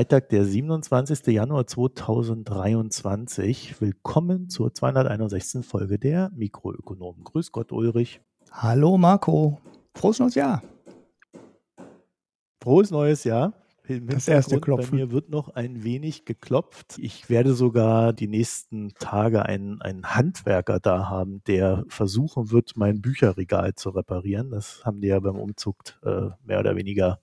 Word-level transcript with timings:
Freitag, 0.00 0.30
der 0.30 0.46
27. 0.46 1.26
Januar 1.26 1.66
2023. 1.66 3.82
Willkommen 3.82 4.48
zur 4.48 4.72
261. 4.72 5.66
Folge 5.66 5.98
der 5.98 6.30
Mikroökonomen. 6.34 7.22
Grüß 7.22 7.52
Gott, 7.52 7.70
Ulrich. 7.70 8.22
Hallo, 8.50 8.96
Marco. 8.96 9.60
Frohes 9.94 10.18
neues 10.18 10.36
Jahr. 10.36 10.62
Frohes 12.62 12.90
neues 12.90 13.24
Jahr. 13.24 13.52
Das 13.86 14.26
erste 14.26 14.58
Klopfen. 14.58 14.92
Bei 14.92 14.96
mir 14.96 15.10
wird 15.10 15.28
noch 15.28 15.54
ein 15.54 15.84
wenig 15.84 16.24
geklopft. 16.24 16.96
Ich 16.98 17.28
werde 17.28 17.52
sogar 17.52 18.14
die 18.14 18.28
nächsten 18.28 18.94
Tage 18.94 19.44
einen, 19.44 19.82
einen 19.82 20.14
Handwerker 20.14 20.80
da 20.80 21.10
haben, 21.10 21.42
der 21.46 21.84
versuchen 21.88 22.50
wird, 22.50 22.72
mein 22.74 23.02
Bücherregal 23.02 23.74
zu 23.74 23.90
reparieren. 23.90 24.50
Das 24.50 24.82
haben 24.82 25.02
die 25.02 25.08
ja 25.08 25.20
beim 25.20 25.36
Umzug 25.36 25.76
äh, 26.02 26.30
mehr 26.42 26.60
oder 26.60 26.74
weniger 26.74 27.20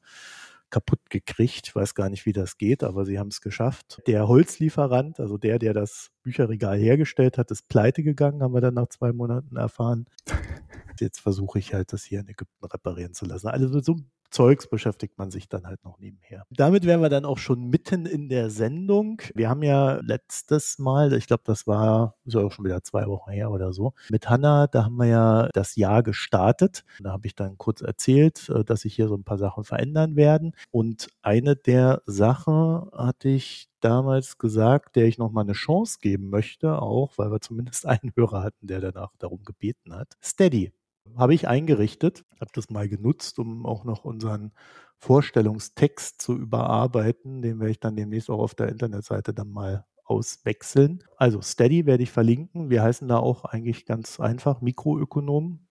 kaputt 0.69 1.09
gekriegt. 1.09 1.67
Ich 1.67 1.75
weiß 1.75 1.95
gar 1.95 2.09
nicht, 2.09 2.25
wie 2.25 2.33
das 2.33 2.57
geht, 2.57 2.83
aber 2.83 3.05
sie 3.05 3.19
haben 3.19 3.29
es 3.29 3.41
geschafft. 3.41 4.01
Der 4.07 4.27
Holzlieferant, 4.27 5.19
also 5.19 5.37
der, 5.37 5.59
der 5.59 5.73
das 5.73 6.09
Bücherregal 6.23 6.77
hergestellt 6.77 7.37
hat, 7.37 7.51
ist 7.51 7.67
pleite 7.67 8.03
gegangen, 8.03 8.41
haben 8.43 8.53
wir 8.53 8.61
dann 8.61 8.73
nach 8.73 8.87
zwei 8.89 9.13
Monaten 9.13 9.55
erfahren. 9.55 10.05
Jetzt 10.99 11.19
versuche 11.19 11.59
ich 11.59 11.73
halt, 11.73 11.93
das 11.93 12.03
hier 12.03 12.19
in 12.19 12.27
Ägypten 12.27 12.65
reparieren 12.65 13.13
zu 13.13 13.25
lassen. 13.25 13.47
Also 13.47 13.79
so 13.79 13.95
Zeugs 14.29 14.67
beschäftigt 14.67 15.17
man 15.17 15.31
sich 15.31 15.49
dann 15.49 15.65
halt 15.65 15.83
noch 15.83 15.99
nebenher. 15.99 16.45
Damit 16.49 16.85
wären 16.85 17.01
wir 17.01 17.09
dann 17.09 17.25
auch 17.25 17.37
schon 17.37 17.69
mitten 17.69 18.05
in 18.05 18.29
der 18.29 18.49
Sendung. 18.49 19.21
Wir 19.33 19.49
haben 19.49 19.63
ja 19.63 19.99
letztes 20.01 20.79
Mal, 20.79 21.13
ich 21.13 21.27
glaube, 21.27 21.43
das 21.45 21.67
war, 21.67 22.15
ist 22.25 22.33
ja 22.33 22.41
auch 22.41 22.51
schon 22.51 22.65
wieder 22.65 22.83
zwei 22.83 23.05
Wochen 23.07 23.31
her 23.31 23.51
oder 23.51 23.73
so, 23.73 23.93
mit 24.09 24.29
Hanna, 24.29 24.67
da 24.67 24.85
haben 24.85 24.97
wir 24.97 25.05
ja 25.05 25.49
das 25.53 25.75
Jahr 25.75 26.03
gestartet. 26.03 26.83
Da 26.99 27.11
habe 27.11 27.27
ich 27.27 27.35
dann 27.35 27.57
kurz 27.57 27.81
erzählt, 27.81 28.49
äh, 28.49 28.63
dass 28.63 28.81
sich 28.81 28.95
hier 28.95 29.07
so 29.07 29.15
ein 29.15 29.23
paar 29.23 29.37
Sachen 29.37 29.63
verändern 29.63 30.15
werden. 30.15 30.53
Und 30.71 31.09
eine 31.21 31.55
der 31.55 32.01
Sachen 32.05 32.89
hatte 32.91 33.29
ich 33.29 33.69
damals 33.81 34.37
gesagt, 34.37 34.95
der 34.95 35.05
ich 35.05 35.17
nochmal 35.17 35.43
eine 35.43 35.53
Chance 35.53 35.99
geben 36.01 36.29
möchte, 36.29 36.81
auch 36.81 37.17
weil 37.17 37.31
wir 37.31 37.41
zumindest 37.41 37.85
einen 37.85 38.11
Hörer 38.15 38.43
hatten, 38.43 38.67
der 38.67 38.81
danach 38.81 39.11
darum 39.19 39.43
gebeten 39.43 39.93
hat. 39.95 40.13
Steady 40.23 40.71
habe 41.15 41.33
ich 41.33 41.47
eingerichtet, 41.47 42.25
habe 42.39 42.51
das 42.53 42.69
mal 42.69 42.89
genutzt, 42.89 43.39
um 43.39 43.65
auch 43.65 43.83
noch 43.83 44.03
unseren 44.05 44.51
Vorstellungstext 44.97 46.21
zu 46.21 46.35
überarbeiten. 46.35 47.41
Den 47.41 47.59
werde 47.59 47.71
ich 47.71 47.79
dann 47.79 47.95
demnächst 47.95 48.29
auch 48.29 48.39
auf 48.39 48.55
der 48.55 48.69
Internetseite 48.69 49.33
dann 49.33 49.49
mal 49.49 49.85
auswechseln. 50.03 51.03
Also 51.17 51.41
Steady 51.41 51.85
werde 51.85 52.03
ich 52.03 52.11
verlinken. 52.11 52.69
Wir 52.69 52.81
heißen 52.81 53.07
da 53.07 53.17
auch 53.17 53.45
eigentlich 53.45 53.85
ganz 53.85 54.19
einfach 54.19 54.61
Mikroökonom, 54.61 55.67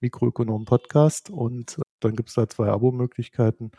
Mikroökonom 0.00 0.64
Podcast 0.64 1.30
und 1.30 1.80
dann 2.00 2.16
gibt 2.16 2.30
es 2.30 2.34
da 2.34 2.48
zwei 2.48 2.68
Abo-Möglichkeiten. 2.68 3.70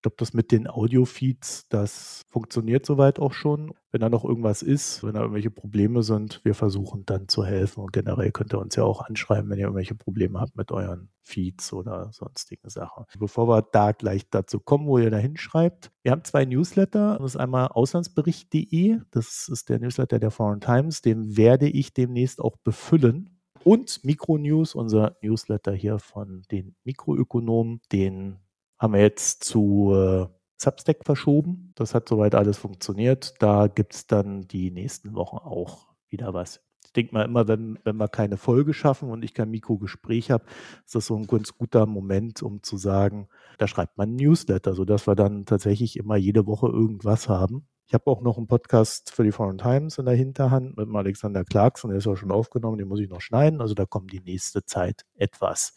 Ich 0.00 0.02
glaube, 0.02 0.16
das 0.16 0.32
mit 0.32 0.50
den 0.50 0.66
Audio-Feeds, 0.66 1.68
das 1.68 2.22
funktioniert 2.30 2.86
soweit 2.86 3.18
auch 3.18 3.34
schon. 3.34 3.74
Wenn 3.90 4.00
da 4.00 4.08
noch 4.08 4.24
irgendwas 4.24 4.62
ist, 4.62 5.04
wenn 5.04 5.12
da 5.12 5.20
irgendwelche 5.20 5.50
Probleme 5.50 6.02
sind, 6.02 6.40
wir 6.42 6.54
versuchen 6.54 7.04
dann 7.04 7.28
zu 7.28 7.44
helfen. 7.44 7.82
Und 7.82 7.92
generell 7.92 8.32
könnt 8.32 8.54
ihr 8.54 8.60
uns 8.60 8.76
ja 8.76 8.84
auch 8.84 9.02
anschreiben, 9.02 9.50
wenn 9.50 9.58
ihr 9.58 9.64
irgendwelche 9.66 9.94
Probleme 9.94 10.40
habt 10.40 10.56
mit 10.56 10.72
euren 10.72 11.10
Feeds 11.22 11.74
oder 11.74 12.10
sonstigen 12.14 12.70
Sachen. 12.70 13.04
Bevor 13.18 13.46
wir 13.46 13.60
da 13.60 13.92
gleich 13.92 14.30
dazu 14.30 14.58
kommen, 14.58 14.86
wo 14.86 14.96
ihr 14.96 15.10
da 15.10 15.18
hinschreibt, 15.18 15.90
wir 16.02 16.12
haben 16.12 16.24
zwei 16.24 16.46
Newsletter. 16.46 17.18
Das 17.18 17.34
ist 17.34 17.36
einmal 17.36 17.68
auslandsbericht.de, 17.68 19.00
das 19.10 19.50
ist 19.50 19.68
der 19.68 19.80
Newsletter 19.80 20.18
der 20.18 20.30
Foreign 20.30 20.62
Times, 20.62 21.02
den 21.02 21.36
werde 21.36 21.68
ich 21.68 21.92
demnächst 21.92 22.40
auch 22.40 22.56
befüllen 22.64 23.38
und 23.64 24.02
Mikronews, 24.02 24.74
unser 24.74 25.16
Newsletter 25.22 25.72
hier 25.72 25.98
von 25.98 26.42
den 26.50 26.74
Mikroökonomen, 26.84 27.82
den 27.92 28.38
haben 28.80 28.94
wir 28.94 29.00
jetzt 29.00 29.44
zu 29.44 29.92
äh, 29.94 30.26
Substack 30.56 31.04
verschoben. 31.04 31.72
Das 31.76 31.94
hat 31.94 32.08
soweit 32.08 32.34
alles 32.34 32.56
funktioniert. 32.56 33.34
Da 33.38 33.68
gibt 33.68 33.94
es 33.94 34.06
dann 34.06 34.48
die 34.48 34.70
nächsten 34.70 35.14
Wochen 35.14 35.36
auch 35.36 35.88
wieder 36.08 36.34
was. 36.34 36.60
Ich 36.86 36.92
denke 36.94 37.14
mal 37.14 37.24
immer, 37.24 37.46
wenn, 37.46 37.78
wenn 37.84 37.96
wir 37.98 38.08
keine 38.08 38.36
Folge 38.36 38.74
schaffen 38.74 39.10
und 39.10 39.22
ich 39.22 39.32
kein 39.32 39.50
Mikrogespräch 39.50 40.30
habe, 40.32 40.44
ist 40.84 40.94
das 40.94 41.06
so 41.06 41.14
ein 41.14 41.26
ganz 41.26 41.56
guter 41.56 41.86
Moment, 41.86 42.42
um 42.42 42.64
zu 42.64 42.78
sagen, 42.78 43.28
da 43.58 43.68
schreibt 43.68 43.96
man 43.96 44.10
ein 44.10 44.16
Newsletter, 44.16 44.74
sodass 44.74 45.06
wir 45.06 45.14
dann 45.14 45.44
tatsächlich 45.44 45.96
immer 45.96 46.16
jede 46.16 46.46
Woche 46.46 46.66
irgendwas 46.66 47.28
haben. 47.28 47.68
Ich 47.90 47.94
habe 47.94 48.08
auch 48.08 48.20
noch 48.20 48.36
einen 48.36 48.46
Podcast 48.46 49.10
für 49.10 49.24
die 49.24 49.32
Foreign 49.32 49.58
Times 49.58 49.98
in 49.98 50.04
der 50.04 50.14
Hinterhand 50.14 50.76
mit 50.76 50.86
dem 50.86 50.94
Alexander 50.94 51.42
Clarkson, 51.42 51.90
der 51.90 51.98
ist 51.98 52.06
auch 52.06 52.14
schon 52.14 52.30
aufgenommen, 52.30 52.78
den 52.78 52.86
muss 52.86 53.00
ich 53.00 53.08
noch 53.08 53.20
schneiden. 53.20 53.60
Also 53.60 53.74
da 53.74 53.84
kommt 53.84 54.12
die 54.12 54.20
nächste 54.20 54.64
Zeit 54.64 55.04
etwas. 55.16 55.74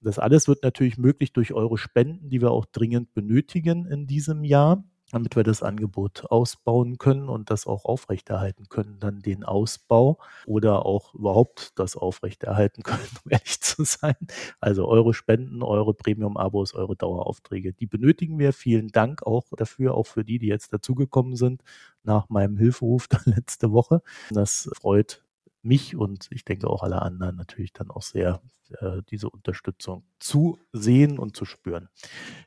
Das 0.00 0.18
alles 0.18 0.48
wird 0.48 0.62
natürlich 0.62 0.96
möglich 0.96 1.34
durch 1.34 1.52
eure 1.52 1.76
Spenden, 1.76 2.30
die 2.30 2.40
wir 2.40 2.52
auch 2.52 2.64
dringend 2.64 3.12
benötigen 3.12 3.84
in 3.84 4.06
diesem 4.06 4.44
Jahr 4.44 4.82
damit 5.12 5.36
wir 5.36 5.44
das 5.44 5.62
Angebot 5.62 6.24
ausbauen 6.30 6.98
können 6.98 7.28
und 7.28 7.50
das 7.50 7.66
auch 7.66 7.84
aufrechterhalten 7.84 8.68
können, 8.68 8.98
dann 8.98 9.20
den 9.20 9.44
Ausbau 9.44 10.18
oder 10.46 10.84
auch 10.86 11.14
überhaupt 11.14 11.78
das 11.78 11.96
aufrechterhalten 11.96 12.82
können, 12.82 13.06
um 13.24 13.30
ehrlich 13.30 13.60
zu 13.60 13.84
sein. 13.84 14.16
Also 14.58 14.88
eure 14.88 15.14
Spenden, 15.14 15.62
eure 15.62 15.94
Premium-Abos, 15.94 16.74
eure 16.74 16.96
Daueraufträge, 16.96 17.72
die 17.72 17.86
benötigen 17.86 18.38
wir. 18.38 18.52
Vielen 18.52 18.88
Dank 18.88 19.22
auch 19.22 19.44
dafür, 19.56 19.94
auch 19.94 20.06
für 20.06 20.24
die, 20.24 20.38
die 20.38 20.48
jetzt 20.48 20.72
dazugekommen 20.72 21.36
sind 21.36 21.62
nach 22.02 22.28
meinem 22.30 22.56
Hilferuf 22.56 23.06
letzte 23.26 23.70
Woche. 23.70 24.02
Das 24.30 24.70
freut 24.80 25.22
mich 25.62 25.94
und 25.94 26.28
ich 26.30 26.44
denke 26.44 26.68
auch 26.68 26.82
alle 26.82 27.02
anderen 27.02 27.36
natürlich 27.36 27.72
dann 27.72 27.90
auch 27.90 28.02
sehr, 28.02 28.40
äh, 28.80 29.02
diese 29.10 29.28
Unterstützung 29.28 30.04
zu 30.18 30.58
sehen 30.72 31.18
und 31.18 31.36
zu 31.36 31.44
spüren. 31.44 31.88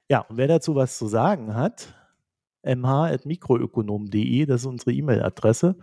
Ja, 0.10 0.22
und 0.22 0.38
wer 0.38 0.48
dazu 0.48 0.76
was 0.76 0.98
zu 0.98 1.08
sagen 1.08 1.56
hat, 1.56 1.94
mh.mikroökonom.de, 2.66 4.46
das 4.46 4.62
ist 4.62 4.68
unsere 4.68 4.94
E-Mail-Adresse. 4.94 5.76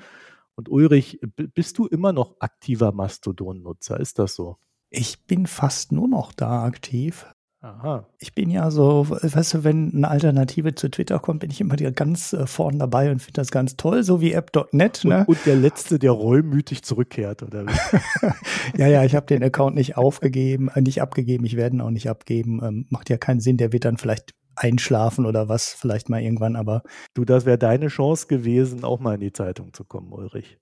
Und 0.55 0.69
Ulrich, 0.69 1.21
bist 1.55 1.79
du 1.79 1.87
immer 1.87 2.13
noch 2.13 2.37
aktiver 2.41 2.93
Mastodon-Nutzer? 2.93 3.99
Ist 3.99 4.19
das 4.19 4.35
so? 4.35 4.59
Ich 4.91 5.27
bin 5.27 5.47
fast 5.47 5.93
nur 5.93 6.09
noch 6.09 6.33
da 6.33 6.65
aktiv. 6.65 7.27
Aha. 7.63 8.09
Ich 8.19 8.35
bin 8.35 8.51
ja 8.51 8.73
so, 8.73 9.07
weißt 9.09 9.55
du, 9.55 9.65
wenn 9.65 9.95
eine 9.95 10.09
Alternative 10.09 10.75
zu 10.75 10.91
Twitter 10.91 11.21
kommt, 11.21 11.41
bin 11.41 11.51
ich 11.51 11.61
immer 11.61 11.77
ganz 11.77 12.33
äh, 12.33 12.49
vorne 12.49 12.79
dabei 12.79 13.13
und 13.13 13.21
finde 13.21 13.41
das 13.41 13.53
ganz 13.53 13.77
toll, 13.77 14.03
so 14.03 14.21
wie 14.21 14.33
app.net. 14.33 15.05
Ne? 15.05 15.21
Und, 15.21 15.29
und, 15.29 15.47
der 15.47 15.55
Letzte, 15.55 16.01
der 16.01 16.11
reumütig 16.11 16.83
zurückkehrt, 16.83 17.45
oder 17.45 17.65
ja, 18.77 18.89
ja, 18.89 19.05
ich 19.05 19.15
habe 19.15 19.27
den 19.27 19.45
Account 19.45 19.77
nicht 19.77 19.97
aufgegeben, 19.97 20.71
äh, 20.75 20.81
nicht 20.81 21.01
abgegeben, 21.01 21.45
ich 21.45 21.57
werde 21.57 21.77
ihn 21.77 21.81
auch 21.83 21.91
nicht 21.91 22.11
abgeben. 22.11 22.61
Ähm, 22.65 22.87
macht 22.91 23.09
ja 23.11 23.17
keinen 23.17 23.41
Sinn, 23.41 23.59
der 23.59 23.73
wird 23.73 23.85
dann 23.85 23.97
vielleicht 23.97 24.35
einschlafen 24.57 25.27
oder 25.27 25.49
was, 25.49 25.75
vielleicht 25.75 26.09
mal 26.09 26.23
irgendwann, 26.23 26.57
aber. 26.57 26.83
Du, 27.15 27.25
das 27.25 27.47
wäre 27.47 27.59
deine 27.59 27.89
Chance 27.89 28.27
gewesen, 28.27 28.85
auch 28.85 29.01
mal 29.01 29.15
in 29.15 29.21
die 29.21 29.33
Zeitung 29.33 29.73
zu 29.73 29.85
kommen, 29.85 30.13
Ulrich. 30.13 30.59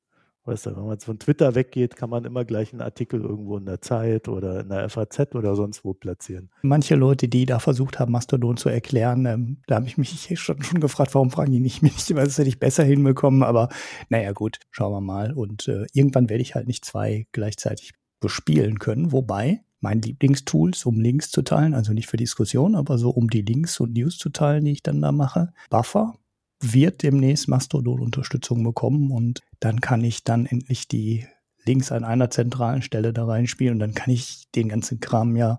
Weißt 0.46 0.66
du, 0.66 0.76
wenn 0.76 0.86
man 0.86 0.98
von 0.98 1.18
Twitter 1.18 1.54
weggeht, 1.54 1.96
kann 1.96 2.08
man 2.08 2.24
immer 2.24 2.46
gleich 2.46 2.72
einen 2.72 2.80
Artikel 2.80 3.20
irgendwo 3.20 3.58
in 3.58 3.66
der 3.66 3.82
Zeit 3.82 4.26
oder 4.26 4.60
in 4.60 4.70
der 4.70 4.88
FAZ 4.88 5.34
oder 5.34 5.54
sonst 5.54 5.84
wo 5.84 5.92
platzieren. 5.92 6.50
Manche 6.62 6.94
Leute, 6.94 7.28
die 7.28 7.44
da 7.44 7.58
versucht 7.58 7.98
haben, 7.98 8.12
Mastodon 8.12 8.56
zu 8.56 8.70
erklären, 8.70 9.26
ähm, 9.26 9.58
da 9.66 9.76
habe 9.76 9.86
ich 9.86 9.98
mich 9.98 10.40
schon, 10.40 10.62
schon 10.62 10.80
gefragt, 10.80 11.14
warum 11.14 11.30
fragen 11.30 11.52
die 11.52 11.60
nicht, 11.60 11.82
mich 11.82 12.06
das 12.06 12.38
hätte 12.38 12.48
ich 12.48 12.58
besser 12.58 12.84
hinbekommen, 12.84 13.42
aber 13.42 13.68
naja, 14.08 14.32
gut, 14.32 14.58
schauen 14.70 14.92
wir 14.92 15.02
mal. 15.02 15.34
Und 15.34 15.68
äh, 15.68 15.84
irgendwann 15.92 16.30
werde 16.30 16.42
ich 16.42 16.54
halt 16.54 16.66
nicht 16.66 16.86
zwei 16.86 17.26
gleichzeitig 17.32 17.92
bespielen 18.18 18.78
können, 18.78 19.12
wobei 19.12 19.60
mein 19.80 20.02
Lieblingstools, 20.02 20.84
um 20.86 21.00
Links 21.00 21.30
zu 21.30 21.42
teilen, 21.42 21.74
also 21.74 21.92
nicht 21.92 22.08
für 22.08 22.16
Diskussion, 22.16 22.74
aber 22.74 22.98
so 22.98 23.10
um 23.10 23.30
die 23.30 23.42
Links 23.42 23.80
und 23.80 23.94
News 23.94 24.18
zu 24.18 24.30
teilen, 24.30 24.64
die 24.64 24.72
ich 24.72 24.82
dann 24.82 25.00
da 25.00 25.12
mache. 25.12 25.52
Buffer 25.70 26.14
wird 26.60 27.02
demnächst 27.02 27.48
Mastodon-Unterstützung 27.48 28.62
bekommen 28.62 29.10
und 29.10 29.40
dann 29.60 29.80
kann 29.80 30.04
ich 30.04 30.24
dann 30.24 30.46
endlich 30.46 30.88
die 30.88 31.26
Links 31.64 31.92
an 31.92 32.04
einer 32.04 32.30
zentralen 32.30 32.82
Stelle 32.82 33.12
da 33.12 33.24
reinspielen 33.24 33.74
und 33.74 33.80
dann 33.80 33.94
kann 33.94 34.12
ich 34.12 34.50
den 34.54 34.68
ganzen 34.68 35.00
Kram 35.00 35.36
ja 35.36 35.58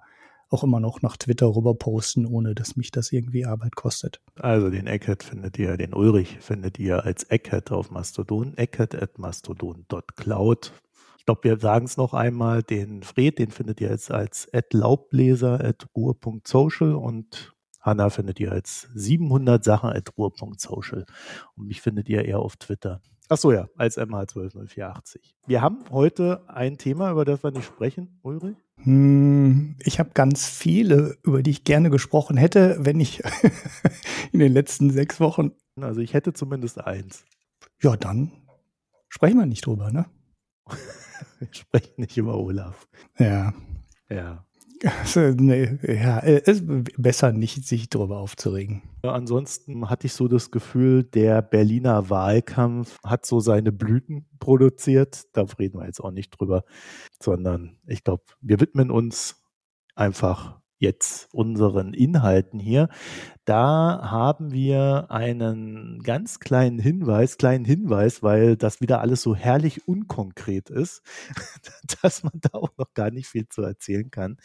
auch 0.50 0.63
immer 0.63 0.79
noch 0.79 1.01
nach 1.01 1.18
Twitter 1.18 1.47
rüber 1.56 1.73
posten, 1.75 2.25
ohne 2.25 2.53
dass 2.53 2.75
mich 2.75 2.91
das 2.91 3.12
irgendwie 3.12 3.45
Arbeit 3.45 3.75
kostet. 3.75 4.21
Also 4.35 4.69
den 4.69 4.85
Eckhead 4.85 5.23
findet 5.23 5.57
ihr, 5.57 5.77
den 5.77 5.94
Ulrich 5.94 6.38
findet 6.41 6.77
ihr 6.77 7.06
als 7.06 7.23
Eckhead 7.23 7.71
auf 7.71 7.89
Mastodon, 7.89 8.57
eckhead 8.57 8.95
at 8.95 9.18
mastodon.cloud. 9.18 10.73
Ich 11.21 11.25
glaube, 11.25 11.44
wir 11.44 11.59
sagen 11.59 11.85
es 11.85 11.97
noch 11.97 12.15
einmal, 12.15 12.63
den 12.63 13.03
Fred, 13.03 13.38
den 13.38 13.51
findet 13.51 13.79
ihr 13.79 13.91
jetzt 13.91 14.09
als 14.09 14.50
Laubbläser 14.71 15.63
at 15.63 15.85
ruhe.social 15.95 16.95
und 16.95 17.53
Hanna 17.79 18.09
findet 18.09 18.39
ihr 18.39 18.51
als 18.51 18.89
700 18.95 19.63
Sachen 19.63 19.91
at 19.91 20.18
ruhe.social 20.18 21.06
und 21.56 21.68
mich 21.68 21.79
findet 21.79 22.09
ihr 22.09 22.25
eher 22.25 22.39
auf 22.39 22.57
Twitter. 22.57 23.03
Ach 23.29 23.38
so, 23.38 23.51
ja, 23.51 23.69
als 23.77 24.00
MH12084. 24.00 25.18
Wir 25.45 25.62
haben 25.62 25.83
heute 25.91 26.50
ein 26.50 26.79
Thema, 26.79 27.12
über 27.12 27.23
das 27.23 27.44
wir 27.44 27.51
nicht 27.51 27.65
sprechen, 27.65 28.19
Ulrich. 28.23 28.57
Hm, 28.77 29.75
ich 29.83 30.00
habe 30.00 30.09
ganz 30.15 30.47
viele, 30.47 31.19
über 31.21 31.44
die 31.44 31.51
ich 31.51 31.63
gerne 31.63 31.91
gesprochen 31.91 32.35
hätte, 32.35 32.77
wenn 32.79 33.00
ich 33.00 33.21
in 34.31 34.39
den 34.39 34.53
letzten 34.53 34.89
sechs 34.89 35.19
Wochen. 35.19 35.51
Also 35.79 36.01
ich 36.01 36.15
hätte 36.15 36.33
zumindest 36.33 36.79
eins. 36.79 37.25
Ja, 37.79 37.95
dann 37.95 38.31
sprechen 39.07 39.38
wir 39.38 39.45
nicht 39.45 39.68
drüber, 39.68 39.91
ne? 39.91 40.07
Wir 41.39 41.47
sprechen 41.51 41.94
nicht 41.97 42.18
über 42.18 42.38
Olaf. 42.38 42.88
Ja. 43.18 43.53
Ja. 44.09 44.45
Also, 44.83 45.19
nee, 45.29 45.77
ja, 45.83 46.19
ist 46.19 46.63
besser 46.97 47.31
nicht, 47.31 47.68
sich 47.68 47.89
darüber 47.89 48.18
aufzuregen. 48.18 48.81
Ja, 49.03 49.12
ansonsten 49.12 49.89
hatte 49.89 50.07
ich 50.07 50.13
so 50.13 50.27
das 50.27 50.50
Gefühl, 50.50 51.03
der 51.03 51.41
Berliner 51.44 52.09
Wahlkampf 52.09 52.97
hat 53.03 53.25
so 53.25 53.39
seine 53.39 53.71
Blüten 53.71 54.25
produziert. 54.39 55.25
Da 55.33 55.45
reden 55.59 55.79
wir 55.79 55.85
jetzt 55.85 56.00
auch 56.00 56.12
nicht 56.12 56.31
drüber, 56.31 56.63
sondern 57.21 57.77
ich 57.85 58.03
glaube, 58.03 58.23
wir 58.41 58.59
widmen 58.59 58.89
uns 58.89 59.44
einfach 59.95 60.61
jetzt 60.81 61.30
unseren 61.31 61.94
Inhalten 61.94 62.60
hier. 62.60 62.89
Da 63.45 64.01
haben 64.04 64.51
wir 64.51 65.12
einen 65.12 66.01
ganz 66.04 66.39
kleinen 66.39 66.80
Hinweis, 66.80 67.38
kleinen 67.38 67.66
Hinweis, 67.66 68.24
weil 68.24 68.57
das 68.57 68.81
wieder 68.81 69.00
alles 69.00 69.22
so 69.22 69.36
herrlich 69.36 69.88
unkonkret 69.88 70.69
ist, 70.69 71.04
dass 72.01 72.24
man 72.24 72.33
da 72.42 72.50
auch 72.54 72.75
noch 72.78 72.94
gar 72.94 73.12
nicht 73.12 73.28
viel 73.28 73.48
zu 73.48 73.62
erzählen 73.62 74.10
kann. 74.10 74.38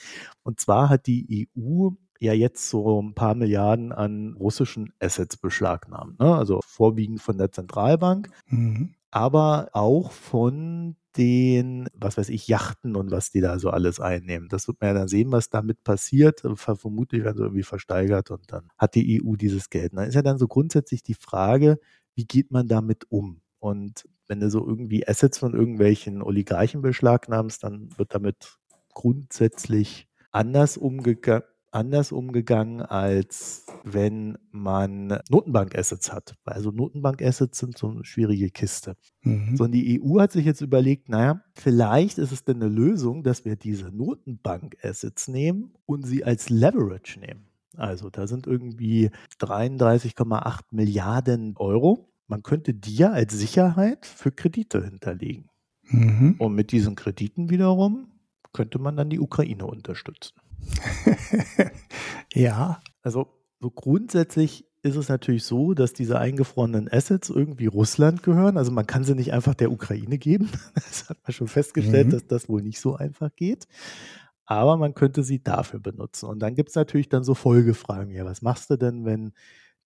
Und 0.43 0.61
zwar 0.61 0.91
hat 0.91 1.07
die 1.07 1.49
EU 1.57 1.91
ja 2.21 2.33
jetzt 2.33 2.69
so 2.69 3.01
ein 3.01 3.15
paar 3.15 3.35
Milliarden 3.35 3.93
an 3.93 4.35
russischen 4.39 4.93
Assets 5.01 5.37
beschlagnahmt. 5.37 6.19
Ne? 6.19 6.35
Also 6.35 6.61
vorwiegend 6.67 7.21
von 7.23 7.39
der 7.39 7.53
Zentralbank, 7.53 8.29
mhm. 8.49 8.95
Aber 9.11 9.71
auch 9.73 10.13
von 10.13 10.97
den, 11.17 11.89
was 11.95 12.19
weiß 12.19 12.29
ich, 12.29 12.49
Yachten 12.49 12.97
und 12.97 13.11
was 13.11 13.31
die 13.31 13.41
da 13.41 13.59
so 13.59 13.71
alles 13.71 14.01
einnehmen. 14.01 14.49
Das 14.49 14.69
wird 14.69 14.81
man 14.81 14.89
ja 14.89 14.95
dann 14.95 15.09
sehen, 15.09 15.33
was 15.33 15.49
damit 15.49 15.83
passiert. 15.83 16.43
Vermutlich 16.57 17.25
werden 17.25 17.39
sie 17.39 17.45
irgendwie 17.45 17.63
versteigert 17.63 18.31
und 18.31 18.53
dann 18.53 18.69
hat 18.77 18.95
die 18.95 19.23
EU 19.23 19.37
dieses 19.37 19.71
Geld. 19.71 19.93
Und 19.93 19.99
dann 19.99 20.09
ist 20.09 20.15
ja 20.15 20.23
dann 20.23 20.39
so 20.39 20.47
grundsätzlich 20.47 21.03
die 21.03 21.15
Frage, 21.15 21.79
wie 22.15 22.27
geht 22.27 22.51
man 22.51 22.69
damit 22.69 23.11
um? 23.11 23.41
Und 23.59 24.05
wenn 24.29 24.41
du 24.41 24.51
so 24.51 24.67
irgendwie 24.67 25.09
Assets 25.09 25.39
von 25.39 25.55
irgendwelchen 25.55 26.23
Oligarchen 26.23 26.83
beschlagnahmst, 26.83 27.65
dann 27.65 27.89
wird 27.97 28.15
damit 28.15 28.59
grundsätzlich 28.93 30.09
anders 30.33 30.77
umgegangen 30.77 31.45
anders 31.77 32.11
umgegangen, 32.11 32.81
als 32.81 33.67
wenn 33.85 34.39
man 34.51 35.19
Notenbank-Assets 35.29 36.11
hat. 36.11 36.35
Also 36.45 36.71
Notenbank-Assets 36.71 37.59
sind 37.59 37.77
so 37.77 37.89
eine 37.89 38.05
schwierige 38.05 38.51
Kiste. 38.51 38.97
Mhm. 39.23 39.57
Sondern 39.57 39.73
die 39.73 40.01
EU 40.03 40.19
hat 40.19 40.33
sich 40.33 40.47
jetzt 40.47 40.63
überlegt, 40.63 41.11
naja, 41.11 41.43
vielleicht 41.55 42.17
ist 42.17 42.33
es 42.33 42.45
denn 42.45 42.57
eine 42.57 42.69
Lösung, 42.69 43.23
dass 43.23 43.45
wir 43.45 43.57
diese 43.57 43.91
Notenbank-Assets 43.91 45.29
nehmen 45.29 45.75
und 45.85 46.07
sie 46.07 46.25
als 46.25 46.49
Leverage 46.49 47.21
nehmen. 47.21 47.47
Also 47.77 48.09
da 48.09 48.27
sind 48.27 48.47
irgendwie 48.47 49.11
33,8 49.39 50.61
Milliarden 50.71 51.57
Euro. 51.59 52.09
Man 52.27 52.43
könnte 52.43 52.73
die 52.73 52.97
ja 52.97 53.11
als 53.11 53.35
Sicherheit 53.35 54.07
für 54.07 54.33
Kredite 54.33 54.83
hinterlegen. 54.83 55.51
Mhm. 55.83 56.37
Und 56.39 56.55
mit 56.55 56.73
diesen 56.73 56.95
Krediten 56.97 57.51
wiederum 57.51 58.09
könnte 58.55 58.79
man 58.79 58.97
dann 58.97 59.11
die 59.11 59.21
Ukraine 59.21 59.67
unterstützen. 59.67 60.33
ja. 62.35 62.81
Also 63.03 63.29
so 63.61 63.71
grundsätzlich 63.71 64.67
ist 64.83 64.97
es 64.97 65.09
natürlich 65.09 65.45
so, 65.45 65.75
dass 65.75 65.93
diese 65.93 66.19
eingefrorenen 66.19 66.89
Assets 66.91 67.29
irgendwie 67.29 67.67
Russland 67.67 68.23
gehören. 68.23 68.57
Also 68.57 68.71
man 68.71 68.87
kann 68.87 69.05
sie 69.05 69.15
nicht 69.15 69.33
einfach 69.33 69.55
der 69.55 69.73
Ukraine 69.73 70.19
geben. 70.19 70.49
Das 70.75 71.11
hat 71.11 71.19
man 71.25 71.33
schon 71.33 71.49
festgestellt, 71.49 72.09
mhm. 72.09 72.11
dass 72.13 72.27
das 72.27 72.49
wohl 72.49 72.63
nicht 72.63 72.81
so 72.81 72.97
einfach 72.97 73.35
geht. 73.35 73.67
Aber 74.45 74.77
man 74.77 74.95
könnte 74.95 75.25
sie 75.25 75.43
dafür 75.43 75.81
benutzen. 75.81 76.27
Und 76.27 76.39
dann 76.39 76.55
gibt 76.55 76.69
es 76.69 76.75
natürlich 76.77 77.09
dann 77.09 77.25
so 77.25 77.35
Folgefragen. 77.35 78.15
Ja, 78.15 78.25
was 78.25 78.43
machst 78.43 78.71
du 78.71 78.77
denn, 78.77 79.05
wenn 79.05 79.33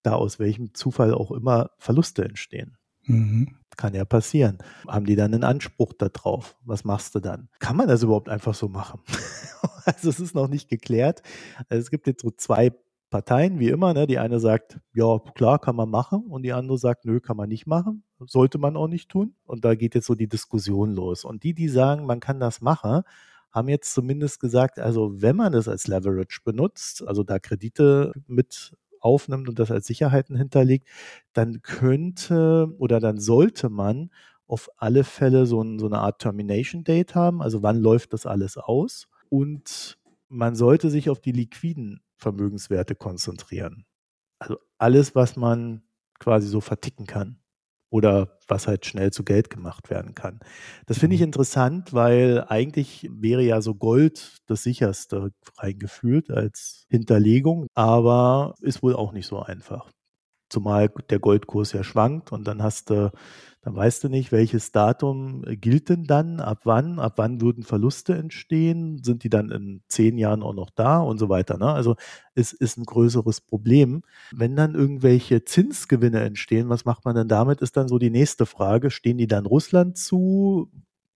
da 0.03 0.13
aus 0.13 0.39
welchem 0.39 0.73
Zufall 0.73 1.13
auch 1.13 1.31
immer 1.31 1.71
Verluste 1.79 2.23
entstehen? 2.23 2.77
Mhm. 3.05 3.55
Kann 3.77 3.93
ja 3.93 4.05
passieren. 4.05 4.57
Haben 4.87 5.05
die 5.05 5.15
dann 5.15 5.33
einen 5.33 5.43
Anspruch 5.43 5.93
darauf? 5.93 6.57
Was 6.65 6.83
machst 6.83 7.15
du 7.15 7.19
dann? 7.19 7.49
Kann 7.59 7.77
man 7.77 7.87
das 7.87 8.03
überhaupt 8.03 8.29
einfach 8.29 8.53
so 8.53 8.67
machen? 8.67 8.99
also 9.85 10.09
es 10.09 10.19
ist 10.19 10.35
noch 10.35 10.47
nicht 10.47 10.69
geklärt. 10.69 11.23
Also 11.69 11.81
es 11.81 11.89
gibt 11.89 12.05
jetzt 12.05 12.21
so 12.21 12.31
zwei 12.31 12.71
Parteien, 13.09 13.59
wie 13.59 13.69
immer. 13.69 13.93
Ne? 13.93 14.07
Die 14.07 14.19
eine 14.19 14.39
sagt, 14.39 14.79
ja, 14.93 15.19
klar, 15.35 15.59
kann 15.59 15.75
man 15.75 15.89
machen. 15.89 16.25
Und 16.27 16.43
die 16.43 16.53
andere 16.53 16.77
sagt, 16.77 17.05
nö, 17.05 17.19
kann 17.19 17.37
man 17.37 17.49
nicht 17.49 17.67
machen. 17.67 18.03
Sollte 18.19 18.57
man 18.57 18.75
auch 18.75 18.87
nicht 18.87 19.09
tun. 19.09 19.35
Und 19.45 19.63
da 19.65 19.75
geht 19.75 19.95
jetzt 19.95 20.07
so 20.07 20.15
die 20.15 20.29
Diskussion 20.29 20.91
los. 20.91 21.23
Und 21.23 21.43
die, 21.43 21.53
die 21.53 21.69
sagen, 21.69 22.05
man 22.05 22.19
kann 22.19 22.39
das 22.39 22.61
machen, 22.61 23.03
haben 23.51 23.67
jetzt 23.67 23.93
zumindest 23.93 24.39
gesagt, 24.39 24.79
also 24.79 25.21
wenn 25.21 25.35
man 25.35 25.51
das 25.51 25.67
als 25.67 25.87
Leverage 25.87 26.39
benutzt, 26.43 27.05
also 27.05 27.23
da 27.23 27.37
Kredite 27.37 28.13
mit 28.27 28.75
aufnimmt 29.01 29.49
und 29.49 29.59
das 29.59 29.71
als 29.71 29.87
Sicherheiten 29.87 30.35
hinterlegt, 30.35 30.87
dann 31.33 31.61
könnte 31.61 32.73
oder 32.77 32.99
dann 32.99 33.19
sollte 33.19 33.69
man 33.69 34.11
auf 34.47 34.69
alle 34.77 35.03
Fälle 35.03 35.45
so, 35.45 35.61
ein, 35.61 35.79
so 35.79 35.85
eine 35.85 35.99
Art 35.99 36.19
Termination 36.19 36.83
Date 36.83 37.15
haben, 37.15 37.41
also 37.41 37.63
wann 37.63 37.77
läuft 37.77 38.13
das 38.13 38.25
alles 38.25 38.57
aus? 38.57 39.07
Und 39.29 39.97
man 40.27 40.55
sollte 40.55 40.89
sich 40.89 41.09
auf 41.09 41.19
die 41.19 41.31
liquiden 41.31 42.01
Vermögenswerte 42.15 42.95
konzentrieren. 42.95 43.85
Also 44.39 44.57
alles, 44.77 45.15
was 45.15 45.35
man 45.35 45.83
quasi 46.19 46.47
so 46.47 46.61
verticken 46.61 47.05
kann 47.05 47.40
oder 47.91 48.39
was 48.47 48.67
halt 48.67 48.85
schnell 48.85 49.11
zu 49.11 49.23
Geld 49.23 49.49
gemacht 49.51 49.91
werden 49.91 50.15
kann. 50.15 50.39
Das 50.87 50.97
finde 50.97 51.15
ich 51.15 51.21
mhm. 51.21 51.27
interessant, 51.27 51.93
weil 51.93 52.45
eigentlich 52.47 53.07
wäre 53.11 53.43
ja 53.43 53.61
so 53.61 53.75
Gold 53.75 54.37
das 54.47 54.63
sicherste 54.63 55.31
reingefühlt 55.57 56.31
als 56.31 56.85
Hinterlegung, 56.89 57.67
aber 57.75 58.55
ist 58.61 58.81
wohl 58.81 58.95
auch 58.95 59.11
nicht 59.13 59.27
so 59.27 59.39
einfach. 59.41 59.91
Zumal 60.51 60.89
der 61.09 61.19
Goldkurs 61.19 61.73
ja 61.73 61.83
schwankt 61.83 62.31
und 62.31 62.47
dann 62.47 62.61
hast 62.61 62.89
du 62.89 63.11
dann 63.63 63.75
weißt 63.75 64.03
du 64.03 64.09
nicht, 64.09 64.31
welches 64.31 64.71
Datum 64.71 65.43
gilt 65.45 65.89
denn 65.89 66.05
dann, 66.05 66.39
ab 66.39 66.61
wann, 66.63 66.97
ab 66.97 67.13
wann 67.17 67.41
würden 67.41 67.63
Verluste 67.63 68.15
entstehen, 68.15 69.03
sind 69.03 69.23
die 69.23 69.29
dann 69.29 69.51
in 69.51 69.83
zehn 69.87 70.17
Jahren 70.17 70.41
auch 70.41 70.55
noch 70.55 70.71
da 70.71 70.99
und 70.99 71.19
so 71.19 71.29
weiter. 71.29 71.59
Ne? 71.59 71.67
Also 71.71 71.95
es 72.33 72.53
ist 72.53 72.77
ein 72.77 72.85
größeres 72.85 73.41
Problem. 73.41 74.01
Wenn 74.31 74.55
dann 74.55 74.73
irgendwelche 74.73 75.43
Zinsgewinne 75.43 76.21
entstehen, 76.21 76.69
was 76.69 76.85
macht 76.85 77.05
man 77.05 77.15
denn 77.15 77.27
damit, 77.27 77.61
ist 77.61 77.77
dann 77.77 77.87
so 77.87 77.99
die 77.99 78.09
nächste 78.09 78.47
Frage. 78.47 78.89
Stehen 78.89 79.19
die 79.19 79.27
dann 79.27 79.45
Russland 79.45 79.95
zu? 79.95 80.71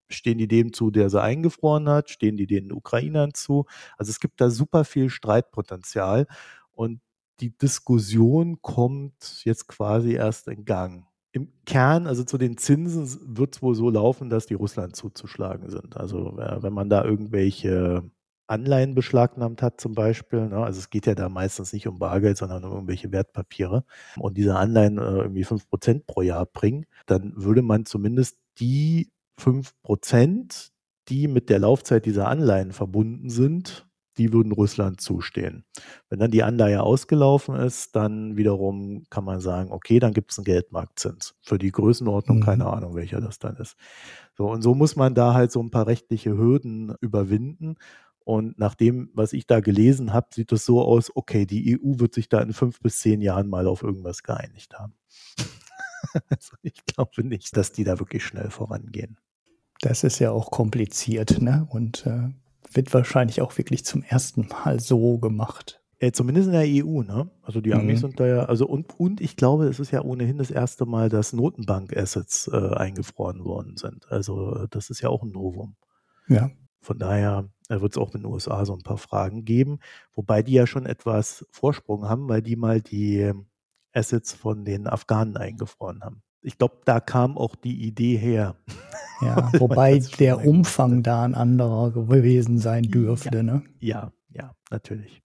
Stehen 0.07 0.37
die 0.37 0.47
dem 0.47 0.71
zu, 0.71 0.91
der 0.91 1.09
sie 1.09 1.21
eingefroren 1.21 1.89
hat? 1.89 2.11
Stehen 2.11 2.37
die 2.37 2.45
den 2.45 2.71
Ukrainern 2.71 3.33
zu? 3.33 3.65
Also 3.97 4.11
es 4.11 4.19
gibt 4.19 4.39
da 4.39 4.51
super 4.51 4.85
viel 4.85 5.09
Streitpotenzial 5.09 6.27
und 6.73 7.01
die 7.39 7.57
Diskussion 7.57 8.61
kommt 8.61 9.43
jetzt 9.43 9.67
quasi 9.67 10.13
erst 10.13 10.47
in 10.47 10.65
Gang 10.65 11.05
im 11.35 11.51
Kern, 11.65 12.07
also 12.07 12.23
zu 12.23 12.37
den 12.37 12.55
Zinsen, 12.55 13.37
wird 13.37 13.57
es 13.57 13.61
wohl 13.61 13.75
so 13.75 13.89
laufen, 13.89 14.29
dass 14.29 14.45
die 14.45 14.53
Russland 14.53 14.95
zuzuschlagen 14.95 15.69
sind. 15.69 15.97
Also 15.97 16.33
wenn 16.37 16.71
man 16.71 16.89
da 16.89 17.03
irgendwelche 17.03 18.09
Anleihen 18.47 18.95
beschlagnahmt 18.95 19.61
hat 19.61 19.81
zum 19.81 19.95
Beispiel, 19.95 20.47
ne, 20.47 20.63
also 20.63 20.79
es 20.79 20.89
geht 20.89 21.07
ja 21.07 21.15
da 21.15 21.27
meistens 21.27 21.73
nicht 21.73 21.87
um 21.87 21.99
Bargeld, 21.99 22.37
sondern 22.37 22.63
um 22.63 22.71
irgendwelche 22.71 23.11
Wertpapiere 23.11 23.83
und 24.17 24.37
diese 24.37 24.55
Anleihen 24.55 24.97
äh, 24.97 25.01
irgendwie 25.01 25.43
fünf 25.43 25.67
Prozent 25.67 26.07
pro 26.07 26.21
Jahr 26.21 26.45
bringen, 26.45 26.85
dann 27.05 27.33
würde 27.35 27.63
man 27.63 27.85
zumindest 27.85 28.37
die 28.59 29.11
fünf 29.37 29.73
Prozent, 29.81 30.71
die 31.09 31.27
mit 31.27 31.49
der 31.49 31.59
Laufzeit 31.59 32.05
dieser 32.05 32.29
Anleihen 32.29 32.71
verbunden 32.71 33.29
sind, 33.29 33.87
die 34.17 34.33
würden 34.33 34.51
Russland 34.51 35.01
zustehen. 35.01 35.65
Wenn 36.09 36.19
dann 36.19 36.31
die 36.31 36.43
Anleihe 36.43 36.81
ausgelaufen 36.81 37.55
ist, 37.55 37.95
dann 37.95 38.37
wiederum 38.37 39.03
kann 39.09 39.23
man 39.23 39.39
sagen, 39.39 39.71
okay, 39.71 39.99
dann 39.99 40.13
gibt 40.13 40.31
es 40.31 40.37
einen 40.37 40.45
Geldmarktzins. 40.45 41.35
Für 41.41 41.57
die 41.57 41.71
Größenordnung, 41.71 42.37
mhm. 42.37 42.43
keine 42.43 42.65
Ahnung, 42.67 42.95
welcher 42.95 43.21
das 43.21 43.39
dann 43.39 43.55
ist. 43.57 43.75
So, 44.37 44.49
und 44.49 44.61
so 44.61 44.75
muss 44.75 44.95
man 44.95 45.15
da 45.15 45.33
halt 45.33 45.51
so 45.51 45.61
ein 45.61 45.71
paar 45.71 45.87
rechtliche 45.87 46.37
Hürden 46.37 46.95
überwinden. 47.01 47.75
Und 48.19 48.57
nach 48.57 48.73
dem, 48.73 49.11
was 49.13 49.33
ich 49.33 49.45
da 49.45 49.59
gelesen 49.59 50.11
habe, 50.11 50.27
sieht 50.33 50.51
es 50.51 50.65
so 50.65 50.81
aus, 50.81 51.15
okay, 51.15 51.45
die 51.45 51.77
EU 51.77 51.99
wird 51.99 52.13
sich 52.13 52.27
da 52.27 52.41
in 52.41 52.53
fünf 52.53 52.79
bis 52.79 52.99
zehn 52.99 53.21
Jahren 53.21 53.47
mal 53.47 53.67
auf 53.67 53.83
irgendwas 53.83 54.23
geeinigt 54.23 54.79
haben. 54.79 54.95
also 56.29 56.55
ich 56.63 56.83
glaube 56.85 57.23
nicht, 57.23 57.55
dass 57.55 57.71
die 57.71 57.83
da 57.83 57.99
wirklich 57.99 58.25
schnell 58.25 58.49
vorangehen. 58.49 59.17
Das 59.81 60.03
ist 60.03 60.19
ja 60.19 60.31
auch 60.31 60.49
kompliziert, 60.49 61.39
ne? 61.41 61.67
Und 61.69 62.05
äh, 62.07 62.29
wird 62.71 62.93
wahrscheinlich 62.93 63.41
auch 63.41 63.57
wirklich 63.57 63.85
zum 63.85 64.03
ersten 64.03 64.47
Mal 64.47 64.79
so 64.79 65.17
gemacht. 65.17 65.81
Äh, 65.99 66.11
zumindest 66.11 66.47
in 66.47 66.53
der 66.53 66.65
EU, 66.65 67.03
ne? 67.03 67.31
Also 67.41 67.61
die 67.61 67.73
Amis 67.73 67.99
mhm. 68.01 68.07
sind 68.07 68.19
da 68.19 68.27
ja, 68.27 68.45
also 68.45 68.67
und, 68.67 68.99
und 68.99 69.21
ich 69.21 69.37
glaube, 69.37 69.65
es 69.67 69.79
ist 69.79 69.91
ja 69.91 70.01
ohnehin 70.01 70.37
das 70.37 70.51
erste 70.51 70.85
Mal, 70.85 71.09
dass 71.09 71.31
Notenbank-Assets 71.31 72.49
äh, 72.51 72.75
eingefroren 72.75 73.45
worden 73.45 73.77
sind. 73.77 74.11
Also 74.11 74.67
das 74.69 74.89
ist 74.89 75.01
ja 75.01 75.09
auch 75.09 75.23
ein 75.23 75.31
Novum. 75.31 75.75
Ja. 76.27 76.51
Von 76.81 76.99
daher 76.99 77.49
äh, 77.69 77.79
wird 77.79 77.93
es 77.93 77.97
auch 77.97 78.13
in 78.13 78.21
den 78.21 78.31
USA 78.31 78.65
so 78.65 78.73
ein 78.73 78.83
paar 78.83 78.97
Fragen 78.97 79.45
geben, 79.45 79.79
wobei 80.13 80.43
die 80.43 80.53
ja 80.53 80.67
schon 80.67 80.85
etwas 80.85 81.45
Vorsprung 81.49 82.07
haben, 82.09 82.27
weil 82.27 82.41
die 82.41 82.57
mal 82.57 82.81
die 82.81 83.31
Assets 83.93 84.33
von 84.33 84.65
den 84.65 84.87
Afghanen 84.87 85.37
eingefroren 85.37 86.03
haben. 86.03 86.21
Ich 86.45 86.59
glaube, 86.59 86.77
da 86.85 86.99
kam 86.99 87.37
auch 87.37 87.55
die 87.55 87.87
Idee 87.87 88.17
her. 88.17 88.55
Ja, 89.19 89.51
wobei 89.59 89.99
der 90.19 90.45
Umfang 90.45 91.01
da 91.01 91.23
ein 91.23 91.33
anderer 91.33 91.91
gewesen 91.91 92.59
sein 92.59 92.83
dürfte, 92.83 93.37
ja, 93.37 93.43
ne? 93.43 93.63
Ja, 93.79 94.11
ja, 94.29 94.53
natürlich. 94.69 95.23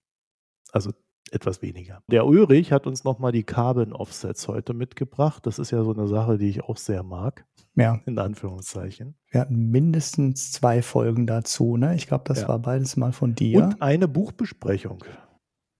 Also 0.73 0.93
etwas 1.31 1.61
weniger. 1.61 2.03
Der 2.11 2.27
Ulrich 2.27 2.73
hat 2.73 2.87
uns 2.87 3.05
nochmal 3.05 3.33
die 3.33 3.43
Carbon 3.43 3.93
Offsets 3.93 4.49
heute 4.49 4.73
mitgebracht. 4.73 5.47
Das 5.47 5.59
ist 5.59 5.71
ja 5.71 5.85
so 5.85 5.93
eine 5.93 6.09
Sache, 6.09 6.39
die 6.39 6.49
ich 6.49 6.65
auch 6.65 6.79
sehr 6.79 7.03
mag. 7.03 7.45
Ja. 7.77 8.01
In 8.07 8.19
Anführungszeichen. 8.19 9.15
Wir 9.31 9.43
hatten 9.43 9.71
mindestens 9.71 10.51
zwei 10.53 10.81
Folgen 10.83 11.27
dazu, 11.27 11.77
ne? 11.77 11.95
Ich 11.95 12.07
glaube, 12.07 12.25
das 12.27 12.43
ja. 12.43 12.49
war 12.49 12.59
beides 12.59 12.97
mal 12.97 13.13
von 13.13 13.35
dir. 13.35 13.63
Und 13.63 13.83
eine 13.83 14.09
Buchbesprechung. 14.09 15.05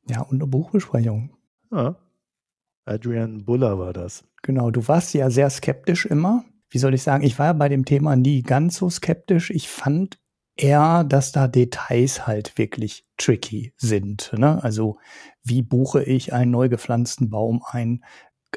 Ja, 0.07 0.21
und 0.21 0.37
eine 0.37 0.47
Buchbesprechung. 0.47 1.31
Ja. 1.73 1.97
Adrian 2.85 3.45
Buller 3.45 3.79
war 3.79 3.93
das. 3.93 4.25
Genau, 4.43 4.71
du 4.71 4.87
warst 4.89 5.15
ja 5.15 5.31
sehr 5.31 5.51
skeptisch 5.51 6.07
immer. 6.07 6.45
Wie 6.71 6.79
soll 6.79 6.95
ich 6.95 7.03
sagen, 7.03 7.25
ich 7.25 7.39
war 7.39 7.47
ja 7.47 7.53
bei 7.53 7.69
dem 7.69 7.85
Thema 7.85 8.17
nie 8.17 8.43
ganz 8.43 8.77
so 8.77 8.89
skeptisch. 8.89 9.51
Ich 9.51 9.69
fand 9.69 10.19
eher, 10.57 11.05
dass 11.05 11.33
da 11.33 11.49
Details 11.49 12.27
halt 12.27 12.57
wirklich 12.59 13.07
tricky 13.17 13.73
sind. 13.77 14.33
Ne? 14.37 14.63
Also 14.63 14.99
wie 15.43 15.63
buche 15.63 16.03
ich 16.03 16.33
einen 16.33 16.51
neu 16.51 16.69
gepflanzten 16.69 17.31
Baum 17.31 17.63
ein? 17.67 18.05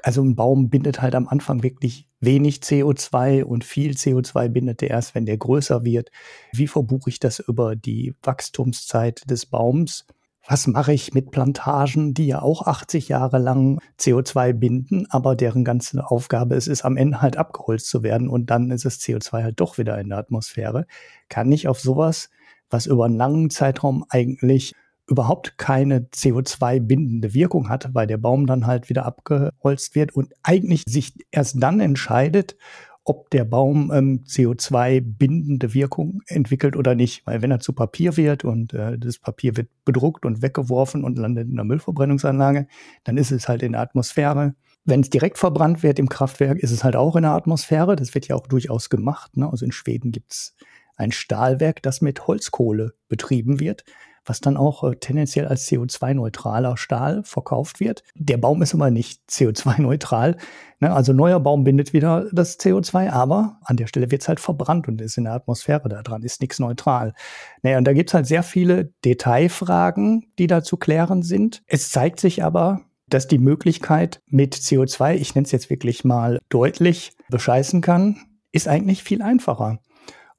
Also 0.01 0.23
ein 0.23 0.35
Baum 0.35 0.69
bindet 0.69 1.01
halt 1.01 1.15
am 1.15 1.27
Anfang 1.27 1.63
wirklich 1.63 2.09
wenig 2.19 2.57
CO2 2.57 3.43
und 3.43 3.63
viel 3.63 3.91
CO2 3.91 4.49
bindet 4.49 4.81
er 4.81 4.89
erst, 4.89 5.15
wenn 5.15 5.25
der 5.25 5.37
größer 5.37 5.83
wird. 5.83 6.09
Wie 6.51 6.67
verbuche 6.67 7.09
ich 7.09 7.19
das 7.19 7.39
über 7.39 7.75
die 7.75 8.15
Wachstumszeit 8.23 9.29
des 9.29 9.45
Baums? 9.45 10.05
Was 10.45 10.67
mache 10.67 10.93
ich 10.93 11.13
mit 11.13 11.31
Plantagen, 11.31 12.13
die 12.13 12.27
ja 12.27 12.41
auch 12.41 12.67
80 12.67 13.07
Jahre 13.07 13.37
lang 13.37 13.79
CO2 13.97 14.53
binden, 14.53 15.05
aber 15.09 15.35
deren 15.35 15.63
ganze 15.63 16.05
Aufgabe 16.05 16.55
es 16.55 16.67
ist, 16.67 16.83
am 16.83 16.97
Ende 16.97 17.21
halt 17.21 17.37
abgeholzt 17.37 17.87
zu 17.87 18.03
werden 18.03 18.27
und 18.27 18.47
dann 18.47 18.69
ist 18.71 18.85
das 18.85 18.99
CO2 18.99 19.43
halt 19.43 19.59
doch 19.59 19.77
wieder 19.77 19.97
in 19.99 20.09
der 20.09 20.17
Atmosphäre. 20.17 20.85
Kann 21.29 21.51
ich 21.51 21.67
auf 21.67 21.79
sowas, 21.79 22.29
was 22.69 22.87
über 22.87 23.05
einen 23.05 23.15
langen 23.15 23.49
Zeitraum 23.49 24.05
eigentlich 24.09 24.73
überhaupt 25.07 25.57
keine 25.57 26.07
CO2 26.13 26.79
bindende 26.79 27.33
Wirkung 27.33 27.69
hat, 27.69 27.93
weil 27.93 28.07
der 28.07 28.17
Baum 28.17 28.45
dann 28.45 28.67
halt 28.67 28.89
wieder 28.89 29.05
abgeholzt 29.05 29.95
wird 29.95 30.15
und 30.15 30.33
eigentlich 30.43 30.83
sich 30.87 31.13
erst 31.31 31.61
dann 31.61 31.79
entscheidet, 31.79 32.55
ob 33.05 33.29
der 33.31 33.43
Baum 33.43 33.91
ähm, 33.93 34.23
CO2-bindende 34.25 35.73
Wirkung 35.73 36.21
entwickelt 36.27 36.75
oder 36.75 36.95
nicht. 36.95 37.25
Weil 37.27 37.41
wenn 37.41 37.51
er 37.51 37.59
zu 37.59 37.73
Papier 37.73 38.15
wird 38.17 38.45
und 38.45 38.73
äh, 38.73 38.97
das 38.97 39.19
Papier 39.19 39.57
wird 39.57 39.69
bedruckt 39.83 40.25
und 40.25 40.41
weggeworfen 40.41 41.03
und 41.03 41.17
landet 41.17 41.49
in 41.49 41.55
der 41.55 41.65
Müllverbrennungsanlage, 41.65 42.67
dann 43.03 43.17
ist 43.17 43.31
es 43.31 43.47
halt 43.47 43.61
in 43.63 43.73
der 43.73 43.81
Atmosphäre. 43.81 44.55
Wenn 44.85 45.01
es 45.01 45.09
direkt 45.09 45.37
verbrannt 45.37 45.83
wird 45.83 45.99
im 45.99 46.09
Kraftwerk, 46.09 46.59
ist 46.59 46.71
es 46.71 46.83
halt 46.83 46.95
auch 46.95 47.15
in 47.15 47.23
der 47.23 47.31
Atmosphäre. 47.31 47.95
Das 47.95 48.13
wird 48.13 48.27
ja 48.27 48.35
auch 48.35 48.47
durchaus 48.47 48.89
gemacht. 48.89 49.35
Ne? 49.37 49.49
Also 49.49 49.65
in 49.65 49.71
Schweden 49.71 50.11
gibt's 50.11 50.55
ein 50.95 51.11
Stahlwerk, 51.11 51.81
das 51.81 52.01
mit 52.01 52.27
Holzkohle 52.27 52.93
betrieben 53.09 53.59
wird 53.59 53.83
was 54.25 54.41
dann 54.41 54.57
auch 54.57 54.83
äh, 54.83 54.95
tendenziell 54.95 55.47
als 55.47 55.67
CO2-neutraler 55.67 56.77
Stahl 56.77 57.23
verkauft 57.23 57.79
wird. 57.79 58.03
Der 58.15 58.37
Baum 58.37 58.61
ist 58.61 58.73
aber 58.73 58.91
nicht 58.91 59.21
CO2-neutral. 59.29 60.37
Ne? 60.79 60.93
Also 60.93 61.13
neuer 61.13 61.39
Baum 61.39 61.63
bindet 61.63 61.93
wieder 61.93 62.27
das 62.31 62.59
CO2, 62.59 63.09
aber 63.09 63.59
an 63.63 63.77
der 63.77 63.87
Stelle 63.87 64.11
wird 64.11 64.21
es 64.21 64.27
halt 64.27 64.39
verbrannt 64.39 64.87
und 64.87 65.01
ist 65.01 65.17
in 65.17 65.25
der 65.25 65.33
Atmosphäre 65.33 65.89
da 65.89 66.01
dran, 66.01 66.23
ist 66.23 66.41
nichts 66.41 66.59
neutral. 66.59 67.13
Naja, 67.61 67.77
und 67.77 67.85
da 67.85 67.93
gibt 67.93 68.09
es 68.09 68.13
halt 68.13 68.27
sehr 68.27 68.43
viele 68.43 68.93
Detailfragen, 69.05 70.31
die 70.39 70.47
da 70.47 70.63
zu 70.63 70.77
klären 70.77 71.23
sind. 71.23 71.63
Es 71.67 71.91
zeigt 71.91 72.19
sich 72.19 72.43
aber, 72.43 72.81
dass 73.07 73.27
die 73.27 73.37
Möglichkeit 73.37 74.21
mit 74.27 74.55
CO2, 74.55 75.15
ich 75.15 75.35
nenne 75.35 75.45
es 75.45 75.51
jetzt 75.51 75.69
wirklich 75.69 76.03
mal 76.03 76.39
deutlich, 76.49 77.13
bescheißen 77.29 77.81
kann, 77.81 78.17
ist 78.51 78.67
eigentlich 78.67 79.03
viel 79.03 79.21
einfacher. 79.21 79.79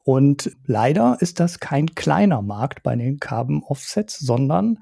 Und 0.05 0.55
leider 0.67 1.17
ist 1.21 1.41
das 1.41 1.61
kein 1.61 1.95
kleiner 1.95 2.43
Markt 2.43 2.83
bei 2.83 2.95
den 2.95 3.19
Carbon 3.19 3.63
Offsets, 3.63 4.19
sondern 4.19 4.79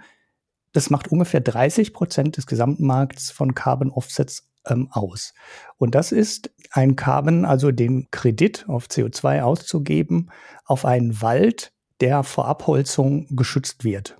das 0.73 0.91
macht 0.91 1.13
ungefähr 1.13 1.41
30 1.41 1.93
Prozent 1.93 2.37
des 2.37 2.47
gesamten 2.47 2.87
Markts 2.87 3.31
von 3.31 3.55
Carbon 3.55 3.91
Offsets 3.91 4.49
ähm, 4.67 4.89
aus. 4.91 5.33
Und 5.79 5.95
das 5.95 6.13
ist 6.13 6.51
ein 6.73 6.97
Carbon, 6.97 7.45
also 7.45 7.71
den 7.71 8.09
Kredit 8.11 8.65
auf 8.69 8.87
CO2 8.87 9.43
auszugeben, 9.43 10.31
auf 10.65 10.85
einen 10.85 11.23
Wald, 11.23 11.73
der 12.01 12.25
vor 12.25 12.47
Abholzung 12.49 13.27
geschützt 13.37 13.85
wird. 13.85 14.17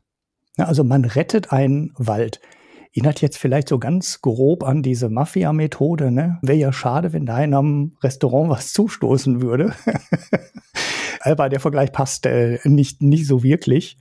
Also 0.57 0.85
man 0.85 1.05
rettet 1.05 1.53
einen 1.53 1.93
Wald. 1.97 2.41
Erinnert 2.95 3.23
jetzt 3.23 3.39
vielleicht 3.39 3.69
so 3.69 3.79
ganz 3.79 4.21
grob 4.21 4.63
an 4.63 4.83
diese 4.83 5.09
Mafia-Methode, 5.09 6.11
ne? 6.11 6.39
Wäre 6.43 6.59
ja 6.59 6.73
schade, 6.75 7.15
wenn 7.15 7.25
da 7.25 7.43
in 7.43 7.55
einem 7.55 7.97
Restaurant 8.03 8.51
was 8.51 8.73
zustoßen 8.75 9.41
würde. 9.41 9.75
Aber 11.23 11.49
der 11.49 11.61
Vergleich 11.61 11.93
passt 11.93 12.27
äh, 12.27 12.59
nicht, 12.65 13.01
nicht 13.01 13.27
so 13.27 13.43
wirklich. 13.43 13.97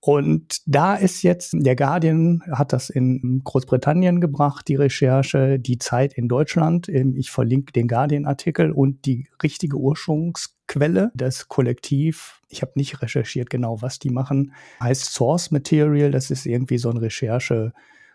Und 0.00 0.60
da 0.66 0.94
ist 0.94 1.22
jetzt, 1.22 1.54
der 1.54 1.74
Guardian 1.74 2.42
hat 2.52 2.72
das 2.72 2.88
in 2.88 3.40
Großbritannien 3.42 4.20
gebracht, 4.20 4.68
die 4.68 4.76
Recherche, 4.76 5.58
die 5.58 5.78
Zeit 5.78 6.12
in 6.12 6.28
Deutschland. 6.28 6.88
Ähm, 6.88 7.16
ich 7.16 7.30
verlinke 7.30 7.72
den 7.72 7.88
Guardian-Artikel 7.88 8.70
und 8.70 9.06
die 9.06 9.28
richtige 9.42 9.76
Ursprungsquelle, 9.76 11.10
das 11.14 11.48
Kollektiv. 11.48 12.42
Ich 12.48 12.62
habe 12.62 12.72
nicht 12.76 13.02
recherchiert 13.02 13.50
genau, 13.50 13.82
was 13.82 13.98
die 13.98 14.10
machen. 14.10 14.52
Heißt 14.80 15.12
Source 15.12 15.50
Material, 15.50 16.10
das 16.10 16.30
ist 16.30 16.46
irgendwie 16.46 16.78
so 16.78 16.90
ein 16.90 16.98
Recherche. 16.98 17.72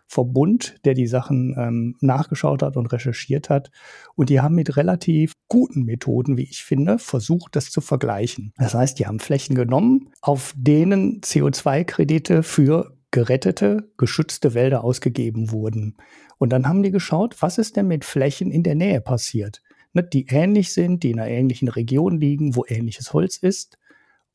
Verbund, 0.08 0.76
der 0.86 0.94
die 0.94 1.08
Sachen 1.08 1.56
ähm, 1.58 1.96
nachgeschaut 2.02 2.62
hat 2.62 2.78
und 2.78 2.88
recherchiert 2.88 3.50
hat. 3.50 3.72
Und 4.16 4.30
die 4.30 4.42
haben 4.42 4.56
mit 4.56 4.78
relativ 4.78 5.34
guten 5.48 5.84
Methoden, 5.84 6.38
wie 6.38 6.44
ich 6.44 6.64
finde, 6.64 7.00
versucht, 7.00 7.56
das 7.56 7.72
zu 7.72 7.82
vergleichen. 7.82 8.54
Das 8.58 8.74
heißt, 8.74 9.00
die 9.00 9.08
haben 9.08 9.20
Flächen 9.20 9.56
genommen, 9.56 10.10
auf 10.22 10.54
denen 10.56 11.22
CO2-Kredite 11.22 12.44
für 12.44 12.98
gerettete, 13.12 13.92
geschützte 13.98 14.54
Wälder 14.54 14.84
ausgegeben 14.84 15.52
wurden. 15.52 15.98
Und 16.38 16.50
dann 16.52 16.68
haben 16.68 16.84
die 16.84 16.92
geschaut, 16.92 17.42
was 17.42 17.58
ist 17.58 17.78
denn 17.78 17.88
mit 17.88 18.06
Flächen 18.06 18.52
in 18.52 18.64
der 18.64 18.76
Nähe 18.76 19.02
passiert, 19.02 19.62
ne, 19.94 20.04
die 20.04 20.26
ähnlich 20.28 20.74
sind, 20.74 21.04
die 21.04 21.12
in 21.12 21.20
einer 21.20 21.30
ähnlichen 21.30 21.68
Region 21.68 22.20
liegen, 22.20 22.56
wo 22.56 22.66
ähnliches 22.68 23.14
Holz 23.14 23.38
ist 23.38 23.78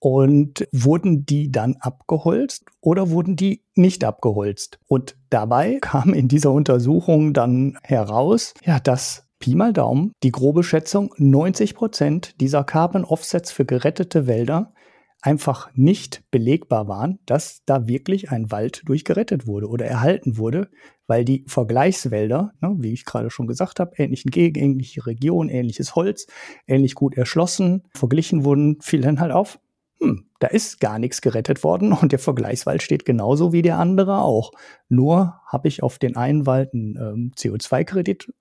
und 0.01 0.67
wurden 0.73 1.27
die 1.27 1.51
dann 1.51 1.77
abgeholzt 1.81 2.65
oder 2.81 3.11
wurden 3.11 3.37
die 3.37 3.65
nicht 3.75 4.05
abgeholzt? 4.05 4.79
Und 4.87 5.17
dabei 5.31 5.79
kam 5.81 6.15
in 6.15 6.29
dieser 6.29 6.53
Untersuchung 6.53 7.33
dann 7.33 7.79
heraus, 7.83 8.55
ja, 8.65 8.81
dass 8.81 9.25
Pi 9.39 9.55
mal 9.55 9.73
Daumen, 9.73 10.13
die 10.25 10.33
grobe 10.33 10.65
Schätzung, 10.65 11.15
90 11.17 11.75
Prozent 11.77 12.41
dieser 12.41 12.65
Carbon 12.65 13.05
Offsets 13.05 13.53
für 13.53 13.65
gerettete 13.65 14.27
Wälder 14.27 14.73
einfach 15.21 15.71
nicht 15.75 16.23
belegbar 16.31 16.89
waren, 16.89 17.19
dass 17.27 17.63
da 17.67 17.89
wirklich 17.89 18.31
ein 18.31 18.51
Wald 18.51 18.83
durchgerettet 18.87 19.47
wurde 19.47 19.69
oder 19.69 19.87
erhalten 19.87 20.39
wurde, 20.39 20.71
weil 21.07 21.25
die 21.25 21.45
Vergleichswälder, 21.49 22.53
ne, 22.61 22.77
wie 22.79 22.93
ich 22.93 23.05
gerade 23.05 23.31
schon 23.31 23.47
gesagt 23.47 23.81
habe, 23.81 23.93
ähnlichen 23.97 24.31
Gegend, 24.31 24.59
ähnliche 24.59 25.07
Region, 25.07 25.49
ähnliches 25.49 25.97
Holz, 25.97 26.27
ähnlich 26.67 26.95
gut 26.95 27.17
erschlossen, 27.17 27.83
verglichen 27.95 28.45
wurden, 28.45 28.81
fiel 28.81 29.01
dann 29.01 29.21
halt 29.21 29.33
auf, 29.33 29.59
hm, 30.01 30.27
da 30.39 30.47
ist 30.47 30.81
gar 30.81 30.99
nichts 30.99 31.21
gerettet 31.21 31.65
worden 31.65 31.93
und 31.93 32.13
der 32.13 32.19
Vergleichswald 32.19 32.83
steht 32.83 33.05
genauso 33.05 33.53
wie 33.53 33.63
der 33.63 33.79
andere 33.79 34.21
auch. 34.21 34.53
Nur 34.89 35.41
habe 35.47 35.69
ich 35.69 35.83
auf 35.83 35.99
den 35.99 36.17
einen 36.17 36.47
Wald 36.47 36.73
einen 36.73 36.97
ähm, 36.97 37.33
CO2-Kredit 37.37 38.33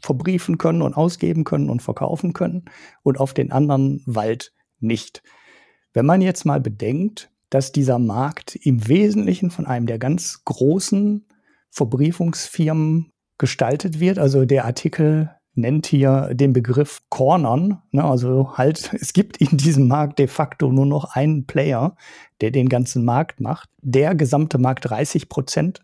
verbriefen 0.00 0.58
können 0.58 0.82
und 0.82 0.94
ausgeben 0.94 1.44
können 1.44 1.70
und 1.70 1.82
verkaufen 1.82 2.32
können 2.32 2.64
und 3.02 3.18
auf 3.20 3.32
den 3.32 3.52
anderen 3.52 4.02
Wald 4.06 4.52
nicht. 4.80 5.22
Wenn 5.92 6.06
man 6.06 6.20
jetzt 6.20 6.44
mal 6.44 6.60
bedenkt, 6.60 7.30
dass 7.48 7.70
dieser 7.70 8.00
Markt 8.00 8.56
im 8.56 8.88
Wesentlichen 8.88 9.50
von 9.50 9.66
einem 9.66 9.86
der 9.86 9.98
ganz 9.98 10.42
großen 10.44 11.26
Verbriefungsfirmen 11.70 13.12
gestaltet 13.38 14.00
wird, 14.00 14.18
also 14.18 14.44
der 14.44 14.64
Artikel 14.64 15.30
nennt 15.54 15.86
hier 15.86 16.30
den 16.32 16.52
Begriff 16.52 17.02
Cornern. 17.08 17.82
Ne? 17.92 18.04
Also 18.04 18.56
halt, 18.56 18.92
es 19.00 19.12
gibt 19.12 19.38
in 19.38 19.56
diesem 19.56 19.88
Markt 19.88 20.18
de 20.18 20.26
facto 20.26 20.70
nur 20.70 20.86
noch 20.86 21.14
einen 21.14 21.46
Player, 21.46 21.96
der 22.40 22.50
den 22.50 22.68
ganzen 22.68 23.04
Markt 23.04 23.40
macht. 23.40 23.68
Der 23.82 24.14
gesamte 24.14 24.58
Markt 24.58 24.88
30 24.88 25.28
Prozent 25.28 25.80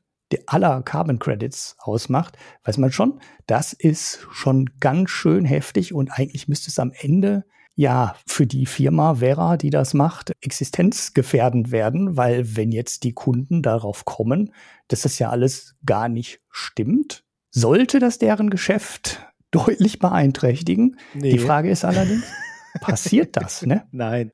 aller 0.46 0.82
Carbon 0.82 1.18
Credits 1.18 1.76
ausmacht, 1.78 2.36
weiß 2.64 2.78
man 2.78 2.92
schon, 2.92 3.20
das 3.46 3.72
ist 3.72 4.26
schon 4.30 4.70
ganz 4.78 5.10
schön 5.10 5.44
heftig 5.44 5.92
und 5.92 6.10
eigentlich 6.12 6.46
müsste 6.46 6.70
es 6.70 6.78
am 6.78 6.92
Ende 6.96 7.44
ja 7.74 8.14
für 8.26 8.46
die 8.46 8.66
Firma 8.66 9.16
Vera, 9.16 9.56
die 9.56 9.70
das 9.70 9.94
macht, 9.94 10.32
existenzgefährdend 10.40 11.72
werden, 11.72 12.16
weil 12.16 12.56
wenn 12.56 12.72
jetzt 12.72 13.04
die 13.04 13.12
Kunden 13.12 13.62
darauf 13.62 14.04
kommen, 14.04 14.52
dass 14.88 15.02
das 15.02 15.18
ja 15.18 15.30
alles 15.30 15.76
gar 15.84 16.08
nicht 16.08 16.40
stimmt, 16.50 17.24
sollte 17.50 17.98
das 17.98 18.18
deren 18.18 18.50
Geschäft 18.50 19.26
deutlich 19.50 19.98
beeinträchtigen. 19.98 20.96
Nee. 21.14 21.32
Die 21.32 21.38
Frage 21.38 21.70
ist 21.70 21.84
allerdings, 21.84 22.24
passiert 22.80 23.36
das, 23.36 23.66
ne? 23.66 23.86
Nein. 23.90 24.32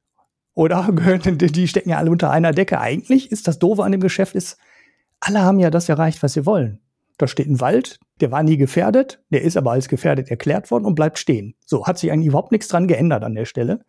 Oder 0.55 0.91
gehören, 0.93 1.39
die 1.39 1.69
stecken 1.69 1.91
ja 1.91 1.99
alle 1.99 2.11
unter 2.11 2.31
einer 2.31 2.53
Decke. 2.53 2.81
Eigentlich 2.81 3.31
ist 3.31 3.47
das 3.47 3.59
Doofe 3.59 3.85
an 3.85 3.93
dem 3.93 4.01
Geschäft 4.01 4.35
ist, 4.35 4.59
alle 5.21 5.43
haben 5.43 5.59
ja 5.59 5.71
das 5.71 5.89
erreicht, 5.89 6.23
was 6.23 6.35
sie 6.35 6.47
wollen. 6.47 6.81
Da 7.19 7.27
steht 7.27 7.49
ein 7.49 7.61
Wald, 7.61 7.99
der 8.21 8.31
war 8.31 8.43
nie 8.43 8.57
gefährdet, 8.57 9.23
der 9.31 9.43
ist 9.43 9.57
aber 9.57 9.73
als 9.73 9.89
gefährdet 9.89 10.31
erklärt 10.31 10.71
worden 10.71 10.85
und 10.85 10.95
bleibt 10.95 11.19
stehen. 11.19 11.55
So 11.65 11.87
hat 11.87 11.99
sich 11.99 12.13
eigentlich 12.13 12.29
überhaupt 12.29 12.53
nichts 12.53 12.69
dran 12.69 12.89
geändert 12.89 13.25
an 13.25 13.35
der 13.35 13.47
Stelle. 13.47 13.85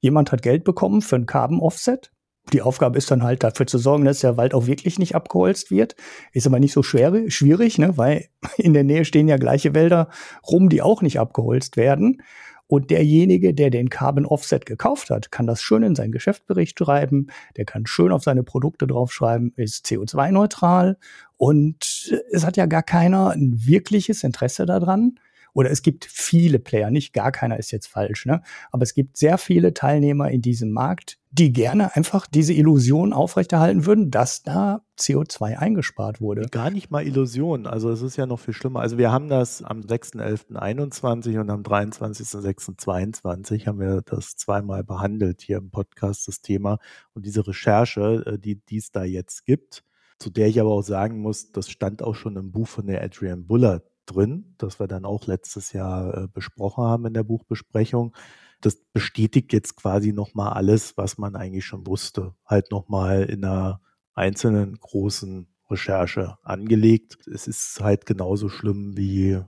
Jemand 0.00 0.30
hat 0.30 0.42
Geld 0.42 0.62
bekommen 0.64 1.02
für 1.02 1.16
ein 1.16 1.26
Carbon 1.26 1.60
Offset, 1.60 2.12
die 2.52 2.62
Aufgabe 2.62 2.98
ist 2.98 3.10
dann 3.10 3.22
halt 3.22 3.42
dafür 3.42 3.66
zu 3.66 3.78
sorgen, 3.78 4.04
dass 4.04 4.20
der 4.20 4.36
Wald 4.36 4.54
auch 4.54 4.66
wirklich 4.66 4.98
nicht 4.98 5.14
abgeholzt 5.14 5.70
wird. 5.70 5.96
Ist 6.32 6.46
aber 6.46 6.60
nicht 6.60 6.72
so 6.72 6.82
schwer, 6.82 7.12
schwierig, 7.28 7.78
ne? 7.78 7.96
weil 7.96 8.26
in 8.56 8.74
der 8.74 8.84
Nähe 8.84 9.04
stehen 9.04 9.28
ja 9.28 9.36
gleiche 9.36 9.74
Wälder 9.74 10.08
rum, 10.48 10.68
die 10.68 10.82
auch 10.82 11.02
nicht 11.02 11.18
abgeholzt 11.20 11.76
werden. 11.76 12.22
Und 12.70 12.90
derjenige, 12.90 13.54
der 13.54 13.70
den 13.70 13.88
Carbon 13.88 14.26
Offset 14.26 14.66
gekauft 14.66 15.08
hat, 15.08 15.32
kann 15.32 15.46
das 15.46 15.62
schön 15.62 15.82
in 15.82 15.94
seinen 15.94 16.12
Geschäftsbericht 16.12 16.78
schreiben, 16.78 17.28
der 17.56 17.64
kann 17.64 17.86
schön 17.86 18.12
auf 18.12 18.22
seine 18.22 18.42
Produkte 18.42 18.86
draufschreiben, 18.86 19.54
ist 19.56 19.86
CO2-neutral 19.86 20.98
und 21.38 22.12
es 22.30 22.44
hat 22.44 22.58
ja 22.58 22.66
gar 22.66 22.82
keiner 22.82 23.30
ein 23.30 23.54
wirkliches 23.64 24.22
Interesse 24.22 24.66
daran, 24.66 25.18
oder 25.58 25.70
es 25.72 25.82
gibt 25.82 26.04
viele 26.04 26.60
Player, 26.60 26.92
nicht 26.92 27.12
gar 27.12 27.32
keiner 27.32 27.58
ist 27.58 27.72
jetzt 27.72 27.88
falsch, 27.88 28.26
ne? 28.26 28.42
aber 28.70 28.84
es 28.84 28.94
gibt 28.94 29.16
sehr 29.16 29.38
viele 29.38 29.74
Teilnehmer 29.74 30.30
in 30.30 30.40
diesem 30.40 30.70
Markt, 30.70 31.18
die 31.32 31.52
gerne 31.52 31.96
einfach 31.96 32.28
diese 32.28 32.52
Illusion 32.52 33.12
aufrechterhalten 33.12 33.84
würden, 33.84 34.12
dass 34.12 34.44
da 34.44 34.84
CO2 34.96 35.56
eingespart 35.56 36.20
wurde. 36.20 36.42
Gar 36.42 36.70
nicht 36.70 36.92
mal 36.92 37.04
Illusion, 37.04 37.66
also 37.66 37.90
es 37.90 38.02
ist 38.02 38.16
ja 38.16 38.26
noch 38.26 38.38
viel 38.38 38.54
schlimmer. 38.54 38.78
Also 38.78 38.98
wir 38.98 39.10
haben 39.10 39.28
das 39.28 39.64
am 39.64 39.80
6.11.21 39.80 41.40
und 41.40 41.50
am 41.50 41.62
23.06.22 41.62 43.66
haben 43.66 43.80
wir 43.80 44.02
das 44.02 44.36
zweimal 44.36 44.84
behandelt 44.84 45.42
hier 45.42 45.56
im 45.56 45.72
Podcast, 45.72 46.28
das 46.28 46.40
Thema 46.40 46.78
und 47.14 47.26
diese 47.26 47.44
Recherche, 47.44 48.22
äh, 48.26 48.38
die, 48.38 48.60
es 48.76 48.92
da 48.92 49.02
jetzt 49.02 49.44
gibt, 49.44 49.82
zu 50.20 50.30
der 50.30 50.46
ich 50.46 50.60
aber 50.60 50.70
auch 50.70 50.82
sagen 50.82 51.18
muss, 51.18 51.50
das 51.50 51.68
stand 51.68 52.04
auch 52.04 52.14
schon 52.14 52.36
im 52.36 52.52
Buch 52.52 52.68
von 52.68 52.86
der 52.86 53.02
Adrian 53.02 53.44
Bullard 53.44 53.82
drin, 54.10 54.54
das 54.58 54.80
wir 54.80 54.88
dann 54.88 55.04
auch 55.04 55.26
letztes 55.26 55.72
Jahr 55.72 56.24
äh, 56.24 56.28
besprochen 56.28 56.84
haben 56.84 57.06
in 57.06 57.14
der 57.14 57.24
Buchbesprechung. 57.24 58.14
Das 58.60 58.76
bestätigt 58.92 59.52
jetzt 59.52 59.76
quasi 59.76 60.12
nochmal 60.12 60.52
alles, 60.54 60.96
was 60.96 61.18
man 61.18 61.36
eigentlich 61.36 61.64
schon 61.64 61.86
wusste. 61.86 62.34
Halt 62.44 62.70
nochmal 62.72 63.24
in 63.24 63.44
einer 63.44 63.80
einzelnen 64.14 64.76
großen 64.80 65.48
Recherche 65.70 66.38
angelegt. 66.42 67.18
Es 67.28 67.46
ist 67.46 67.80
halt 67.80 68.06
genauso 68.06 68.48
schlimm 68.48 68.96
wie 68.96 69.40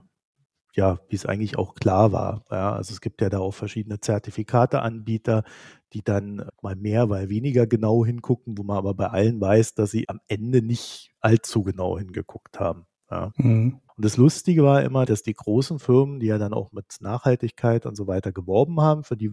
ja, 0.73 0.99
wie 1.09 1.15
es 1.15 1.25
eigentlich 1.25 1.57
auch 1.57 1.75
klar 1.75 2.11
war. 2.11 2.45
Ja, 2.49 2.73
also 2.73 2.93
es 2.93 3.01
gibt 3.01 3.21
ja 3.21 3.29
da 3.29 3.39
auch 3.39 3.53
verschiedene 3.53 3.99
Zertifikateanbieter, 3.99 5.43
die 5.93 6.03
dann 6.03 6.47
mal 6.61 6.75
mehr, 6.75 7.07
mal 7.07 7.29
weniger 7.29 7.67
genau 7.67 8.05
hingucken, 8.05 8.57
wo 8.57 8.63
man 8.63 8.77
aber 8.77 8.93
bei 8.93 9.07
allen 9.07 9.41
weiß, 9.41 9.75
dass 9.75 9.91
sie 9.91 10.07
am 10.07 10.21
Ende 10.27 10.61
nicht 10.61 11.11
allzu 11.19 11.63
genau 11.63 11.97
hingeguckt 11.97 12.59
haben. 12.59 12.85
Ja. 13.11 13.31
Mhm. 13.35 13.79
Und 13.95 14.05
das 14.05 14.17
Lustige 14.17 14.63
war 14.63 14.81
immer, 14.83 15.05
dass 15.05 15.21
die 15.21 15.33
großen 15.33 15.77
Firmen, 15.77 16.19
die 16.19 16.27
ja 16.27 16.37
dann 16.37 16.53
auch 16.53 16.71
mit 16.71 16.85
Nachhaltigkeit 17.01 17.85
und 17.85 17.95
so 17.95 18.07
weiter 18.07 18.31
geworben 18.31 18.81
haben, 18.81 19.03
für 19.03 19.17
die 19.17 19.31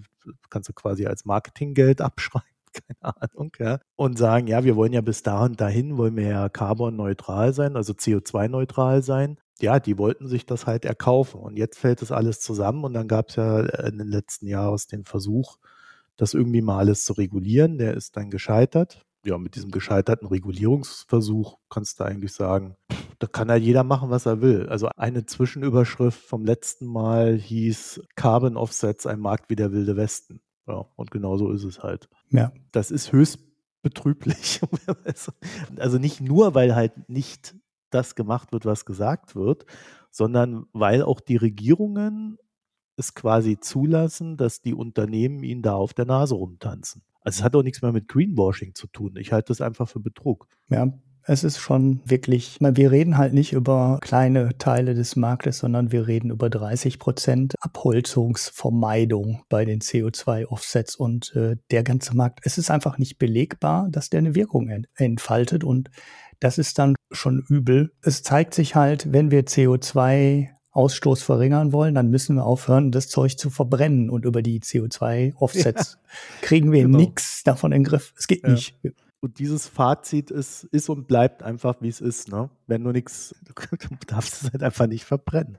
kannst 0.50 0.68
du 0.68 0.72
quasi 0.72 1.06
als 1.06 1.24
Marketinggeld 1.24 2.00
abschreiben, 2.02 2.48
keine 2.72 3.16
Ahnung, 3.16 3.52
ja, 3.58 3.78
und 3.96 4.18
sagen, 4.18 4.46
ja, 4.46 4.64
wir 4.64 4.76
wollen 4.76 4.92
ja 4.92 5.00
bis 5.00 5.22
dahin 5.22 5.54
dahin, 5.54 5.96
wollen 5.96 6.16
wir 6.16 6.28
ja 6.28 6.48
carbonneutral 6.48 7.54
sein, 7.54 7.76
also 7.76 7.92
CO2-neutral 7.92 9.02
sein. 9.02 9.38
Ja, 9.60 9.80
die 9.80 9.98
wollten 9.98 10.28
sich 10.28 10.46
das 10.46 10.66
halt 10.66 10.84
erkaufen. 10.84 11.40
Und 11.40 11.56
jetzt 11.56 11.78
fällt 11.78 12.00
das 12.02 12.12
alles 12.12 12.40
zusammen 12.40 12.84
und 12.84 12.92
dann 12.94 13.08
gab 13.08 13.30
es 13.30 13.36
ja 13.36 13.60
in 13.60 13.98
den 13.98 14.06
letzten 14.06 14.46
Jahren 14.46 14.78
den 14.92 15.04
Versuch, 15.04 15.56
das 16.16 16.34
irgendwie 16.34 16.62
mal 16.62 16.78
alles 16.78 17.04
zu 17.04 17.14
regulieren. 17.14 17.78
Der 17.78 17.94
ist 17.94 18.16
dann 18.16 18.30
gescheitert. 18.30 19.04
Ja, 19.28 19.36
mit 19.36 19.56
diesem 19.56 19.70
gescheiterten 19.70 20.26
Regulierungsversuch 20.26 21.58
kannst 21.68 22.00
du 22.00 22.04
eigentlich 22.04 22.32
sagen, 22.32 22.76
da 23.18 23.26
kann 23.26 23.50
ja 23.50 23.56
jeder 23.56 23.84
machen, 23.84 24.08
was 24.08 24.24
er 24.24 24.40
will. 24.40 24.66
Also 24.70 24.88
eine 24.96 25.26
Zwischenüberschrift 25.26 26.18
vom 26.18 26.46
letzten 26.46 26.86
Mal 26.86 27.36
hieß 27.36 28.00
Carbon 28.16 28.56
Offsets, 28.56 29.04
ein 29.04 29.20
Markt 29.20 29.50
wie 29.50 29.56
der 29.56 29.70
Wilde 29.70 29.96
Westen. 29.96 30.40
Ja, 30.66 30.86
und 30.96 31.10
genau 31.10 31.36
so 31.36 31.50
ist 31.50 31.64
es 31.64 31.82
halt. 31.82 32.08
Ja. 32.30 32.52
Das 32.72 32.90
ist 32.90 33.12
höchst 33.12 33.40
betrüblich. 33.82 34.62
also 35.76 35.98
nicht 35.98 36.22
nur, 36.22 36.54
weil 36.54 36.74
halt 36.74 37.10
nicht 37.10 37.54
das 37.90 38.14
gemacht 38.14 38.52
wird, 38.52 38.64
was 38.64 38.86
gesagt 38.86 39.36
wird, 39.36 39.66
sondern 40.10 40.64
weil 40.72 41.02
auch 41.02 41.20
die 41.20 41.36
Regierungen 41.36 42.38
es 42.96 43.14
quasi 43.14 43.60
zulassen, 43.60 44.38
dass 44.38 44.62
die 44.62 44.72
Unternehmen 44.72 45.42
ihnen 45.42 45.60
da 45.60 45.74
auf 45.74 45.92
der 45.92 46.06
Nase 46.06 46.34
rumtanzen. 46.34 47.02
Also 47.28 47.40
es 47.40 47.44
hat 47.44 47.54
auch 47.54 47.62
nichts 47.62 47.82
mehr 47.82 47.92
mit 47.92 48.08
Greenwashing 48.08 48.74
zu 48.74 48.86
tun. 48.86 49.16
Ich 49.18 49.32
halte 49.32 49.48
das 49.48 49.60
einfach 49.60 49.86
für 49.86 50.00
Betrug. 50.00 50.48
Ja, 50.70 50.94
es 51.24 51.44
ist 51.44 51.58
schon 51.58 52.00
wirklich, 52.06 52.56
wir 52.58 52.90
reden 52.90 53.18
halt 53.18 53.34
nicht 53.34 53.52
über 53.52 53.98
kleine 54.00 54.56
Teile 54.56 54.94
des 54.94 55.14
Marktes, 55.14 55.58
sondern 55.58 55.92
wir 55.92 56.06
reden 56.06 56.30
über 56.30 56.48
30 56.48 56.98
Prozent 56.98 57.54
Abholzungsvermeidung 57.60 59.42
bei 59.50 59.66
den 59.66 59.80
CO2-Offsets 59.80 60.96
und 60.96 61.36
äh, 61.36 61.56
der 61.70 61.82
ganze 61.82 62.16
Markt. 62.16 62.40
Es 62.44 62.56
ist 62.56 62.70
einfach 62.70 62.96
nicht 62.96 63.18
belegbar, 63.18 63.88
dass 63.90 64.08
der 64.08 64.20
eine 64.20 64.34
Wirkung 64.34 64.70
entfaltet 64.94 65.64
und 65.64 65.90
das 66.40 66.56
ist 66.56 66.78
dann 66.78 66.94
schon 67.10 67.44
übel. 67.46 67.92
Es 68.00 68.22
zeigt 68.22 68.54
sich 68.54 68.74
halt, 68.74 69.12
wenn 69.12 69.30
wir 69.30 69.44
CO2 69.44 70.48
Ausstoß 70.78 71.22
verringern 71.22 71.72
wollen, 71.72 71.96
dann 71.96 72.08
müssen 72.08 72.36
wir 72.36 72.44
aufhören, 72.44 72.92
das 72.92 73.08
Zeug 73.08 73.36
zu 73.36 73.50
verbrennen. 73.50 74.10
Und 74.10 74.24
über 74.24 74.42
die 74.42 74.60
CO2-Offsets 74.60 75.98
ja, 76.02 76.46
kriegen 76.46 76.70
wir 76.70 76.82
genau. 76.82 76.98
nichts 76.98 77.42
davon 77.42 77.72
in 77.72 77.82
den 77.82 77.84
Griff. 77.84 78.14
Es 78.16 78.28
geht 78.28 78.44
ja. 78.44 78.50
nicht. 78.50 78.76
Und 79.20 79.40
dieses 79.40 79.66
Fazit 79.66 80.30
ist, 80.30 80.62
ist 80.64 80.88
und 80.88 81.08
bleibt 81.08 81.42
einfach, 81.42 81.80
wie 81.80 81.88
es 81.88 82.00
ist. 82.00 82.28
Ne? 82.28 82.50
Wenn 82.68 82.84
du 82.84 82.92
nichts, 82.92 83.34
du 83.44 83.88
darfst 84.06 84.42
es 84.42 84.52
halt 84.52 84.62
einfach 84.62 84.86
nicht 84.86 85.04
verbrennen. 85.04 85.58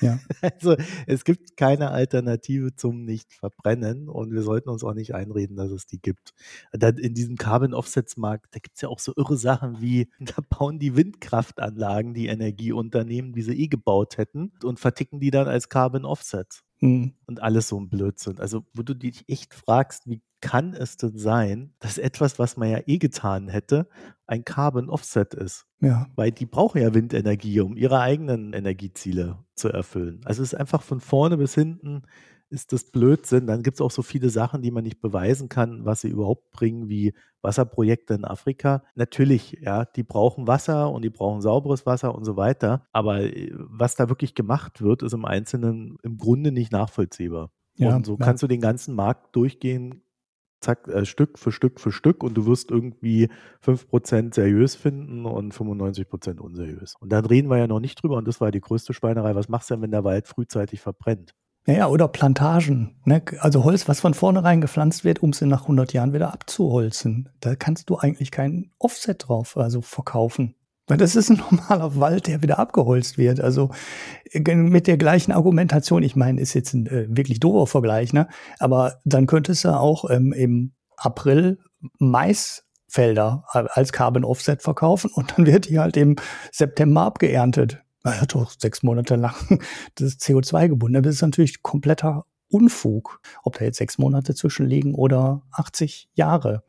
Ja. 0.00 0.18
Also 0.42 0.76
es 1.06 1.24
gibt 1.24 1.56
keine 1.56 1.90
Alternative 1.90 2.74
zum 2.74 3.04
Nicht-Verbrennen 3.04 4.08
und 4.08 4.32
wir 4.32 4.42
sollten 4.42 4.68
uns 4.68 4.84
auch 4.84 4.94
nicht 4.94 5.14
einreden, 5.14 5.56
dass 5.56 5.70
es 5.70 5.86
die 5.86 6.00
gibt. 6.00 6.34
In 6.72 7.14
diesem 7.14 7.36
Carbon-Offsets-Markt, 7.36 8.54
da 8.54 8.58
gibt 8.58 8.76
es 8.76 8.82
ja 8.82 8.88
auch 8.88 8.98
so 8.98 9.12
irre 9.16 9.36
Sachen 9.36 9.80
wie, 9.80 10.10
da 10.20 10.42
bauen 10.48 10.78
die 10.78 10.96
Windkraftanlagen 10.96 12.14
die 12.14 12.26
Energieunternehmen, 12.26 13.32
die 13.32 13.42
sie 13.42 13.54
eh 13.54 13.68
gebaut 13.68 14.18
hätten 14.18 14.52
und 14.62 14.78
verticken 14.78 15.20
die 15.20 15.30
dann 15.30 15.48
als 15.48 15.68
Carbon-Offsets. 15.68 16.65
Mhm. 16.80 17.12
Und 17.26 17.42
alles 17.42 17.68
so 17.68 17.80
ein 17.80 17.88
Blödsinn. 17.88 18.38
Also, 18.38 18.64
wo 18.74 18.82
du 18.82 18.94
dich 18.94 19.24
echt 19.28 19.54
fragst, 19.54 20.06
wie 20.06 20.20
kann 20.40 20.74
es 20.74 20.96
denn 20.96 21.16
sein, 21.16 21.72
dass 21.80 21.98
etwas, 21.98 22.38
was 22.38 22.56
man 22.56 22.70
ja 22.70 22.80
eh 22.86 22.98
getan 22.98 23.48
hätte, 23.48 23.88
ein 24.26 24.44
Carbon 24.44 24.90
Offset 24.90 25.34
ist? 25.34 25.66
Ja. 25.80 26.06
Weil 26.14 26.32
die 26.32 26.46
brauchen 26.46 26.80
ja 26.80 26.94
Windenergie, 26.94 27.60
um 27.60 27.76
ihre 27.76 28.00
eigenen 28.00 28.52
Energieziele 28.52 29.38
zu 29.54 29.68
erfüllen. 29.68 30.20
Also 30.24 30.42
es 30.42 30.52
ist 30.52 30.58
einfach 30.58 30.82
von 30.82 31.00
vorne 31.00 31.36
bis 31.36 31.54
hinten 31.54 32.02
ist 32.50 32.72
das 32.72 32.84
Blödsinn. 32.90 33.46
Dann 33.46 33.62
gibt 33.62 33.76
es 33.76 33.80
auch 33.80 33.90
so 33.90 34.02
viele 34.02 34.30
Sachen, 34.30 34.62
die 34.62 34.70
man 34.70 34.84
nicht 34.84 35.00
beweisen 35.00 35.48
kann, 35.48 35.84
was 35.84 36.00
sie 36.00 36.08
überhaupt 36.08 36.50
bringen, 36.52 36.88
wie 36.88 37.14
Wasserprojekte 37.42 38.14
in 38.14 38.24
Afrika. 38.24 38.82
Natürlich, 38.94 39.58
ja, 39.60 39.84
die 39.84 40.02
brauchen 40.02 40.46
Wasser 40.46 40.90
und 40.90 41.02
die 41.02 41.10
brauchen 41.10 41.40
sauberes 41.40 41.86
Wasser 41.86 42.14
und 42.14 42.24
so 42.24 42.36
weiter. 42.36 42.86
Aber 42.92 43.20
äh, 43.20 43.52
was 43.54 43.94
da 43.94 44.08
wirklich 44.08 44.34
gemacht 44.34 44.82
wird, 44.82 45.02
ist 45.02 45.14
im 45.14 45.24
Einzelnen 45.24 45.96
im 46.02 46.18
Grunde 46.18 46.52
nicht 46.52 46.72
nachvollziehbar. 46.72 47.50
Ja, 47.76 47.94
und 47.94 48.06
so 48.06 48.16
ja. 48.18 48.24
kannst 48.24 48.42
du 48.42 48.46
den 48.46 48.60
ganzen 48.60 48.94
Markt 48.94 49.36
durchgehen, 49.36 50.02
zack, 50.60 50.88
äh, 50.88 51.04
Stück 51.04 51.38
für 51.38 51.52
Stück 51.52 51.80
für 51.80 51.92
Stück 51.92 52.22
und 52.22 52.34
du 52.34 52.46
wirst 52.46 52.70
irgendwie 52.70 53.28
5% 53.64 54.34
seriös 54.34 54.74
finden 54.74 55.26
und 55.26 55.54
95% 55.54 56.38
unseriös. 56.38 56.94
Und 56.98 57.10
dann 57.10 57.24
reden 57.26 57.48
wir 57.48 57.58
ja 57.58 57.66
noch 57.66 57.80
nicht 57.80 58.02
drüber 58.02 58.16
und 58.16 58.26
das 58.26 58.40
war 58.40 58.50
die 58.50 58.60
größte 58.60 58.94
Schweinerei. 58.94 59.34
Was 59.34 59.48
machst 59.48 59.70
du 59.70 59.74
denn, 59.74 59.82
wenn 59.82 59.90
der 59.90 60.04
Wald 60.04 60.26
frühzeitig 60.26 60.80
verbrennt? 60.80 61.34
Naja, 61.66 61.88
oder 61.88 62.06
Plantagen. 62.06 62.94
Ne? 63.04 63.22
Also 63.40 63.64
Holz, 63.64 63.88
was 63.88 63.98
von 63.98 64.14
vornherein 64.14 64.60
gepflanzt 64.60 65.04
wird, 65.04 65.20
um 65.20 65.30
es 65.30 65.40
nach 65.40 65.62
100 65.62 65.92
Jahren 65.92 66.12
wieder 66.12 66.32
abzuholzen. 66.32 67.28
Da 67.40 67.56
kannst 67.56 67.90
du 67.90 67.98
eigentlich 67.98 68.30
kein 68.30 68.70
Offset 68.78 69.26
drauf 69.26 69.56
also 69.56 69.82
verkaufen. 69.82 70.54
Weil 70.86 70.98
das 70.98 71.16
ist 71.16 71.28
ein 71.28 71.42
normaler 71.50 71.98
Wald, 71.98 72.28
der 72.28 72.40
wieder 72.40 72.60
abgeholzt 72.60 73.18
wird. 73.18 73.40
Also 73.40 73.70
äh, 74.30 74.54
mit 74.54 74.86
der 74.86 74.96
gleichen 74.96 75.32
Argumentation, 75.32 76.04
ich 76.04 76.14
meine, 76.14 76.40
ist 76.40 76.54
jetzt 76.54 76.72
ein 76.72 76.86
äh, 76.86 77.06
wirklich 77.08 77.40
doofer 77.40 77.66
Vergleich, 77.66 78.12
ne? 78.12 78.28
aber 78.60 79.00
dann 79.04 79.26
könntest 79.26 79.64
du 79.64 79.70
auch 79.70 80.08
ähm, 80.08 80.32
im 80.32 80.72
April 80.96 81.58
Maisfelder 81.98 83.44
als 83.50 83.92
Carbon 83.92 84.24
Offset 84.24 84.62
verkaufen 84.62 85.10
und 85.12 85.36
dann 85.36 85.46
wird 85.46 85.68
die 85.68 85.80
halt 85.80 85.96
im 85.96 86.14
September 86.52 87.02
abgeerntet 87.02 87.82
er 88.12 88.20
hat 88.22 88.34
doch 88.34 88.50
sechs 88.50 88.82
Monate 88.82 89.16
lang 89.16 89.34
das 89.96 90.18
CO2 90.18 90.68
gebunden. 90.68 91.02
Das 91.02 91.16
ist 91.16 91.22
natürlich 91.22 91.62
kompletter 91.62 92.26
Unfug, 92.48 93.20
ob 93.42 93.58
da 93.58 93.64
jetzt 93.64 93.78
sechs 93.78 93.98
Monate 93.98 94.34
zwischenliegen 94.34 94.94
oder 94.94 95.42
80 95.52 96.08
Jahre. 96.14 96.62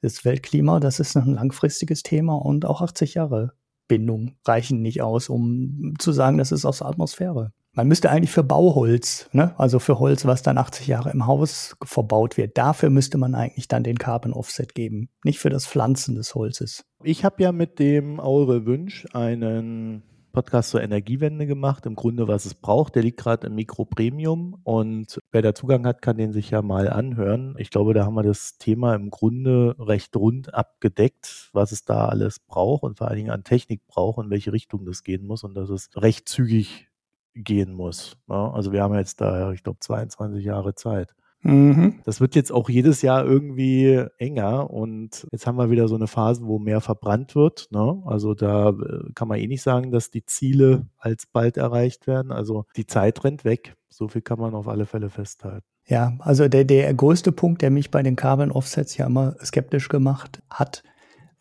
Das 0.00 0.24
Weltklima, 0.24 0.80
das 0.80 1.00
ist 1.00 1.16
ein 1.16 1.34
langfristiges 1.34 2.02
Thema 2.02 2.34
und 2.34 2.64
auch 2.64 2.80
80 2.80 3.14
Jahre 3.14 3.52
Bindung 3.88 4.36
reichen 4.46 4.82
nicht 4.82 5.02
aus, 5.02 5.28
um 5.28 5.94
zu 5.98 6.12
sagen, 6.12 6.38
das 6.38 6.52
ist 6.52 6.64
aus 6.64 6.78
der 6.78 6.88
Atmosphäre. 6.88 7.52
Man 7.72 7.88
müsste 7.88 8.10
eigentlich 8.10 8.30
für 8.30 8.42
Bauholz, 8.42 9.28
ne, 9.32 9.54
also 9.58 9.78
für 9.78 9.98
Holz, 9.98 10.24
was 10.24 10.42
dann 10.42 10.58
80 10.58 10.86
Jahre 10.86 11.10
im 11.10 11.26
Haus 11.26 11.76
verbaut 11.84 12.36
wird, 12.36 12.58
dafür 12.58 12.90
müsste 12.90 13.18
man 13.18 13.34
eigentlich 13.34 13.68
dann 13.68 13.84
den 13.84 13.98
Carbon 13.98 14.32
Offset 14.32 14.74
geben, 14.74 15.10
nicht 15.24 15.38
für 15.38 15.50
das 15.50 15.66
Pflanzen 15.66 16.14
des 16.14 16.34
Holzes. 16.34 16.84
Ich 17.02 17.24
habe 17.24 17.42
ja 17.42 17.52
mit 17.52 17.78
dem 17.78 18.20
Aure 18.20 18.66
Wünsch 18.66 19.06
einen 19.12 20.02
Podcast 20.38 20.70
zur 20.70 20.82
Energiewende 20.82 21.46
gemacht. 21.46 21.84
Im 21.84 21.96
Grunde, 21.96 22.28
was 22.28 22.46
es 22.46 22.54
braucht. 22.54 22.94
Der 22.94 23.02
liegt 23.02 23.18
gerade 23.18 23.48
im 23.48 23.56
Mikro 23.56 23.84
Premium 23.84 24.60
und 24.62 25.18
wer 25.32 25.42
da 25.42 25.52
Zugang 25.52 25.84
hat, 25.84 26.00
kann 26.00 26.16
den 26.16 26.32
sich 26.32 26.50
ja 26.50 26.62
mal 26.62 26.88
anhören. 26.88 27.56
Ich 27.58 27.70
glaube, 27.70 27.92
da 27.92 28.04
haben 28.04 28.14
wir 28.14 28.22
das 28.22 28.56
Thema 28.56 28.94
im 28.94 29.10
Grunde 29.10 29.74
recht 29.80 30.14
rund 30.14 30.54
abgedeckt, 30.54 31.50
was 31.54 31.72
es 31.72 31.84
da 31.84 32.06
alles 32.06 32.38
braucht 32.38 32.84
und 32.84 32.98
vor 32.98 33.08
allen 33.08 33.16
Dingen 33.16 33.30
an 33.32 33.42
Technik 33.42 33.84
braucht 33.88 34.18
und 34.18 34.30
welche 34.30 34.52
Richtung 34.52 34.86
das 34.86 35.02
gehen 35.02 35.26
muss 35.26 35.42
und 35.42 35.56
dass 35.56 35.70
es 35.70 35.90
recht 35.96 36.28
zügig 36.28 36.88
gehen 37.34 37.72
muss. 37.72 38.16
Ja, 38.28 38.52
also 38.52 38.70
wir 38.70 38.84
haben 38.84 38.94
jetzt 38.94 39.20
da, 39.20 39.50
ich 39.50 39.64
glaube, 39.64 39.80
22 39.80 40.44
Jahre 40.44 40.76
Zeit. 40.76 41.16
Mhm. 41.42 42.00
Das 42.04 42.20
wird 42.20 42.34
jetzt 42.34 42.52
auch 42.52 42.68
jedes 42.68 43.02
Jahr 43.02 43.24
irgendwie 43.24 44.04
enger 44.18 44.70
und 44.70 45.26
jetzt 45.30 45.46
haben 45.46 45.56
wir 45.56 45.70
wieder 45.70 45.88
so 45.88 45.94
eine 45.94 46.08
Phase, 46.08 46.44
wo 46.44 46.58
mehr 46.58 46.80
verbrannt 46.80 47.34
wird. 47.34 47.68
Ne? 47.70 48.02
Also 48.06 48.34
da 48.34 48.70
äh, 48.70 49.12
kann 49.14 49.28
man 49.28 49.38
eh 49.38 49.46
nicht 49.46 49.62
sagen, 49.62 49.90
dass 49.90 50.10
die 50.10 50.24
Ziele 50.24 50.86
alsbald 50.98 51.56
erreicht 51.56 52.06
werden. 52.06 52.32
Also 52.32 52.64
die 52.76 52.86
Zeit 52.86 53.22
rennt 53.24 53.44
weg. 53.44 53.76
So 53.88 54.08
viel 54.08 54.22
kann 54.22 54.38
man 54.38 54.54
auf 54.54 54.68
alle 54.68 54.86
Fälle 54.86 55.10
festhalten. 55.10 55.64
Ja, 55.86 56.12
also 56.18 56.48
der, 56.48 56.64
der 56.64 56.92
größte 56.92 57.32
Punkt, 57.32 57.62
der 57.62 57.70
mich 57.70 57.90
bei 57.90 58.02
den 58.02 58.16
Carbon 58.16 58.52
Offsets 58.52 58.96
ja 58.96 59.06
immer 59.06 59.36
skeptisch 59.42 59.88
gemacht 59.88 60.42
hat, 60.50 60.82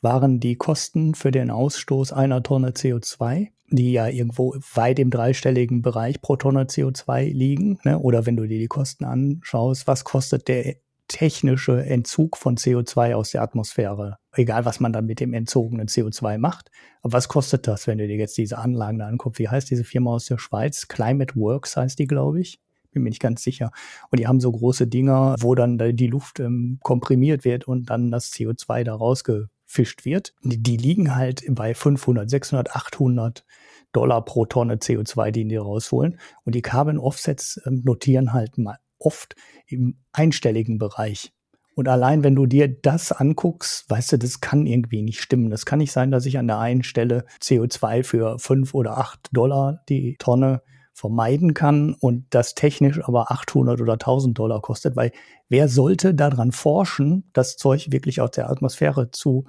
waren 0.01 0.39
die 0.39 0.55
Kosten 0.55 1.15
für 1.15 1.31
den 1.31 1.49
Ausstoß 1.49 2.13
einer 2.13 2.43
Tonne 2.43 2.69
CO2 2.69 3.49
die 3.69 3.91
ja 3.91 4.07
irgendwo 4.07 4.55
weit 4.73 4.99
im 4.99 5.09
dreistelligen 5.09 5.81
Bereich 5.81 6.21
pro 6.21 6.35
Tonne 6.35 6.63
CO2 6.63 7.31
liegen. 7.31 7.79
Ne? 7.83 7.99
Oder 7.99 8.25
wenn 8.25 8.37
du 8.37 8.47
dir 8.47 8.59
die 8.59 8.67
Kosten 8.67 9.03
anschaust, 9.03 9.87
was 9.87 10.03
kostet 10.03 10.47
der 10.47 10.75
technische 11.07 11.85
Entzug 11.85 12.37
von 12.37 12.57
CO2 12.57 13.13
aus 13.13 13.31
der 13.31 13.41
Atmosphäre? 13.41 14.17
Egal, 14.33 14.65
was 14.65 14.79
man 14.79 14.93
dann 14.93 15.05
mit 15.05 15.19
dem 15.19 15.33
entzogenen 15.33 15.87
CO2 15.87 16.37
macht. 16.37 16.69
Aber 17.01 17.13
was 17.13 17.27
kostet 17.27 17.67
das, 17.67 17.87
wenn 17.87 17.97
du 17.97 18.07
dir 18.07 18.17
jetzt 18.17 18.37
diese 18.37 18.57
Anlagen 18.57 18.99
da 18.99 19.07
anguckst? 19.07 19.39
Wie 19.39 19.49
heißt 19.49 19.69
diese 19.69 19.83
Firma 19.83 20.11
aus 20.11 20.25
der 20.25 20.37
Schweiz? 20.37 20.87
Climate 20.87 21.35
Works 21.35 21.75
heißt 21.75 21.99
die, 21.99 22.07
glaube 22.07 22.41
ich 22.41 22.59
bin 22.97 23.03
mir 23.03 23.09
nicht 23.09 23.21
ganz 23.21 23.43
sicher. 23.43 23.71
Und 24.09 24.19
die 24.19 24.27
haben 24.27 24.39
so 24.39 24.51
große 24.51 24.87
Dinger, 24.87 25.35
wo 25.39 25.53
dann 25.53 25.77
die 25.77 26.07
Luft 26.07 26.39
ähm, 26.39 26.79
komprimiert 26.81 27.45
wird 27.45 27.67
und 27.67 27.89
dann 27.89 28.11
das 28.11 28.31
CO2 28.31 28.83
da 28.83 28.95
rausge 28.95 29.49
gefischt 29.67 30.05
wird. 30.05 30.33
Die 30.41 30.77
liegen 30.77 31.15
halt 31.15 31.43
bei 31.49 31.73
500, 31.73 32.29
600, 32.29 32.75
800 32.75 33.45
Dollar 33.91 34.23
pro 34.25 34.45
Tonne 34.45 34.75
CO2, 34.75 35.31
die 35.31 35.47
die 35.47 35.55
rausholen. 35.57 36.19
Und 36.43 36.55
die 36.55 36.61
Carbon 36.61 36.97
Offsets 36.97 37.61
ähm, 37.65 37.83
notieren 37.85 38.33
halt 38.33 38.57
mal 38.57 38.77
oft 38.99 39.35
im 39.67 39.97
einstelligen 40.11 40.79
Bereich. 40.79 41.31
Und 41.75 41.87
allein 41.87 42.23
wenn 42.23 42.35
du 42.35 42.47
dir 42.47 42.67
das 42.67 43.11
anguckst, 43.11 43.87
weißt 43.89 44.13
du, 44.13 44.17
das 44.17 44.41
kann 44.41 44.65
irgendwie 44.65 45.03
nicht 45.03 45.21
stimmen. 45.21 45.51
Das 45.51 45.65
kann 45.65 45.77
nicht 45.77 45.91
sein, 45.91 46.09
dass 46.09 46.25
ich 46.25 46.39
an 46.39 46.47
der 46.47 46.57
einen 46.57 46.83
Stelle 46.83 47.25
CO2 47.39 48.03
für 48.03 48.39
fünf 48.39 48.73
oder 48.73 48.97
acht 48.97 49.29
Dollar 49.31 49.83
die 49.87 50.15
Tonne 50.17 50.63
vermeiden 50.97 51.53
kann 51.53 51.93
und 51.93 52.25
das 52.31 52.55
technisch 52.55 52.99
aber 53.07 53.31
800 53.31 53.79
oder 53.79 53.93
1000 53.93 54.37
Dollar 54.37 54.61
kostet, 54.61 54.95
weil 54.95 55.11
wer 55.47 55.69
sollte 55.69 56.15
daran 56.15 56.51
forschen, 56.51 57.29
das 57.33 57.55
Zeug 57.55 57.91
wirklich 57.91 58.19
aus 58.19 58.31
der 58.31 58.49
Atmosphäre 58.49 59.11
zu 59.11 59.45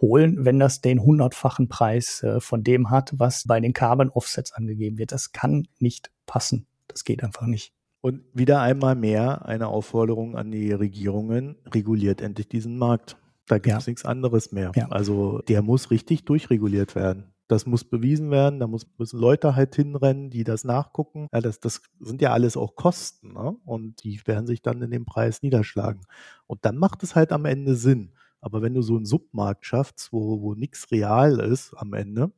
holen, 0.00 0.44
wenn 0.44 0.58
das 0.58 0.80
den 0.80 1.00
hundertfachen 1.00 1.68
Preis 1.68 2.24
äh, 2.24 2.40
von 2.40 2.64
dem 2.64 2.90
hat, 2.90 3.12
was 3.16 3.44
bei 3.46 3.60
den 3.60 3.72
Carbon 3.72 4.10
Offsets 4.10 4.52
angegeben 4.52 4.98
wird. 4.98 5.12
Das 5.12 5.30
kann 5.30 5.68
nicht 5.78 6.10
passen. 6.26 6.66
Das 6.88 7.04
geht 7.04 7.22
einfach 7.22 7.46
nicht. 7.46 7.72
Und 8.00 8.22
wieder 8.32 8.60
einmal 8.60 8.96
mehr 8.96 9.46
eine 9.46 9.68
Aufforderung 9.68 10.36
an 10.36 10.50
die 10.50 10.72
Regierungen, 10.72 11.56
reguliert 11.72 12.20
endlich 12.20 12.48
diesen 12.48 12.76
Markt. 12.76 13.16
Da 13.46 13.58
gibt 13.58 13.76
es 13.76 13.86
ja. 13.86 13.90
nichts 13.90 14.04
anderes 14.04 14.50
mehr. 14.50 14.72
Ja. 14.74 14.88
Also 14.88 15.42
der 15.46 15.62
muss 15.62 15.92
richtig 15.92 16.24
durchreguliert 16.24 16.96
werden. 16.96 17.32
Das 17.48 17.64
muss 17.64 17.84
bewiesen 17.84 18.30
werden, 18.30 18.60
da 18.60 18.66
muss, 18.66 18.86
müssen 18.98 19.18
Leute 19.18 19.56
halt 19.56 19.74
hinrennen, 19.74 20.28
die 20.28 20.44
das 20.44 20.64
nachgucken. 20.64 21.28
Ja, 21.32 21.40
das, 21.40 21.60
das 21.60 21.82
sind 21.98 22.20
ja 22.20 22.32
alles 22.32 22.56
auch 22.56 22.76
Kosten 22.76 23.32
ne? 23.32 23.56
und 23.64 24.04
die 24.04 24.20
werden 24.26 24.46
sich 24.46 24.60
dann 24.60 24.82
in 24.82 24.90
dem 24.90 25.06
Preis 25.06 25.42
niederschlagen. 25.42 26.02
Und 26.46 26.64
dann 26.66 26.76
macht 26.76 27.02
es 27.02 27.14
halt 27.14 27.32
am 27.32 27.46
Ende 27.46 27.74
Sinn. 27.74 28.12
Aber 28.40 28.62
wenn 28.62 28.74
du 28.74 28.82
so 28.82 28.96
einen 28.96 29.06
Submarkt 29.06 29.66
schaffst, 29.66 30.12
wo, 30.12 30.42
wo 30.42 30.54
nichts 30.54 30.90
real 30.90 31.40
ist 31.40 31.74
am 31.74 31.94
Ende 31.94 32.32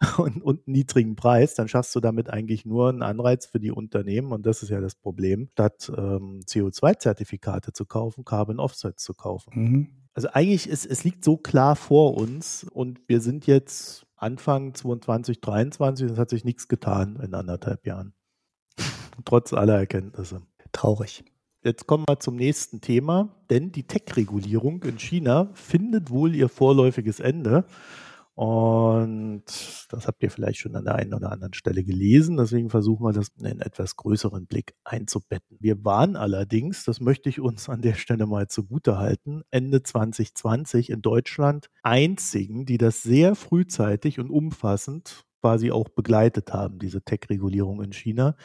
und, 0.18 0.42
und 0.42 0.66
einen 0.66 0.72
niedrigen 0.72 1.14
Preis, 1.14 1.54
dann 1.54 1.68
schaffst 1.68 1.94
du 1.94 2.00
damit 2.00 2.30
eigentlich 2.30 2.64
nur 2.64 2.88
einen 2.88 3.02
Anreiz 3.02 3.46
für 3.46 3.60
die 3.60 3.70
Unternehmen. 3.70 4.32
Und 4.32 4.46
das 4.46 4.62
ist 4.62 4.70
ja 4.70 4.80
das 4.80 4.94
Problem, 4.94 5.48
statt 5.52 5.92
ähm, 5.94 6.40
CO2-Zertifikate 6.46 7.72
zu 7.72 7.84
kaufen, 7.84 8.24
Carbon 8.24 8.58
Offsets 8.58 9.04
zu 9.04 9.14
kaufen. 9.14 9.52
Mhm. 9.54 9.99
Also 10.14 10.28
eigentlich 10.32 10.68
ist 10.68 10.86
es 10.86 11.04
liegt 11.04 11.24
so 11.24 11.36
klar 11.36 11.76
vor 11.76 12.16
uns 12.16 12.64
und 12.64 13.00
wir 13.06 13.20
sind 13.20 13.46
jetzt 13.46 14.06
Anfang 14.16 14.74
2023 14.74 16.06
und 16.06 16.12
es 16.12 16.18
hat 16.18 16.30
sich 16.30 16.44
nichts 16.44 16.68
getan 16.68 17.18
in 17.22 17.34
anderthalb 17.34 17.86
Jahren. 17.86 18.12
Trotz 19.24 19.52
aller 19.52 19.78
Erkenntnisse. 19.78 20.42
Traurig. 20.72 21.24
Jetzt 21.62 21.86
kommen 21.86 22.04
wir 22.08 22.18
zum 22.20 22.36
nächsten 22.36 22.80
Thema, 22.80 23.36
denn 23.50 23.70
die 23.70 23.86
Tech-Regulierung 23.86 24.82
in 24.84 24.98
China 24.98 25.50
findet 25.52 26.10
wohl 26.10 26.34
ihr 26.34 26.48
vorläufiges 26.48 27.20
Ende. 27.20 27.64
Und 28.40 29.44
das 29.90 30.06
habt 30.06 30.22
ihr 30.22 30.30
vielleicht 30.30 30.60
schon 30.60 30.74
an 30.74 30.86
der 30.86 30.94
einen 30.94 31.12
oder 31.12 31.30
anderen 31.30 31.52
Stelle 31.52 31.84
gelesen. 31.84 32.38
Deswegen 32.38 32.70
versuchen 32.70 33.04
wir 33.04 33.12
das 33.12 33.28
in 33.38 33.44
einen 33.44 33.60
etwas 33.60 33.96
größeren 33.96 34.46
Blick 34.46 34.72
einzubetten. 34.82 35.58
Wir 35.60 35.84
waren 35.84 36.16
allerdings, 36.16 36.84
das 36.84 37.00
möchte 37.00 37.28
ich 37.28 37.38
uns 37.38 37.68
an 37.68 37.82
der 37.82 37.92
Stelle 37.92 38.24
mal 38.24 38.48
zugute 38.48 38.96
halten, 38.96 39.42
Ende 39.50 39.82
2020 39.82 40.88
in 40.88 41.02
Deutschland 41.02 41.68
einzigen, 41.82 42.64
die 42.64 42.78
das 42.78 43.02
sehr 43.02 43.34
frühzeitig 43.34 44.18
und 44.18 44.30
umfassend 44.30 45.26
quasi 45.42 45.70
auch 45.70 45.90
begleitet 45.90 46.54
haben, 46.54 46.78
diese 46.78 47.02
Tech-Regulierung 47.02 47.82
in 47.82 47.92
China 47.92 48.36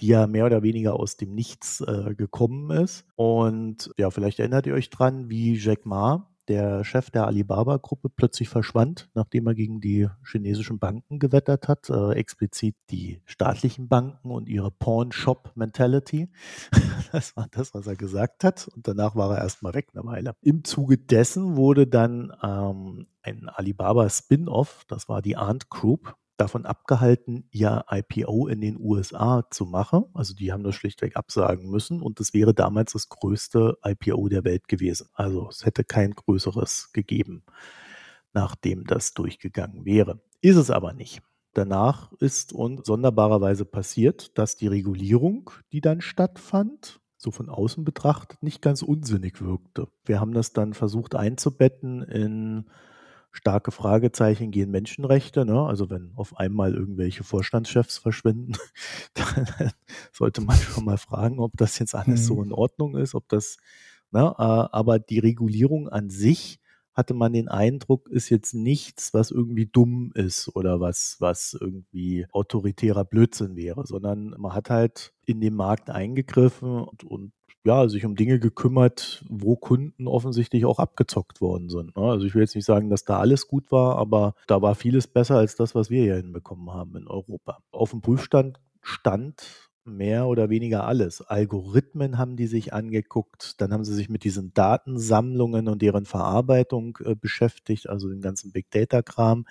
die 0.00 0.06
ja 0.06 0.28
mehr 0.28 0.46
oder 0.46 0.62
weniger 0.62 0.94
aus 0.94 1.16
dem 1.16 1.34
Nichts 1.34 1.80
äh, 1.80 2.14
gekommen 2.14 2.70
ist. 2.70 3.04
Und 3.16 3.90
ja, 3.98 4.10
vielleicht 4.12 4.38
erinnert 4.38 4.64
ihr 4.68 4.74
euch 4.74 4.90
dran, 4.90 5.28
wie 5.28 5.56
Jack 5.56 5.86
Ma 5.86 6.28
der 6.48 6.84
Chef 6.84 7.10
der 7.10 7.26
Alibaba-Gruppe 7.26 8.08
plötzlich 8.08 8.48
verschwand, 8.48 9.08
nachdem 9.14 9.46
er 9.46 9.54
gegen 9.54 9.80
die 9.80 10.08
chinesischen 10.24 10.78
Banken 10.78 11.18
gewettert 11.18 11.68
hat, 11.68 11.90
äh, 11.90 12.12
explizit 12.12 12.74
die 12.90 13.20
staatlichen 13.26 13.88
Banken 13.88 14.30
und 14.30 14.48
ihre 14.48 14.70
Pawn-Shop-Mentality. 14.70 16.30
das 17.12 17.36
war 17.36 17.46
das, 17.50 17.74
was 17.74 17.86
er 17.86 17.96
gesagt 17.96 18.44
hat. 18.44 18.68
Und 18.74 18.88
danach 18.88 19.14
war 19.14 19.36
er 19.36 19.42
erstmal 19.42 19.74
weg 19.74 19.88
eine 19.94 20.04
Weile. 20.04 20.34
Im 20.40 20.64
Zuge 20.64 20.98
dessen 20.98 21.56
wurde 21.56 21.86
dann 21.86 22.32
ähm, 22.42 23.06
ein 23.22 23.48
Alibaba-Spin-off, 23.48 24.84
das 24.88 25.08
war 25.08 25.22
die 25.22 25.36
Ant 25.36 25.68
Group, 25.68 26.16
davon 26.38 26.64
abgehalten, 26.64 27.48
ihr 27.50 27.84
IPO 27.90 28.46
in 28.46 28.60
den 28.60 28.78
USA 28.80 29.44
zu 29.50 29.66
machen. 29.66 30.04
Also 30.14 30.34
die 30.34 30.52
haben 30.52 30.62
das 30.62 30.74
schlichtweg 30.74 31.16
absagen 31.16 31.68
müssen 31.68 32.00
und 32.00 32.20
das 32.20 32.32
wäre 32.32 32.54
damals 32.54 32.92
das 32.92 33.08
größte 33.08 33.76
IPO 33.84 34.28
der 34.28 34.44
Welt 34.44 34.68
gewesen. 34.68 35.08
Also 35.12 35.48
es 35.50 35.66
hätte 35.66 35.84
kein 35.84 36.12
größeres 36.12 36.92
gegeben, 36.92 37.42
nachdem 38.32 38.84
das 38.84 39.14
durchgegangen 39.14 39.84
wäre. 39.84 40.20
Ist 40.40 40.56
es 40.56 40.70
aber 40.70 40.92
nicht. 40.92 41.22
Danach 41.54 42.12
ist 42.20 42.52
uns 42.52 42.86
sonderbarerweise 42.86 43.64
passiert, 43.64 44.38
dass 44.38 44.56
die 44.56 44.68
Regulierung, 44.68 45.50
die 45.72 45.80
dann 45.80 46.00
stattfand, 46.00 47.00
so 47.16 47.32
von 47.32 47.48
außen 47.48 47.84
betrachtet, 47.84 48.42
nicht 48.44 48.62
ganz 48.62 48.82
unsinnig 48.82 49.42
wirkte. 49.42 49.88
Wir 50.04 50.20
haben 50.20 50.32
das 50.32 50.52
dann 50.52 50.72
versucht 50.72 51.16
einzubetten 51.16 52.02
in 52.02 52.70
starke 53.38 53.70
Fragezeichen 53.70 54.50
gehen 54.50 54.70
Menschenrechte. 54.70 55.44
Ne? 55.44 55.60
Also 55.60 55.90
wenn 55.90 56.12
auf 56.16 56.36
einmal 56.36 56.74
irgendwelche 56.74 57.22
Vorstandschefs 57.22 57.96
verschwinden, 57.96 58.54
dann 59.14 59.46
sollte 60.12 60.40
man 60.40 60.56
schon 60.56 60.84
mal 60.84 60.98
fragen, 60.98 61.38
ob 61.38 61.52
das 61.56 61.78
jetzt 61.78 61.94
alles 61.94 62.22
mhm. 62.22 62.24
so 62.24 62.42
in 62.42 62.52
Ordnung 62.52 62.96
ist, 62.96 63.14
ob 63.14 63.28
das, 63.28 63.58
ne? 64.10 64.34
Äh, 64.36 64.42
aber 64.42 64.98
die 64.98 65.20
Regulierung 65.20 65.88
an 65.88 66.10
sich 66.10 66.58
hatte 66.94 67.14
man 67.14 67.32
den 67.32 67.46
Eindruck, 67.46 68.08
ist 68.08 68.28
jetzt 68.28 68.54
nichts, 68.54 69.14
was 69.14 69.30
irgendwie 69.30 69.66
dumm 69.66 70.10
ist 70.16 70.48
oder 70.56 70.80
was, 70.80 71.16
was 71.20 71.56
irgendwie 71.58 72.26
autoritärer 72.32 73.04
Blödsinn 73.04 73.54
wäre, 73.54 73.86
sondern 73.86 74.34
man 74.36 74.52
hat 74.52 74.68
halt 74.68 75.14
in 75.24 75.40
den 75.40 75.54
Markt 75.54 75.90
eingegriffen 75.90 76.80
und, 76.80 77.04
und 77.04 77.32
ja, 77.64 77.88
sich 77.88 78.04
um 78.04 78.16
Dinge 78.16 78.38
gekümmert, 78.38 79.24
wo 79.28 79.56
Kunden 79.56 80.06
offensichtlich 80.06 80.64
auch 80.64 80.78
abgezockt 80.78 81.40
worden 81.40 81.68
sind. 81.68 81.96
Ne? 81.96 82.02
Also 82.02 82.26
ich 82.26 82.34
will 82.34 82.42
jetzt 82.42 82.54
nicht 82.54 82.64
sagen, 82.64 82.88
dass 82.88 83.04
da 83.04 83.18
alles 83.18 83.48
gut 83.48 83.70
war, 83.70 83.96
aber 83.96 84.34
da 84.46 84.62
war 84.62 84.74
vieles 84.74 85.06
besser 85.06 85.36
als 85.36 85.56
das, 85.56 85.74
was 85.74 85.90
wir 85.90 86.02
hier 86.02 86.16
hinbekommen 86.16 86.72
haben 86.72 86.96
in 86.96 87.08
Europa. 87.08 87.58
Auf 87.70 87.90
dem 87.90 88.00
Prüfstand 88.00 88.60
stand 88.80 89.68
mehr 89.84 90.26
oder 90.26 90.50
weniger 90.50 90.84
alles. 90.84 91.22
Algorithmen 91.22 92.18
haben 92.18 92.36
die 92.36 92.46
sich 92.46 92.72
angeguckt, 92.72 93.60
dann 93.60 93.72
haben 93.72 93.84
sie 93.84 93.94
sich 93.94 94.08
mit 94.08 94.22
diesen 94.24 94.52
Datensammlungen 94.54 95.68
und 95.68 95.82
deren 95.82 96.04
Verarbeitung 96.04 96.98
äh, 97.04 97.14
beschäftigt, 97.14 97.88
also 97.88 98.08
den 98.08 98.20
ganzen 98.20 98.52
Big 98.52 98.70
Data-Kram. 98.70 99.46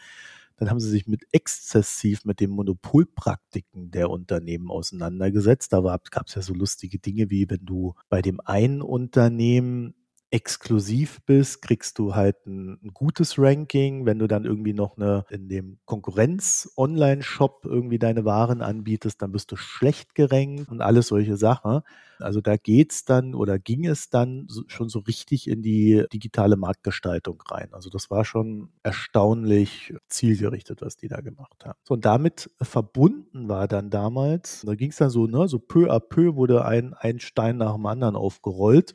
Dann 0.58 0.70
haben 0.70 0.80
sie 0.80 0.90
sich 0.90 1.08
mit 1.08 1.24
exzessiv 1.32 2.26
mit 2.26 2.40
den 2.40 2.50
Monopolpraktiken 2.50 3.92
der 3.92 4.10
Unternehmen 4.10 4.72
auseinandergesetzt. 4.72 5.72
Da 5.72 5.82
gab 6.12 6.28
es 6.28 6.36
ja 6.36 6.42
so 6.42 6.54
lustige 6.54 7.00
Dinge 7.00 7.30
wie, 7.30 7.50
wenn 7.50 7.66
du 7.66 7.94
bei 8.10 8.22
dem 8.22 8.40
einen 8.44 8.82
Unternehmen 8.82 9.94
exklusiv 10.30 11.22
bist, 11.26 11.62
kriegst 11.62 12.00
du 12.00 12.16
halt 12.16 12.46
ein, 12.46 12.80
ein, 12.84 12.92
gutes 12.94 13.40
Ranking. 13.40 14.06
Wenn 14.06 14.20
du 14.20 14.28
dann 14.28 14.46
irgendwie 14.46 14.74
noch 14.74 14.98
eine 14.98 15.26
in 15.30 15.48
dem 15.48 15.80
Konkurrenz-Online-Shop 15.86 17.62
irgendwie 17.64 18.00
deine 18.00 18.26
Waren 18.26 18.62
anbietest, 18.62 19.22
dann 19.22 19.32
bist 19.32 19.52
du 19.52 19.56
schlecht 19.56 20.16
gerankt 20.16 20.70
und 20.70 20.82
alles 20.82 21.08
solche 21.08 21.38
Sachen. 21.38 21.82
Also 22.20 22.42
da 22.42 22.58
geht's 22.58 23.06
dann 23.06 23.36
oder 23.36 23.60
ging 23.60 23.86
es 23.86 24.10
dann 24.10 24.48
schon 24.68 24.90
so 24.90 25.00
richtig 25.00 25.48
in 25.48 25.62
die 25.62 26.06
digitale 26.12 26.58
Marktgestaltung 26.58 27.42
rein. 27.50 27.70
Also 27.74 27.90
das 27.90 28.10
war 28.10 28.26
schon 28.26 28.70
erstaunlich 28.84 29.94
zielgerichtet, 30.08 30.82
was 30.82 30.98
die 30.98 31.08
da 31.08 31.22
gemacht 31.22 31.66
haben. 31.66 31.78
So, 31.84 31.94
und 31.96 32.06
damit 32.06 32.50
verbunden 32.62 33.50
war 33.50 33.68
dann 33.68 33.90
damals, 33.90 34.64
da 34.66 34.76
ging 34.76 34.92
es 34.92 34.98
dann 34.98 35.10
so, 35.10 35.28
ne, 35.28 35.48
so 35.48 35.60
peu 35.60 35.92
à 35.92 36.00
peu 36.00 36.36
wurde 36.36 36.66
ein, 36.66 36.94
ein 36.94 37.20
Stein 37.20 37.58
nach 37.58 37.76
dem 37.76 37.86
anderen 37.86 38.16
aufgerollt. 38.16 38.94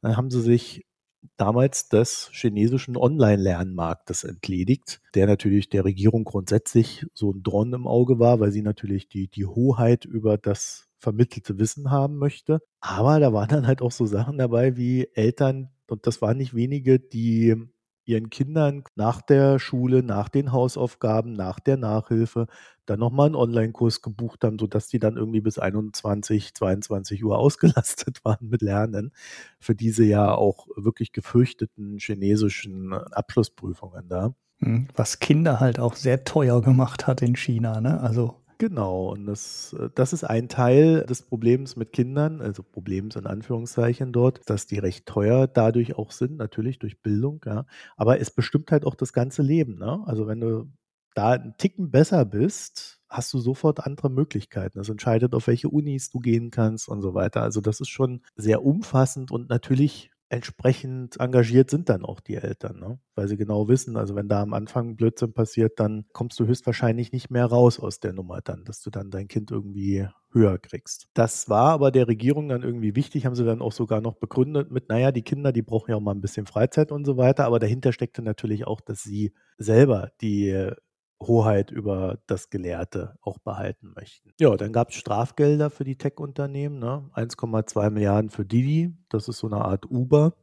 Dann 0.00 0.16
haben 0.16 0.30
sie 0.30 0.40
sich 0.40 0.84
damals 1.36 1.88
des 1.88 2.30
chinesischen 2.32 2.96
Online-Lernmarktes 2.96 4.24
entledigt, 4.24 5.00
der 5.14 5.26
natürlich 5.26 5.68
der 5.68 5.84
Regierung 5.84 6.24
grundsätzlich 6.24 7.06
so 7.14 7.32
ein 7.32 7.42
Dorn 7.42 7.72
im 7.72 7.86
Auge 7.86 8.18
war, 8.18 8.40
weil 8.40 8.52
sie 8.52 8.62
natürlich 8.62 9.08
die, 9.08 9.28
die 9.28 9.46
Hoheit 9.46 10.04
über 10.04 10.38
das 10.38 10.88
vermittelte 11.02 11.58
Wissen 11.58 11.90
haben 11.90 12.16
möchte. 12.16 12.60
Aber 12.80 13.20
da 13.20 13.32
waren 13.32 13.48
dann 13.48 13.66
halt 13.66 13.82
auch 13.82 13.92
so 13.92 14.06
Sachen 14.06 14.38
dabei 14.38 14.76
wie 14.76 15.08
Eltern, 15.14 15.70
und 15.90 16.06
das 16.06 16.22
waren 16.22 16.38
nicht 16.38 16.54
wenige, 16.54 16.98
die 16.98 17.54
ihren 18.04 18.30
Kindern 18.30 18.82
nach 18.96 19.20
der 19.20 19.58
Schule, 19.58 20.02
nach 20.02 20.28
den 20.28 20.52
Hausaufgaben, 20.52 21.34
nach 21.34 21.60
der 21.60 21.76
Nachhilfe 21.76 22.46
dann 22.86 22.98
nochmal 22.98 23.26
einen 23.26 23.36
Online-Kurs 23.36 24.02
gebucht 24.02 24.42
haben, 24.42 24.58
sodass 24.58 24.88
die 24.88 24.98
dann 24.98 25.16
irgendwie 25.16 25.40
bis 25.40 25.58
21, 25.58 26.54
22 26.54 27.24
Uhr 27.24 27.38
ausgelastet 27.38 28.20
waren 28.24 28.48
mit 28.48 28.62
Lernen 28.62 29.12
für 29.60 29.74
diese 29.74 30.04
ja 30.04 30.34
auch 30.34 30.66
wirklich 30.76 31.12
gefürchteten 31.12 31.98
chinesischen 31.98 32.92
Abschlussprüfungen 32.92 34.08
da. 34.08 34.34
Hm, 34.58 34.88
was 34.94 35.18
Kinder 35.18 35.60
halt 35.60 35.78
auch 35.78 35.94
sehr 35.94 36.24
teuer 36.24 36.62
gemacht 36.62 37.06
hat 37.06 37.22
in 37.22 37.36
China, 37.36 37.80
ne? 37.80 38.00
Also 38.00 38.41
Genau, 38.62 39.10
und 39.10 39.26
das, 39.26 39.72
äh, 39.76 39.88
das 39.92 40.12
ist 40.12 40.22
ein 40.22 40.48
Teil 40.48 41.04
des 41.04 41.22
Problems 41.22 41.74
mit 41.74 41.92
Kindern, 41.92 42.40
also 42.40 42.62
Problems 42.62 43.16
in 43.16 43.26
Anführungszeichen 43.26 44.12
dort, 44.12 44.48
dass 44.48 44.66
die 44.68 44.78
recht 44.78 45.04
teuer 45.04 45.48
dadurch 45.48 45.96
auch 45.98 46.12
sind, 46.12 46.36
natürlich 46.36 46.78
durch 46.78 47.02
Bildung, 47.02 47.40
ja. 47.44 47.66
Aber 47.96 48.20
es 48.20 48.30
bestimmt 48.30 48.70
halt 48.70 48.84
auch 48.84 48.94
das 48.94 49.12
ganze 49.12 49.42
Leben, 49.42 49.74
ne? 49.78 50.04
Also 50.06 50.28
wenn 50.28 50.40
du 50.40 50.70
da 51.16 51.32
einen 51.32 51.56
Ticken 51.58 51.90
besser 51.90 52.24
bist, 52.24 53.00
hast 53.08 53.32
du 53.34 53.40
sofort 53.40 53.80
andere 53.84 54.10
Möglichkeiten. 54.10 54.78
Das 54.78 54.88
entscheidet, 54.88 55.34
auf 55.34 55.48
welche 55.48 55.68
Unis 55.68 56.10
du 56.10 56.20
gehen 56.20 56.52
kannst 56.52 56.88
und 56.88 57.02
so 57.02 57.14
weiter. 57.14 57.42
Also 57.42 57.60
das 57.60 57.80
ist 57.80 57.88
schon 57.88 58.22
sehr 58.36 58.64
umfassend 58.64 59.32
und 59.32 59.48
natürlich 59.50 60.11
entsprechend 60.32 61.20
engagiert 61.20 61.68
sind 61.68 61.90
dann 61.90 62.06
auch 62.06 62.20
die 62.20 62.36
Eltern, 62.36 62.80
ne? 62.80 62.98
weil 63.14 63.28
sie 63.28 63.36
genau 63.36 63.68
wissen, 63.68 63.98
also 63.98 64.14
wenn 64.14 64.28
da 64.28 64.40
am 64.40 64.54
Anfang 64.54 64.96
Blödsinn 64.96 65.34
passiert, 65.34 65.78
dann 65.78 66.06
kommst 66.14 66.40
du 66.40 66.46
höchstwahrscheinlich 66.46 67.12
nicht 67.12 67.30
mehr 67.30 67.44
raus 67.44 67.78
aus 67.78 68.00
der 68.00 68.14
Nummer 68.14 68.40
dann, 68.40 68.64
dass 68.64 68.80
du 68.80 68.88
dann 68.88 69.10
dein 69.10 69.28
Kind 69.28 69.50
irgendwie 69.50 70.08
höher 70.32 70.58
kriegst. 70.58 71.08
Das 71.12 71.50
war 71.50 71.72
aber 71.72 71.90
der 71.90 72.08
Regierung 72.08 72.48
dann 72.48 72.62
irgendwie 72.62 72.96
wichtig, 72.96 73.26
haben 73.26 73.34
sie 73.34 73.44
dann 73.44 73.60
auch 73.60 73.72
sogar 73.72 74.00
noch 74.00 74.14
begründet 74.14 74.70
mit, 74.70 74.88
naja, 74.88 75.12
die 75.12 75.22
Kinder, 75.22 75.52
die 75.52 75.60
brauchen 75.60 75.90
ja 75.90 75.98
auch 75.98 76.00
mal 76.00 76.14
ein 76.14 76.22
bisschen 76.22 76.46
Freizeit 76.46 76.92
und 76.92 77.04
so 77.04 77.18
weiter, 77.18 77.44
aber 77.44 77.58
dahinter 77.58 77.92
steckte 77.92 78.22
natürlich 78.22 78.66
auch, 78.66 78.80
dass 78.80 79.02
sie 79.02 79.34
selber 79.58 80.12
die 80.22 80.70
Hoheit 81.26 81.70
über 81.70 82.18
das 82.26 82.50
Gelehrte 82.50 83.16
auch 83.22 83.38
behalten 83.38 83.92
möchten. 83.94 84.30
Ja, 84.40 84.56
dann 84.56 84.72
gab 84.72 84.90
es 84.90 84.96
Strafgelder 84.96 85.70
für 85.70 85.84
die 85.84 85.96
Tech-Unternehmen, 85.96 86.78
ne? 86.78 87.08
1,2 87.14 87.90
Milliarden 87.90 88.30
für 88.30 88.44
Didi, 88.44 88.94
das 89.08 89.28
ist 89.28 89.38
so 89.38 89.46
eine 89.46 89.64
Art 89.64 89.90
Uber, 89.90 90.34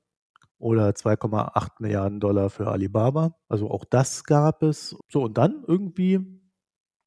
oder 0.58 0.94
2,8 0.94 1.80
Milliarden 1.80 2.20
Dollar 2.20 2.50
für 2.50 2.68
Alibaba. 2.68 3.36
Also 3.48 3.72
auch 3.72 3.86
das 3.86 4.24
gab 4.26 4.62
es. 4.62 4.96
So, 5.08 5.24
und 5.24 5.38
dann 5.38 5.64
irgendwie 5.66 6.20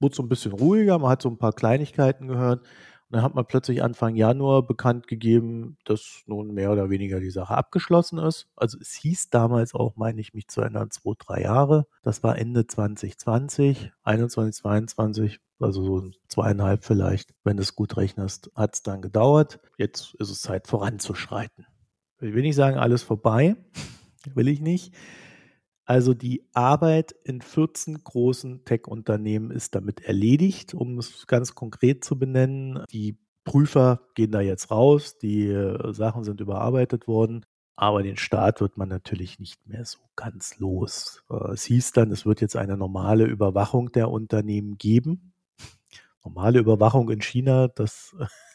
wurde 0.00 0.12
es 0.12 0.16
so 0.16 0.22
ein 0.22 0.28
bisschen 0.28 0.52
ruhiger, 0.52 0.98
man 0.98 1.10
hat 1.10 1.22
so 1.22 1.28
ein 1.28 1.38
paar 1.38 1.52
Kleinigkeiten 1.52 2.28
gehört 2.28 2.66
dann 3.12 3.22
hat 3.22 3.34
man 3.34 3.46
plötzlich 3.46 3.82
Anfang 3.82 4.16
Januar 4.16 4.66
bekannt 4.66 5.06
gegeben, 5.06 5.76
dass 5.84 6.22
nun 6.26 6.54
mehr 6.54 6.72
oder 6.72 6.88
weniger 6.88 7.20
die 7.20 7.30
Sache 7.30 7.54
abgeschlossen 7.54 8.18
ist. 8.18 8.46
Also 8.56 8.78
es 8.80 8.94
hieß 8.94 9.28
damals 9.28 9.74
auch, 9.74 9.96
meine 9.96 10.20
ich 10.20 10.32
mich 10.32 10.48
zu 10.48 10.62
erinnern, 10.62 10.90
zwei, 10.90 11.12
drei 11.18 11.42
Jahre. 11.42 11.86
Das 12.02 12.22
war 12.22 12.38
Ende 12.38 12.66
2020, 12.66 13.92
21, 14.02 14.62
22, 14.62 15.40
also 15.60 15.84
so 15.84 16.10
zweieinhalb 16.28 16.84
vielleicht, 16.84 17.34
wenn 17.44 17.58
du 17.58 17.62
es 17.62 17.76
gut 17.76 17.98
rechnest, 17.98 18.50
hat 18.54 18.74
es 18.74 18.82
dann 18.82 19.02
gedauert. 19.02 19.60
Jetzt 19.76 20.14
ist 20.14 20.30
es 20.30 20.40
Zeit 20.40 20.66
voranzuschreiten. 20.66 21.66
Ich 22.20 22.32
will 22.32 22.42
nicht 22.42 22.56
sagen, 22.56 22.78
alles 22.78 23.02
vorbei, 23.02 23.56
will 24.34 24.48
ich 24.48 24.60
nicht. 24.60 24.94
Also 25.84 26.14
die 26.14 26.44
Arbeit 26.52 27.12
in 27.24 27.40
14 27.40 28.04
großen 28.04 28.64
Tech-Unternehmen 28.64 29.50
ist 29.50 29.74
damit 29.74 30.00
erledigt, 30.00 30.74
um 30.74 30.98
es 30.98 31.26
ganz 31.26 31.54
konkret 31.54 32.04
zu 32.04 32.18
benennen. 32.18 32.84
Die 32.92 33.18
Prüfer 33.44 34.00
gehen 34.14 34.30
da 34.30 34.40
jetzt 34.40 34.70
raus, 34.70 35.18
die 35.18 35.48
äh, 35.48 35.92
Sachen 35.92 36.22
sind 36.22 36.40
überarbeitet 36.40 37.08
worden, 37.08 37.44
aber 37.74 38.02
den 38.04 38.16
Staat 38.16 38.60
wird 38.60 38.76
man 38.76 38.88
natürlich 38.88 39.40
nicht 39.40 39.66
mehr 39.66 39.84
so 39.84 39.98
ganz 40.14 40.58
los. 40.58 41.24
Äh, 41.28 41.52
es 41.52 41.64
hieß 41.64 41.92
dann, 41.92 42.12
es 42.12 42.24
wird 42.24 42.40
jetzt 42.40 42.56
eine 42.56 42.76
normale 42.76 43.24
Überwachung 43.24 43.90
der 43.90 44.10
Unternehmen 44.10 44.78
geben. 44.78 45.32
Normale 46.24 46.60
Überwachung 46.60 47.10
in 47.10 47.20
China, 47.20 47.66
das 47.66 48.14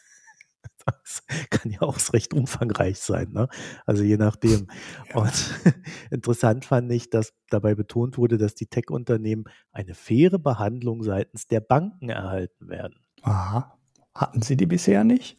das 0.90 1.22
kann 1.50 1.70
ja 1.70 1.82
auch 1.82 1.98
recht 2.12 2.34
umfangreich 2.34 2.98
sein, 2.98 3.30
ne? 3.32 3.48
Also 3.86 4.02
je 4.02 4.16
nachdem. 4.16 4.68
Ja. 5.10 5.22
Und 5.22 5.32
interessant 6.10 6.64
fand 6.64 6.92
ich, 6.92 7.10
dass 7.10 7.34
dabei 7.50 7.74
betont 7.74 8.18
wurde, 8.18 8.38
dass 8.38 8.54
die 8.54 8.66
Tech-Unternehmen 8.66 9.44
eine 9.72 9.94
faire 9.94 10.38
Behandlung 10.38 11.02
seitens 11.02 11.46
der 11.46 11.60
Banken 11.60 12.08
erhalten 12.08 12.68
werden. 12.68 13.00
Aha. 13.22 13.78
Hatten 14.14 14.42
sie 14.42 14.56
die 14.56 14.66
bisher 14.66 15.04
nicht? 15.04 15.38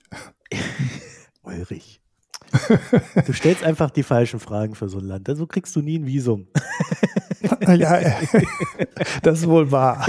Ulrich. 1.43 1.98
Du 3.25 3.33
stellst 3.33 3.63
einfach 3.63 3.91
die 3.91 4.03
falschen 4.03 4.39
Fragen 4.39 4.75
für 4.75 4.89
so 4.89 4.99
ein 4.99 5.05
Land. 5.05 5.29
Also 5.29 5.47
kriegst 5.47 5.75
du 5.75 5.81
nie 5.81 5.99
ein 5.99 6.05
Visum. 6.05 6.47
ja, 7.67 8.01
das 9.23 9.39
ist 9.39 9.47
wohl 9.47 9.71
wahr. 9.71 10.05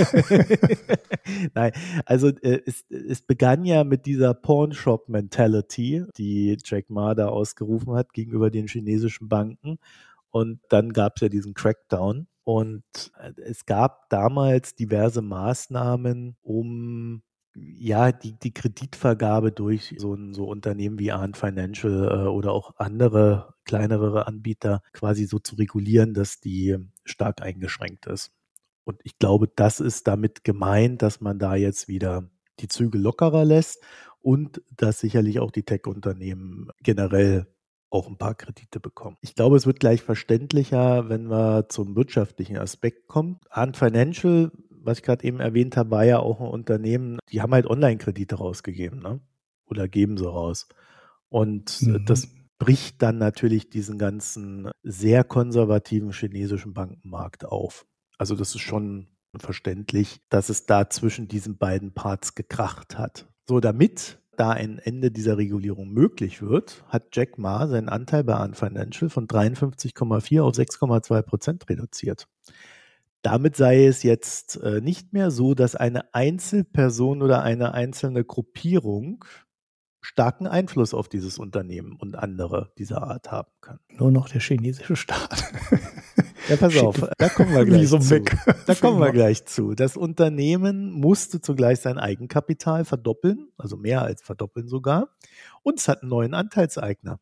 Nein, 1.54 1.72
also 2.04 2.28
äh, 2.28 2.60
es, 2.66 2.84
es 2.88 3.22
begann 3.22 3.64
ja 3.64 3.84
mit 3.84 4.06
dieser 4.06 4.34
Pawnshop-Mentality, 4.34 6.04
die 6.16 6.56
Jack 6.64 6.90
Ma 6.90 7.14
da 7.14 7.28
ausgerufen 7.28 7.94
hat 7.94 8.12
gegenüber 8.12 8.50
den 8.50 8.66
chinesischen 8.66 9.28
Banken. 9.28 9.78
Und 10.30 10.60
dann 10.68 10.92
gab 10.92 11.16
es 11.16 11.22
ja 11.22 11.28
diesen 11.28 11.54
Crackdown. 11.54 12.26
Und 12.44 12.84
äh, 13.18 13.32
es 13.42 13.66
gab 13.66 14.08
damals 14.10 14.74
diverse 14.74 15.22
Maßnahmen, 15.22 16.36
um 16.42 17.22
ja, 17.54 18.12
die, 18.12 18.38
die 18.38 18.54
Kreditvergabe 18.54 19.52
durch 19.52 19.94
so 19.98 20.14
ein 20.14 20.34
so 20.34 20.46
Unternehmen 20.46 20.98
wie 20.98 21.12
Ahn 21.12 21.34
Financial 21.34 22.26
äh, 22.26 22.28
oder 22.28 22.52
auch 22.52 22.74
andere 22.76 23.54
kleinere 23.64 24.26
Anbieter 24.26 24.82
quasi 24.92 25.26
so 25.26 25.38
zu 25.38 25.56
regulieren, 25.56 26.14
dass 26.14 26.40
die 26.40 26.76
stark 27.04 27.42
eingeschränkt 27.42 28.06
ist. 28.06 28.32
Und 28.84 29.00
ich 29.04 29.18
glaube, 29.18 29.48
das 29.54 29.80
ist 29.80 30.06
damit 30.06 30.44
gemeint, 30.44 31.02
dass 31.02 31.20
man 31.20 31.38
da 31.38 31.54
jetzt 31.54 31.88
wieder 31.88 32.28
die 32.60 32.68
Züge 32.68 32.98
lockerer 32.98 33.44
lässt 33.44 33.82
und 34.20 34.62
dass 34.76 35.00
sicherlich 35.00 35.40
auch 35.40 35.50
die 35.50 35.64
Tech-Unternehmen 35.64 36.68
generell 36.82 37.46
auch 37.90 38.06
ein 38.06 38.18
paar 38.18 38.34
Kredite 38.34 38.78
bekommen. 38.78 39.16
Ich 39.20 39.34
glaube, 39.34 39.56
es 39.56 39.66
wird 39.66 39.80
gleich 39.80 40.02
verständlicher, 40.02 41.08
wenn 41.08 41.28
wir 41.28 41.68
zum 41.68 41.96
wirtschaftlichen 41.96 42.56
Aspekt 42.56 43.08
kommen. 43.08 43.40
Ahn 43.50 43.74
Financial 43.74 44.52
was 44.82 44.98
ich 44.98 45.04
gerade 45.04 45.24
eben 45.24 45.40
erwähnt 45.40 45.76
habe, 45.76 45.90
war 45.90 46.04
ja 46.04 46.18
auch 46.18 46.40
ein 46.40 46.46
Unternehmen, 46.46 47.18
die 47.30 47.40
haben 47.40 47.52
halt 47.52 47.66
Online-Kredite 47.66 48.36
rausgegeben, 48.36 49.00
ne? 49.00 49.20
Oder 49.66 49.88
geben 49.88 50.16
sie 50.16 50.28
raus. 50.28 50.68
Und 51.28 51.80
mhm. 51.82 52.04
das 52.06 52.28
bricht 52.58 53.00
dann 53.02 53.18
natürlich 53.18 53.70
diesen 53.70 53.98
ganzen 53.98 54.70
sehr 54.82 55.24
konservativen 55.24 56.12
chinesischen 56.12 56.74
Bankenmarkt 56.74 57.44
auf. 57.44 57.86
Also 58.18 58.36
das 58.36 58.54
ist 58.54 58.60
schon 58.60 59.08
verständlich, 59.38 60.20
dass 60.28 60.48
es 60.48 60.66
da 60.66 60.90
zwischen 60.90 61.28
diesen 61.28 61.56
beiden 61.56 61.92
Parts 61.94 62.34
gekracht 62.34 62.98
hat. 62.98 63.28
So, 63.48 63.60
damit 63.60 64.18
da 64.36 64.50
ein 64.50 64.78
Ende 64.78 65.10
dieser 65.10 65.38
Regulierung 65.38 65.90
möglich 65.90 66.42
wird, 66.42 66.84
hat 66.88 67.14
Jack 67.14 67.38
Ma 67.38 67.66
seinen 67.66 67.88
Anteil 67.88 68.24
bei 68.24 68.34
Ant 68.34 68.56
Financial 68.56 69.10
von 69.10 69.26
53,4 69.26 70.42
auf 70.42 70.54
6,2 70.54 71.22
Prozent 71.22 71.68
reduziert. 71.68 72.26
Damit 73.22 73.56
sei 73.56 73.86
es 73.86 74.02
jetzt 74.02 74.56
äh, 74.56 74.80
nicht 74.80 75.12
mehr 75.12 75.30
so, 75.30 75.54
dass 75.54 75.76
eine 75.76 76.14
Einzelperson 76.14 77.22
oder 77.22 77.42
eine 77.42 77.74
einzelne 77.74 78.24
Gruppierung 78.24 79.24
starken 80.00 80.46
Einfluss 80.46 80.94
auf 80.94 81.08
dieses 81.08 81.38
Unternehmen 81.38 81.96
und 81.96 82.16
andere 82.16 82.72
dieser 82.78 83.02
Art 83.02 83.30
haben 83.30 83.50
kann. 83.60 83.78
Nur 83.90 84.10
noch 84.10 84.28
der 84.28 84.40
chinesische 84.40 84.96
Staat. 84.96 85.44
Ja, 86.48 86.56
pass 86.56 86.76
auf, 86.78 86.96
da 87.18 87.28
kommen 87.28 87.54
wir 87.54 87.64
gleich 87.66 87.88
so 87.88 87.98
zu. 87.98 88.24
Da 88.66 88.74
kommen 88.74 88.98
wir 88.98 89.12
gleich 89.12 89.44
zu. 89.44 89.74
Das 89.74 89.96
Unternehmen 89.96 90.90
musste 90.90 91.40
zugleich 91.40 91.78
sein 91.78 91.98
Eigenkapital 91.98 92.84
verdoppeln, 92.84 93.52
also 93.56 93.76
mehr 93.76 94.02
als 94.02 94.22
verdoppeln 94.22 94.66
sogar. 94.66 95.10
Und 95.62 95.78
es 95.78 95.86
hat 95.86 96.02
einen 96.02 96.10
neuen 96.10 96.34
Anteilseigner. 96.34 97.20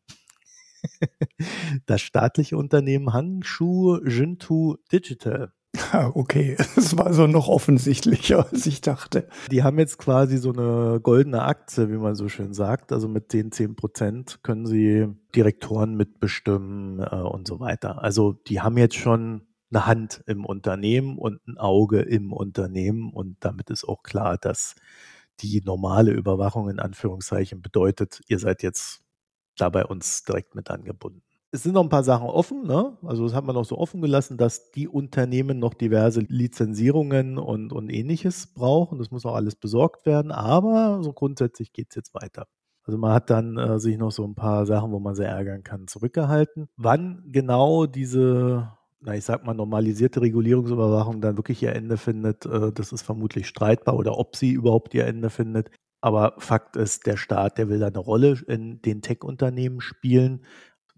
das 1.85 2.01
staatliche 2.01 2.57
Unternehmen 2.57 3.13
Hangshu 3.13 3.99
Jintu 4.03 4.77
Digital. 4.91 5.51
Okay, 6.13 6.55
es 6.75 6.97
war 6.97 7.13
so 7.13 7.27
noch 7.27 7.47
offensichtlicher, 7.47 8.47
als 8.51 8.65
ich 8.65 8.81
dachte. 8.81 9.27
Die 9.51 9.63
haben 9.63 9.79
jetzt 9.79 9.97
quasi 9.97 10.37
so 10.37 10.51
eine 10.51 10.99
goldene 11.01 11.43
Aktie, 11.43 11.89
wie 11.89 11.97
man 11.97 12.15
so 12.15 12.29
schön 12.29 12.53
sagt. 12.53 12.91
Also 12.91 13.07
mit 13.07 13.33
den 13.33 13.51
10 13.51 13.75
Prozent 13.75 14.39
können 14.43 14.65
sie 14.65 15.07
Direktoren 15.35 15.95
mitbestimmen 15.95 16.99
äh, 16.99 17.15
und 17.15 17.47
so 17.47 17.59
weiter. 17.59 18.01
Also 18.01 18.33
die 18.33 18.61
haben 18.61 18.77
jetzt 18.77 18.95
schon 18.95 19.47
eine 19.71 19.85
Hand 19.85 20.23
im 20.25 20.45
Unternehmen 20.45 21.17
und 21.17 21.45
ein 21.47 21.57
Auge 21.57 21.99
im 22.01 22.33
Unternehmen 22.33 23.11
und 23.13 23.37
damit 23.41 23.69
ist 23.69 23.87
auch 23.87 24.01
klar, 24.01 24.37
dass 24.37 24.75
die 25.41 25.61
normale 25.63 26.11
Überwachung 26.11 26.69
in 26.69 26.79
Anführungszeichen 26.79 27.61
bedeutet, 27.61 28.21
ihr 28.27 28.39
seid 28.39 28.63
jetzt 28.63 29.01
da 29.57 29.69
bei 29.69 29.85
uns 29.85 30.23
direkt 30.23 30.55
mit 30.55 30.71
angebunden. 30.71 31.21
Es 31.51 31.63
sind 31.63 31.73
noch 31.73 31.83
ein 31.83 31.89
paar 31.89 32.03
Sachen 32.03 32.27
offen, 32.27 32.63
ne? 32.67 32.95
Also 33.03 33.23
das 33.23 33.33
hat 33.33 33.43
man 33.43 33.55
noch 33.55 33.65
so 33.65 33.77
offen 33.77 34.01
gelassen, 34.01 34.37
dass 34.37 34.69
die 34.71 34.87
Unternehmen 34.87 35.57
noch 35.57 35.73
diverse 35.73 36.21
Lizenzierungen 36.21 37.39
und, 37.39 37.73
und 37.73 37.89
ähnliches 37.89 38.53
brauchen. 38.53 38.99
Das 38.99 39.09
muss 39.09 39.25
auch 39.25 39.33
alles 39.33 39.55
besorgt 39.55 40.05
werden, 40.05 40.31
aber 40.31 41.01
so 41.01 41.11
grundsätzlich 41.11 41.73
geht 41.73 41.87
es 41.89 41.95
jetzt 41.95 42.13
weiter. 42.13 42.45
Also 42.83 42.99
man 42.99 43.13
hat 43.13 43.31
dann 43.31 43.57
äh, 43.57 43.79
sich 43.79 43.97
noch 43.97 44.11
so 44.11 44.23
ein 44.25 44.35
paar 44.35 44.67
Sachen, 44.67 44.91
wo 44.91 44.99
man 44.99 45.15
sehr 45.15 45.29
ärgern 45.29 45.63
kann, 45.63 45.87
zurückgehalten. 45.87 46.69
Wann 46.77 47.23
genau 47.31 47.87
diese 47.87 48.71
na, 49.01 49.15
ich 49.15 49.23
sag 49.23 49.45
mal, 49.45 49.53
normalisierte 49.53 50.21
Regulierungsüberwachung 50.21 51.21
dann 51.21 51.37
wirklich 51.37 51.63
ihr 51.63 51.73
Ende 51.73 51.97
findet, 51.97 52.45
äh, 52.45 52.71
das 52.73 52.91
ist 52.91 53.01
vermutlich 53.03 53.47
streitbar 53.47 53.95
oder 53.95 54.17
ob 54.17 54.35
sie 54.35 54.51
überhaupt 54.51 54.93
ihr 54.93 55.05
Ende 55.07 55.29
findet. 55.29 55.71
Aber 56.01 56.35
Fakt 56.37 56.75
ist, 56.77 57.05
der 57.07 57.17
Staat, 57.17 57.57
der 57.57 57.69
will 57.69 57.79
da 57.79 57.87
eine 57.87 57.99
Rolle 57.99 58.37
in 58.47 58.81
den 58.81 59.01
Tech-Unternehmen 59.01 59.81
spielen. 59.81 60.45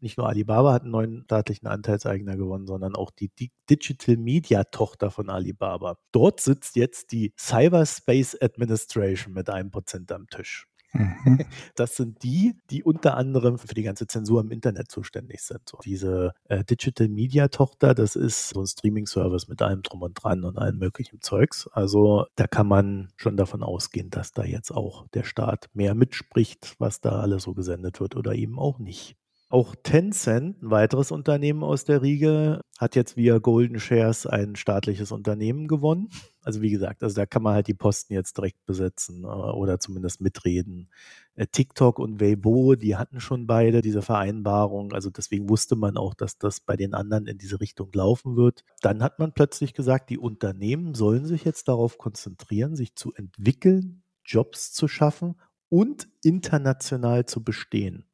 Nicht 0.01 0.17
nur 0.17 0.27
Alibaba 0.27 0.73
hat 0.73 0.83
einen 0.83 0.91
neuen 0.91 1.23
staatlichen 1.25 1.67
Anteilseigner 1.67 2.35
gewonnen, 2.35 2.67
sondern 2.67 2.95
auch 2.95 3.11
die, 3.11 3.31
Digital 3.69 4.17
Media 4.17 4.63
Tochter 4.65 5.11
von 5.11 5.29
Alibaba. 5.29 5.97
Dort 6.11 6.41
sitzt 6.41 6.75
jetzt 6.75 7.11
die 7.11 7.33
Cyberspace 7.39 8.41
Administration 8.41 9.33
mit 9.33 9.49
einem 9.49 9.71
Prozent 9.71 10.11
am 10.11 10.27
Tisch. 10.27 10.67
Mhm. 10.93 11.45
Das 11.75 11.95
sind 11.95 12.23
die, 12.23 12.55
die 12.69 12.83
unter 12.83 13.15
anderem 13.15 13.57
für 13.57 13.73
die 13.73 13.83
ganze 13.83 14.07
Zensur 14.07 14.41
im 14.41 14.51
Internet 14.51 14.91
zuständig 14.91 15.41
sind. 15.41 15.61
So, 15.69 15.77
diese 15.83 16.33
äh, 16.45 16.63
Digital 16.63 17.07
Media 17.07 17.47
Tochter, 17.47 17.93
das 17.93 18.15
ist 18.15 18.49
so 18.49 18.61
ein 18.61 18.67
Streaming-Service 18.67 19.47
mit 19.47 19.61
allem 19.61 19.83
drum 19.83 20.01
und 20.01 20.13
dran 20.21 20.43
und 20.43 20.57
allem 20.57 20.77
möglichen 20.77 21.21
Zeugs. 21.21 21.67
Also 21.71 22.25
da 22.35 22.47
kann 22.47 22.67
man 22.67 23.09
schon 23.15 23.37
davon 23.37 23.63
ausgehen, 23.63 24.09
dass 24.09 24.33
da 24.33 24.43
jetzt 24.43 24.71
auch 24.71 25.07
der 25.13 25.23
Staat 25.23 25.69
mehr 25.73 25.95
mitspricht, 25.95 26.75
was 26.79 26.99
da 27.01 27.19
alles 27.21 27.43
so 27.43 27.53
gesendet 27.53 27.99
wird 27.99 28.15
oder 28.15 28.33
eben 28.35 28.59
auch 28.59 28.79
nicht. 28.79 29.15
Auch 29.51 29.75
Tencent, 29.83 30.63
ein 30.63 30.71
weiteres 30.71 31.11
Unternehmen 31.11 31.61
aus 31.61 31.83
der 31.83 32.01
Riege, 32.01 32.61
hat 32.79 32.95
jetzt 32.95 33.17
via 33.17 33.37
Golden 33.37 33.81
Shares 33.81 34.25
ein 34.25 34.55
staatliches 34.55 35.11
Unternehmen 35.11 35.67
gewonnen. 35.67 36.07
Also 36.41 36.61
wie 36.61 36.71
gesagt, 36.71 37.03
also 37.03 37.17
da 37.17 37.25
kann 37.25 37.43
man 37.43 37.55
halt 37.55 37.67
die 37.67 37.73
Posten 37.73 38.13
jetzt 38.13 38.37
direkt 38.37 38.65
besetzen 38.65 39.25
äh, 39.25 39.27
oder 39.27 39.77
zumindest 39.77 40.21
mitreden. 40.21 40.89
Äh, 41.35 41.47
TikTok 41.47 41.99
und 41.99 42.21
Weibo, 42.21 42.75
die 42.75 42.95
hatten 42.95 43.19
schon 43.19 43.45
beide 43.45 43.81
diese 43.81 44.01
Vereinbarung. 44.01 44.93
Also 44.93 45.09
deswegen 45.09 45.49
wusste 45.49 45.75
man 45.75 45.97
auch, 45.97 46.13
dass 46.13 46.37
das 46.37 46.61
bei 46.61 46.77
den 46.77 46.93
anderen 46.93 47.27
in 47.27 47.37
diese 47.37 47.59
Richtung 47.59 47.89
laufen 47.93 48.37
wird. 48.37 48.63
Dann 48.79 49.03
hat 49.03 49.19
man 49.19 49.33
plötzlich 49.33 49.73
gesagt, 49.73 50.09
die 50.09 50.17
Unternehmen 50.17 50.95
sollen 50.95 51.25
sich 51.25 51.43
jetzt 51.43 51.67
darauf 51.67 51.97
konzentrieren, 51.97 52.77
sich 52.77 52.95
zu 52.95 53.13
entwickeln, 53.15 54.03
Jobs 54.23 54.71
zu 54.71 54.87
schaffen 54.87 55.35
und 55.67 56.07
international 56.23 57.25
zu 57.25 57.43
bestehen. 57.43 58.05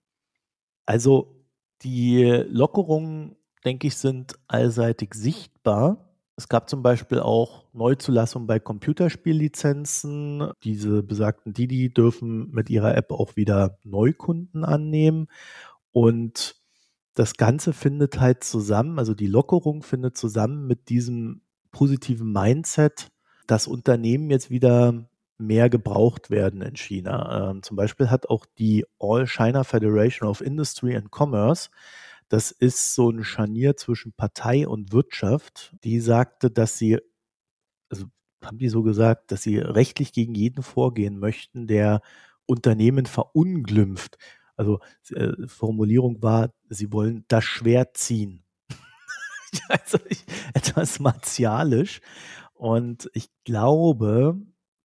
Also 0.88 1.36
die 1.84 2.24
Lockerungen, 2.50 3.36
denke 3.64 3.88
ich, 3.88 3.98
sind 3.98 4.40
allseitig 4.48 5.14
sichtbar. 5.14 6.16
Es 6.38 6.48
gab 6.50 6.70
zum 6.70 6.82
Beispiel 6.82 7.20
auch 7.20 7.66
Neuzulassungen 7.74 8.48
bei 8.48 8.60
Computerspiellizenzen. 8.60 10.52
Diese 10.64 11.04
besagten 11.04 11.54
Didi 11.54 11.94
dürfen 11.94 12.50
mit 12.52 12.70
ihrer 12.70 12.96
App 12.96 13.12
auch 13.12 13.36
wieder 13.36 13.78
Neukunden 13.84 14.64
annehmen. 14.64 15.28
Und 15.92 16.56
das 17.16 17.36
Ganze 17.36 17.74
findet 17.74 18.20
halt 18.20 18.44
zusammen, 18.44 18.98
also 18.98 19.14
die 19.14 19.28
Lockerung 19.28 19.84
findet 19.84 20.18
zusammen 20.18 20.68
mit 20.68 20.90
diesem 20.90 21.42
positiven 21.72 22.32
Mindset, 22.32 23.10
dass 23.48 23.68
Unternehmen 23.68 24.30
jetzt 24.30 24.52
wieder 24.52 25.10
mehr 25.38 25.70
gebraucht 25.70 26.30
werden 26.30 26.62
in 26.62 26.76
China. 26.76 27.52
Ähm, 27.52 27.64
zum 27.64 27.78
Beispiel 27.78 28.10
hat 28.10 28.30
auch 28.30 28.46
die 28.58 28.86
All 29.00 29.28
China 29.28 29.64
Federation 29.64 30.28
of 30.28 30.42
Industry 30.42 30.96
and 30.96 31.12
Commerce, 31.12 31.70
das 32.30 32.52
ist 32.52 32.94
so 32.94 33.10
ein 33.10 33.24
Scharnier 33.24 33.78
zwischen 33.78 34.12
Partei 34.12 34.68
und 34.68 34.92
Wirtschaft, 34.92 35.76
die 35.84 36.00
sagte, 36.00 36.52
dass 36.52 36.78
sie, 36.78 37.00
also 37.90 38.06
haben 38.44 38.58
die 38.58 38.70
so 38.70 38.84
gesagt, 38.84 39.32
dass 39.32 39.44
sie 39.44 39.58
rechtlich 39.58 40.12
gegen 40.12 40.36
jeden 40.36 40.62
vorgehen 40.62 41.20
möchten, 41.20 41.68
der 41.68 42.02
Unternehmen 42.46 43.06
verunglimpft. 43.06 44.18
Also 44.58 44.80
äh, 45.12 45.48
Formulierung 45.48 46.22
war, 46.22 46.54
sie 46.70 46.92
wollen 46.92 47.24
das 47.30 47.46
Schwert 47.46 47.96
ziehen. 47.96 48.44
also 49.70 49.98
ich, 50.10 50.26
etwas 50.54 51.00
martialisch. 51.00 52.02
Und 52.54 53.10
ich 53.14 53.30
glaube, 53.46 54.38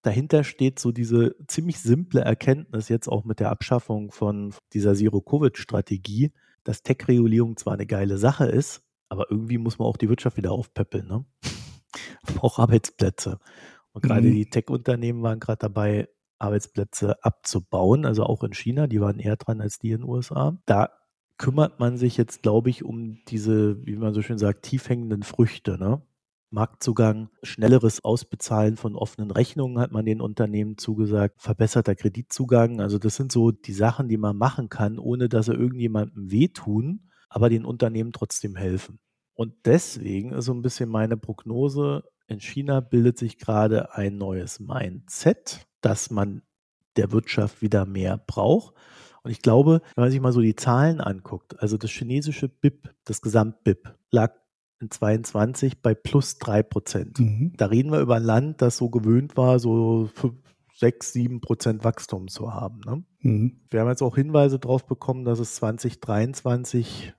dahinter 0.03 0.45
steht 0.45 0.79
so 0.79 0.93
diese 0.93 1.35
ziemlich 1.47 1.79
simple 1.79 2.21
Erkenntnis 2.21 2.89
jetzt 2.89 3.09
auch 3.09 3.25
mit 3.25 3.41
der 3.41 3.51
Abschaffung 3.51 4.11
von 4.11 4.55
dieser 4.73 4.95
Zero-Covid-Strategie, 4.95 6.33
dass 6.65 6.83
Tech-Regulierung 6.83 7.57
zwar 7.57 7.75
eine 7.75 7.87
geile 7.87 8.19
Sache 8.19 8.47
ist, 8.47 8.83
aber 9.09 9.31
irgendwie 9.31 9.59
muss 9.59 9.79
man 9.79 9.89
auch 9.89 9.97
die 9.97 10.09
Wirtschaft 10.09 10.37
wieder 10.37 10.53
aufpäppeln. 10.53 11.07
Ne? 11.07 11.25
auch 12.41 12.59
Arbeitsplätze. 12.59 13.39
Und 13.93 14.03
gerade 14.03 14.29
mhm. 14.29 14.35
die 14.35 14.51
Tech-Unternehmen 14.51 15.23
waren 15.23 15.41
gerade 15.41 15.59
dabei, 15.59 16.09
Arbeitsplätze 16.39 17.23
abzubauen, 17.25 18.05
also 18.05 18.25
auch 18.25 18.43
in 18.43 18.53
China, 18.53 18.89
die 18.89 19.01
waren 19.01 19.21
eher 19.21 19.37
dran 19.37 19.61
als 19.61 19.79
die 19.79 19.93
in 19.93 20.01
den 20.01 20.09
USA. 20.09 20.59
Da 20.67 20.91
kümmert 21.39 21.79
man 21.79 21.97
sich 21.97 22.17
jetzt, 22.17 22.43
glaube 22.43 22.69
ich, 22.69 22.85
um 22.85 23.21
diese, 23.29 23.85
wie 23.87 23.97
man 23.97 24.13
so 24.13 24.23
schön 24.23 24.39
sagt, 24.39 24.63
tiefhängenden 24.63 25.23
Früchte. 25.23 25.79
Ne? 25.79 26.03
Marktzugang, 26.53 27.31
schnelleres 27.43 28.05
Ausbezahlen 28.05 28.77
von 28.77 28.95
offenen 28.95 29.31
Rechnungen 29.31 29.79
hat 29.79 29.91
man 29.91 30.05
den 30.05 30.21
Unternehmen 30.21 30.77
zugesagt, 30.77 31.41
verbesserter 31.41 31.95
Kreditzugang. 31.95 32.81
Also 32.81 32.99
das 32.99 33.17
sind 33.17 33.33
so 33.33 33.51
die 33.51 33.73
Sachen, 33.73 34.09
die 34.09 34.19
man 34.19 34.37
machen 34.37 34.69
kann, 34.69 34.99
ohne 34.99 35.29
dass 35.29 35.47
sie 35.47 35.55
irgendjemandem 35.55 36.31
wehtun, 36.31 37.09
aber 37.29 37.49
den 37.49 37.65
Unternehmen 37.65 38.13
trotzdem 38.13 38.55
helfen. 38.57 39.01
Und 39.35 39.55
deswegen 39.65 40.33
ist 40.33 40.45
so 40.45 40.53
ein 40.53 40.63
bisschen 40.63 40.91
meine 40.91 41.17
Prognose, 41.17 42.05
in 42.27 42.41
China 42.41 42.81
bildet 42.81 43.19
sich 43.19 43.39
gerade 43.39 43.95
ein 43.95 44.17
neues 44.17 44.61
Mindset, 44.61 45.67
dass 45.81 46.11
man 46.11 46.43
der 46.97 47.13
Wirtschaft 47.13 47.63
wieder 47.63 47.87
mehr 47.87 48.19
braucht. 48.19 48.75
Und 49.23 49.31
ich 49.31 49.41
glaube, 49.41 49.81
wenn 49.95 50.03
man 50.03 50.11
sich 50.11 50.21
mal 50.21 50.33
so 50.33 50.41
die 50.41 50.57
Zahlen 50.57 51.01
anguckt, 51.01 51.61
also 51.61 51.77
das 51.77 51.91
chinesische 51.91 52.49
BIP, 52.49 52.91
das 53.05 53.23
Gesamt-BIP, 53.23 53.95
lag 54.11 54.35
in 54.83 54.91
22 54.91 55.81
bei 55.81 55.95
plus 55.95 56.39
3 56.39 56.63
Prozent. 56.63 57.19
Mhm. 57.21 57.53
Da 57.57 57.67
reden 57.67 57.93
wir 57.93 58.01
über 58.01 58.17
ein 58.17 58.25
Land, 58.25 58.61
das 58.61 58.77
so 58.77 58.91
gewöhnt 58.91 59.37
war, 59.37 59.59
so 59.59 60.11
5, 60.15 60.35
6, 60.75 61.13
7 61.13 61.41
Prozent 61.41 61.85
Wachstum 61.85 62.29
zu 62.29 62.53
haben. 62.53 62.81
Ne? 62.85 63.05
Mhm. 63.21 63.61
Wir 63.71 63.81
haben 63.81 63.89
jetzt 63.89 64.03
auch 64.03 64.17
Hinweise 64.17 64.59
darauf 64.59 64.85
bekommen, 64.85 65.25
dass 65.25 65.39
es 65.39 65.55
2023 65.55 67.15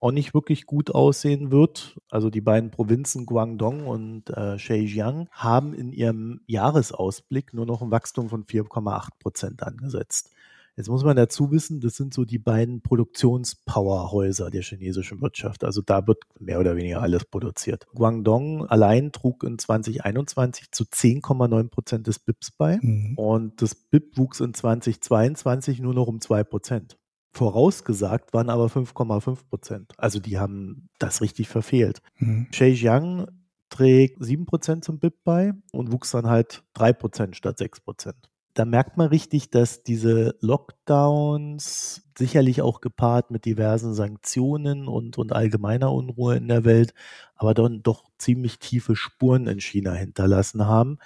auch 0.00 0.10
nicht 0.10 0.34
wirklich 0.34 0.66
gut 0.66 0.90
aussehen 0.90 1.50
wird. 1.50 1.98
Also 2.10 2.28
die 2.28 2.42
beiden 2.42 2.70
Provinzen 2.70 3.24
Guangdong 3.24 3.86
und 3.86 4.28
äh, 4.30 4.58
Zhejiang 4.58 5.28
haben 5.30 5.72
in 5.72 5.92
ihrem 5.92 6.40
Jahresausblick 6.46 7.54
nur 7.54 7.64
noch 7.64 7.80
ein 7.80 7.90
Wachstum 7.90 8.28
von 8.28 8.44
4,8 8.44 9.08
Prozent 9.18 9.62
angesetzt. 9.62 10.30
Jetzt 10.76 10.88
muss 10.88 11.04
man 11.04 11.16
dazu 11.16 11.52
wissen, 11.52 11.80
das 11.80 11.94
sind 11.94 12.12
so 12.12 12.24
die 12.24 12.38
beiden 12.38 12.82
Produktionspowerhäuser 12.82 14.50
der 14.50 14.62
chinesischen 14.62 15.20
Wirtschaft. 15.20 15.62
Also 15.62 15.82
da 15.82 16.06
wird 16.06 16.22
mehr 16.40 16.58
oder 16.58 16.76
weniger 16.76 17.00
alles 17.00 17.24
produziert. 17.24 17.86
Guangdong 17.94 18.66
allein 18.66 19.12
trug 19.12 19.44
in 19.44 19.58
2021 19.58 20.72
zu 20.72 20.84
10,9 20.84 21.68
Prozent 21.68 22.06
des 22.08 22.18
BIPs 22.18 22.50
bei 22.50 22.78
mhm. 22.82 23.14
und 23.16 23.62
das 23.62 23.76
BIP 23.76 24.18
wuchs 24.18 24.40
in 24.40 24.52
2022 24.52 25.80
nur 25.80 25.94
noch 25.94 26.08
um 26.08 26.20
2 26.20 26.42
Prozent. 26.42 26.98
Vorausgesagt 27.32 28.32
waren 28.32 28.50
aber 28.50 28.66
5,5 28.66 29.48
Prozent. 29.48 29.92
Also 29.96 30.18
die 30.18 30.38
haben 30.38 30.88
das 30.98 31.20
richtig 31.20 31.48
verfehlt. 31.48 32.00
Mhm. 32.18 32.48
Zhejiang 32.52 33.28
trägt 33.70 34.24
7 34.24 34.44
Prozent 34.46 34.84
zum 34.84 34.98
BIP 34.98 35.14
bei 35.22 35.52
und 35.72 35.92
wuchs 35.92 36.10
dann 36.10 36.26
halt 36.26 36.64
3 36.74 36.92
Prozent 36.92 37.36
statt 37.36 37.58
6 37.58 37.80
Prozent 37.80 38.30
da 38.54 38.64
merkt 38.64 38.96
man 38.96 39.08
richtig, 39.08 39.50
dass 39.50 39.82
diese 39.82 40.36
Lockdowns 40.40 42.02
sicherlich 42.16 42.62
auch 42.62 42.80
gepaart 42.80 43.32
mit 43.32 43.44
diversen 43.44 43.94
Sanktionen 43.94 44.86
und, 44.86 45.18
und 45.18 45.32
allgemeiner 45.32 45.92
Unruhe 45.92 46.36
in 46.36 46.46
der 46.46 46.64
Welt, 46.64 46.94
aber 47.34 47.52
dann 47.52 47.82
doch 47.82 48.10
ziemlich 48.16 48.60
tiefe 48.60 48.94
Spuren 48.94 49.48
in 49.48 49.60
China 49.60 49.92
hinterlassen 49.92 50.66
haben. 50.66 50.98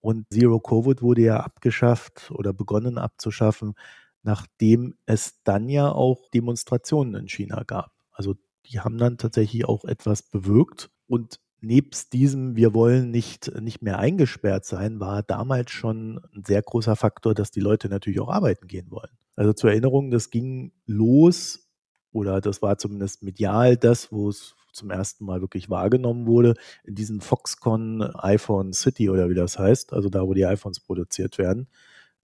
Und 0.00 0.26
Zero 0.32 0.58
Covid 0.58 1.00
wurde 1.00 1.22
ja 1.22 1.40
abgeschafft 1.40 2.32
oder 2.32 2.52
begonnen 2.52 2.98
abzuschaffen, 2.98 3.74
nachdem 4.22 4.96
es 5.06 5.42
dann 5.44 5.68
ja 5.68 5.90
auch 5.92 6.28
Demonstrationen 6.30 7.14
in 7.14 7.28
China 7.28 7.62
gab. 7.64 7.92
Also 8.10 8.34
die 8.66 8.80
haben 8.80 8.98
dann 8.98 9.18
tatsächlich 9.18 9.64
auch 9.66 9.84
etwas 9.84 10.22
bewirkt 10.22 10.90
und 11.06 11.40
nebst 11.60 12.12
diesem, 12.12 12.56
wir 12.56 12.74
wollen 12.74 13.10
nicht, 13.10 13.52
nicht 13.60 13.82
mehr 13.82 13.98
eingesperrt 13.98 14.64
sein, 14.64 15.00
war 15.00 15.22
damals 15.22 15.70
schon 15.70 16.20
ein 16.34 16.44
sehr 16.46 16.62
großer 16.62 16.96
Faktor, 16.96 17.34
dass 17.34 17.50
die 17.50 17.60
Leute 17.60 17.88
natürlich 17.88 18.20
auch 18.20 18.28
arbeiten 18.28 18.66
gehen 18.66 18.90
wollen. 18.90 19.10
Also 19.36 19.52
zur 19.52 19.70
Erinnerung, 19.70 20.10
das 20.10 20.30
ging 20.30 20.72
los 20.86 21.68
oder 22.12 22.40
das 22.40 22.62
war 22.62 22.78
zumindest 22.78 23.22
medial 23.22 23.76
das, 23.76 24.12
wo 24.12 24.28
es 24.28 24.54
zum 24.72 24.90
ersten 24.90 25.24
Mal 25.24 25.40
wirklich 25.40 25.70
wahrgenommen 25.70 26.26
wurde, 26.26 26.54
in 26.84 26.94
diesem 26.94 27.20
Foxconn 27.20 28.02
iPhone 28.02 28.72
City 28.72 29.10
oder 29.10 29.28
wie 29.28 29.34
das 29.34 29.58
heißt, 29.58 29.92
also 29.92 30.08
da, 30.08 30.26
wo 30.26 30.34
die 30.34 30.46
iPhones 30.46 30.80
produziert 30.80 31.38
werden 31.38 31.68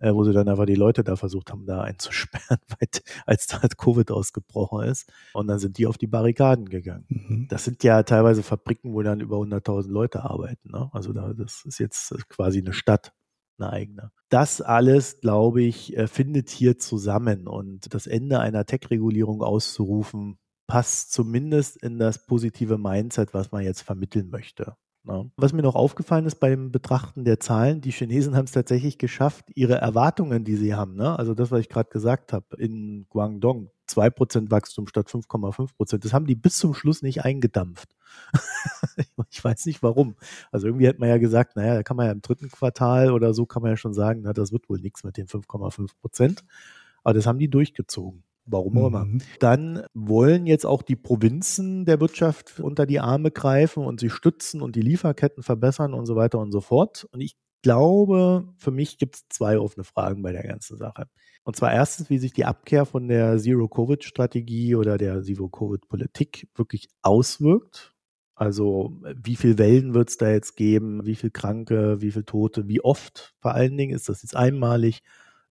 äh, 0.04 0.14
wo 0.14 0.22
sie 0.22 0.34
dann 0.34 0.48
einfach 0.48 0.66
die 0.66 0.74
Leute 0.74 1.02
da 1.02 1.16
versucht 1.16 1.50
haben, 1.50 1.64
da 1.64 1.80
einzusperren, 1.80 2.58
als 3.26 3.46
da 3.46 3.62
halt 3.62 3.78
Covid 3.78 4.10
ausgebrochen 4.10 4.86
ist. 4.86 5.10
Und 5.32 5.46
dann 5.46 5.58
sind 5.58 5.78
die 5.78 5.86
auf 5.86 5.96
die 5.96 6.06
Barrikaden 6.06 6.68
gegangen. 6.68 7.06
Mhm. 7.08 7.46
Das 7.48 7.64
sind 7.64 7.82
ja 7.84 8.02
teilweise 8.02 8.42
Fabriken, 8.42 8.92
wo 8.92 9.00
dann 9.02 9.20
über 9.20 9.38
100.000 9.38 9.88
Leute 9.88 10.22
arbeiten. 10.22 10.70
Ne? 10.70 10.90
Also 10.92 11.14
da, 11.14 11.32
das 11.32 11.64
ist 11.64 11.78
jetzt 11.78 12.14
quasi 12.28 12.58
eine 12.58 12.74
Stadt 12.74 13.14
eine 13.58 13.70
eigene. 13.70 14.10
Das 14.28 14.60
alles, 14.60 15.20
glaube 15.20 15.62
ich, 15.62 15.96
äh, 15.96 16.06
findet 16.06 16.50
hier 16.50 16.76
zusammen 16.78 17.46
und 17.46 17.94
das 17.94 18.06
Ende 18.06 18.40
einer 18.40 18.66
Tech-Regulierung 18.66 19.42
auszurufen, 19.42 20.38
passt 20.66 21.12
zumindest 21.12 21.82
in 21.82 21.98
das 21.98 22.26
positive 22.26 22.76
Mindset, 22.76 23.32
was 23.32 23.52
man 23.52 23.62
jetzt 23.62 23.82
vermitteln 23.82 24.28
möchte. 24.28 24.76
Ja. 25.06 25.26
Was 25.36 25.52
mir 25.52 25.62
noch 25.62 25.74
aufgefallen 25.74 26.24
ist 26.24 26.36
beim 26.36 26.72
Betrachten 26.72 27.24
der 27.24 27.38
Zahlen, 27.38 27.82
die 27.82 27.90
Chinesen 27.90 28.36
haben 28.36 28.46
es 28.46 28.52
tatsächlich 28.52 28.96
geschafft, 28.96 29.44
ihre 29.54 29.74
Erwartungen, 29.74 30.44
die 30.44 30.56
sie 30.56 30.74
haben, 30.74 30.94
ne? 30.96 31.18
also 31.18 31.34
das, 31.34 31.50
was 31.50 31.60
ich 31.60 31.68
gerade 31.68 31.90
gesagt 31.90 32.32
habe, 32.32 32.56
in 32.56 33.06
Guangdong, 33.10 33.70
2% 33.86 34.50
Wachstum 34.50 34.86
statt 34.86 35.08
5,5%, 35.08 35.98
das 35.98 36.14
haben 36.14 36.26
die 36.26 36.34
bis 36.34 36.56
zum 36.56 36.72
Schluss 36.72 37.02
nicht 37.02 37.22
eingedampft. 37.22 37.94
ich 39.30 39.44
weiß 39.44 39.66
nicht 39.66 39.82
warum. 39.82 40.16
Also 40.50 40.68
irgendwie 40.68 40.88
hat 40.88 40.98
man 40.98 41.10
ja 41.10 41.18
gesagt, 41.18 41.56
naja, 41.56 41.74
da 41.74 41.82
kann 41.82 41.98
man 41.98 42.06
ja 42.06 42.12
im 42.12 42.22
dritten 42.22 42.48
Quartal 42.48 43.10
oder 43.10 43.34
so 43.34 43.44
kann 43.44 43.60
man 43.60 43.72
ja 43.72 43.76
schon 43.76 43.92
sagen, 43.92 44.22
na, 44.22 44.32
das 44.32 44.52
wird 44.52 44.70
wohl 44.70 44.80
nichts 44.80 45.04
mit 45.04 45.18
den 45.18 45.26
5,5%. 45.26 46.42
Aber 47.02 47.12
das 47.12 47.26
haben 47.26 47.38
die 47.38 47.50
durchgezogen. 47.50 48.23
Warum 48.46 48.78
auch 48.78 48.88
immer. 48.88 49.04
Mhm. 49.06 49.22
Dann 49.38 49.84
wollen 49.94 50.46
jetzt 50.46 50.66
auch 50.66 50.82
die 50.82 50.96
Provinzen 50.96 51.84
der 51.84 52.00
Wirtschaft 52.00 52.60
unter 52.60 52.86
die 52.86 53.00
Arme 53.00 53.30
greifen 53.30 53.84
und 53.84 54.00
sie 54.00 54.10
stützen 54.10 54.60
und 54.60 54.76
die 54.76 54.82
Lieferketten 54.82 55.42
verbessern 55.42 55.94
und 55.94 56.06
so 56.06 56.14
weiter 56.16 56.38
und 56.38 56.52
so 56.52 56.60
fort. 56.60 57.06
Und 57.12 57.20
ich 57.20 57.36
glaube, 57.62 58.46
für 58.58 58.70
mich 58.70 58.98
gibt 58.98 59.16
es 59.16 59.28
zwei 59.30 59.58
offene 59.58 59.84
Fragen 59.84 60.22
bei 60.22 60.32
der 60.32 60.42
ganzen 60.42 60.76
Sache. 60.76 61.06
Und 61.44 61.56
zwar 61.56 61.72
erstens, 61.72 62.10
wie 62.10 62.18
sich 62.18 62.32
die 62.32 62.44
Abkehr 62.44 62.84
von 62.84 63.08
der 63.08 63.38
Zero-Covid-Strategie 63.38 64.74
oder 64.74 64.98
der 64.98 65.22
Zero-Covid-Politik 65.22 66.48
wirklich 66.54 66.88
auswirkt. 67.02 67.94
Also 68.34 69.00
wie 69.14 69.36
viele 69.36 69.58
Wellen 69.58 69.94
wird 69.94 70.10
es 70.10 70.18
da 70.18 70.30
jetzt 70.30 70.56
geben, 70.56 71.06
wie 71.06 71.14
viele 71.14 71.30
Kranke, 71.30 72.00
wie 72.00 72.10
viele 72.10 72.24
Tote, 72.24 72.68
wie 72.68 72.82
oft 72.82 73.34
vor 73.40 73.54
allen 73.54 73.76
Dingen, 73.76 73.94
ist 73.94 74.08
das 74.08 74.22
jetzt 74.22 74.36
einmalig 74.36 75.02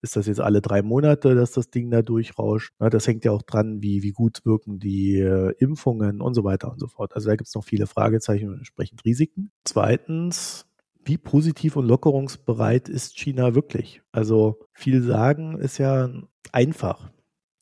ist 0.04 0.16
das 0.16 0.26
jetzt 0.26 0.40
alle 0.40 0.60
drei 0.60 0.82
Monate, 0.82 1.34
dass 1.34 1.52
das 1.52 1.70
Ding 1.70 1.90
da 1.90 2.02
durchrauscht? 2.02 2.72
das 2.78 3.06
hängt 3.06 3.24
ja 3.24 3.32
auch 3.32 3.42
dran, 3.42 3.82
wie, 3.82 4.02
wie 4.02 4.12
gut 4.12 4.44
wirken 4.44 4.78
die 4.78 5.18
äh, 5.18 5.54
Impfungen 5.58 6.20
und 6.20 6.34
so 6.34 6.44
weiter 6.44 6.70
und 6.70 6.78
so 6.78 6.86
fort. 6.86 7.14
Also 7.14 7.28
da 7.28 7.36
gibt 7.36 7.48
es 7.48 7.54
noch 7.54 7.64
viele 7.64 7.86
Fragezeichen 7.86 8.50
und 8.50 8.58
entsprechend 8.58 9.04
Risiken. 9.04 9.50
Zweitens, 9.64 10.66
wie 11.04 11.16
positiv 11.16 11.76
und 11.76 11.86
lockerungsbereit 11.86 12.88
ist 12.88 13.18
China 13.18 13.54
wirklich? 13.54 14.02
Also 14.12 14.60
viel 14.72 15.02
sagen 15.02 15.58
ist 15.58 15.78
ja 15.78 16.10
einfach, 16.52 17.10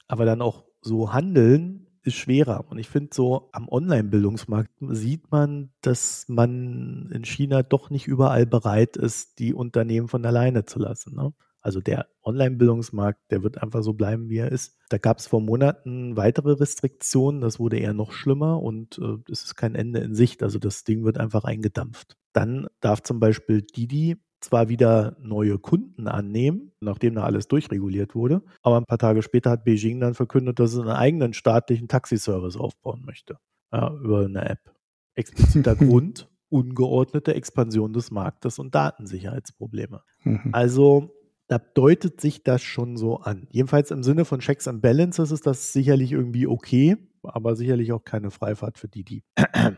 aber 0.08 0.24
dann 0.24 0.42
auch 0.42 0.64
so 0.80 1.12
handeln 1.12 1.86
ist 2.02 2.16
schwerer. 2.16 2.64
Und 2.68 2.78
ich 2.78 2.88
finde 2.88 3.10
so 3.14 3.48
am 3.52 3.68
Online-Bildungsmarkt 3.68 4.72
sieht 4.80 5.30
man, 5.30 5.70
dass 5.80 6.24
man 6.28 7.08
in 7.12 7.24
China 7.24 7.62
doch 7.62 7.90
nicht 7.90 8.08
überall 8.08 8.46
bereit 8.46 8.96
ist, 8.96 9.38
die 9.38 9.54
Unternehmen 9.54 10.08
von 10.08 10.26
alleine 10.26 10.64
zu 10.64 10.80
lassen. 10.80 11.14
Ne? 11.14 11.32
Also 11.62 11.80
der 11.80 12.08
Online-Bildungsmarkt, 12.24 13.20
der 13.30 13.42
wird 13.42 13.62
einfach 13.62 13.82
so 13.82 13.94
bleiben, 13.94 14.28
wie 14.28 14.38
er 14.38 14.50
ist. 14.50 14.76
Da 14.88 14.98
gab 14.98 15.18
es 15.18 15.28
vor 15.28 15.40
Monaten 15.40 16.16
weitere 16.16 16.52
Restriktionen, 16.52 17.40
das 17.40 17.60
wurde 17.60 17.78
eher 17.78 17.94
noch 17.94 18.12
schlimmer 18.12 18.60
und 18.60 18.98
äh, 18.98 19.30
es 19.30 19.44
ist 19.44 19.54
kein 19.54 19.74
Ende 19.74 20.00
in 20.00 20.14
Sicht. 20.14 20.42
Also 20.42 20.58
das 20.58 20.84
Ding 20.84 21.04
wird 21.04 21.18
einfach 21.18 21.44
eingedampft. 21.44 22.16
Dann 22.32 22.66
darf 22.80 23.02
zum 23.02 23.20
Beispiel 23.20 23.62
Didi 23.62 24.16
zwar 24.40 24.68
wieder 24.68 25.16
neue 25.20 25.58
Kunden 25.58 26.08
annehmen, 26.08 26.72
nachdem 26.80 27.14
da 27.14 27.22
alles 27.22 27.46
durchreguliert 27.46 28.14
wurde, 28.14 28.42
aber 28.62 28.76
ein 28.76 28.86
paar 28.86 28.98
Tage 28.98 29.22
später 29.22 29.50
hat 29.50 29.64
Beijing 29.64 30.00
dann 30.00 30.14
verkündet, 30.14 30.58
dass 30.58 30.72
es 30.74 30.80
einen 30.80 30.88
eigenen 30.88 31.32
staatlichen 31.32 31.86
Taxiservice 31.88 32.56
aufbauen 32.56 33.04
möchte. 33.06 33.38
Ja, 33.72 33.94
über 33.94 34.24
eine 34.24 34.48
App. 34.48 34.74
Expliziter 35.14 35.76
Grund, 35.76 36.28
ungeordnete 36.48 37.34
Expansion 37.34 37.92
des 37.92 38.10
Marktes 38.10 38.58
und 38.58 38.74
Datensicherheitsprobleme. 38.74 40.02
Mhm. 40.24 40.50
Also 40.52 41.14
da 41.52 41.58
deutet 41.58 42.18
sich 42.18 42.42
das 42.44 42.62
schon 42.62 42.96
so 42.96 43.18
an. 43.18 43.46
Jedenfalls 43.50 43.90
im 43.90 44.02
Sinne 44.02 44.24
von 44.24 44.40
Checks 44.40 44.66
and 44.66 44.80
Balances 44.80 45.30
ist 45.30 45.46
das 45.46 45.74
sicherlich 45.74 46.12
irgendwie 46.12 46.46
okay, 46.46 46.96
aber 47.22 47.56
sicherlich 47.56 47.92
auch 47.92 48.04
keine 48.04 48.30
Freifahrt 48.30 48.78
für 48.78 48.88
die, 48.88 49.04
die. 49.04 49.22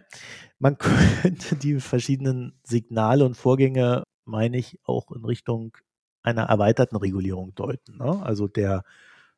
Man 0.60 0.78
könnte 0.78 1.56
die 1.56 1.80
verschiedenen 1.80 2.60
Signale 2.62 3.24
und 3.24 3.34
Vorgänge, 3.36 4.04
meine 4.24 4.56
ich, 4.56 4.78
auch 4.84 5.10
in 5.10 5.24
Richtung 5.24 5.76
einer 6.22 6.44
erweiterten 6.44 6.94
Regulierung 6.94 7.56
deuten. 7.56 7.96
Ne? 7.96 8.22
Also 8.22 8.46
der 8.46 8.84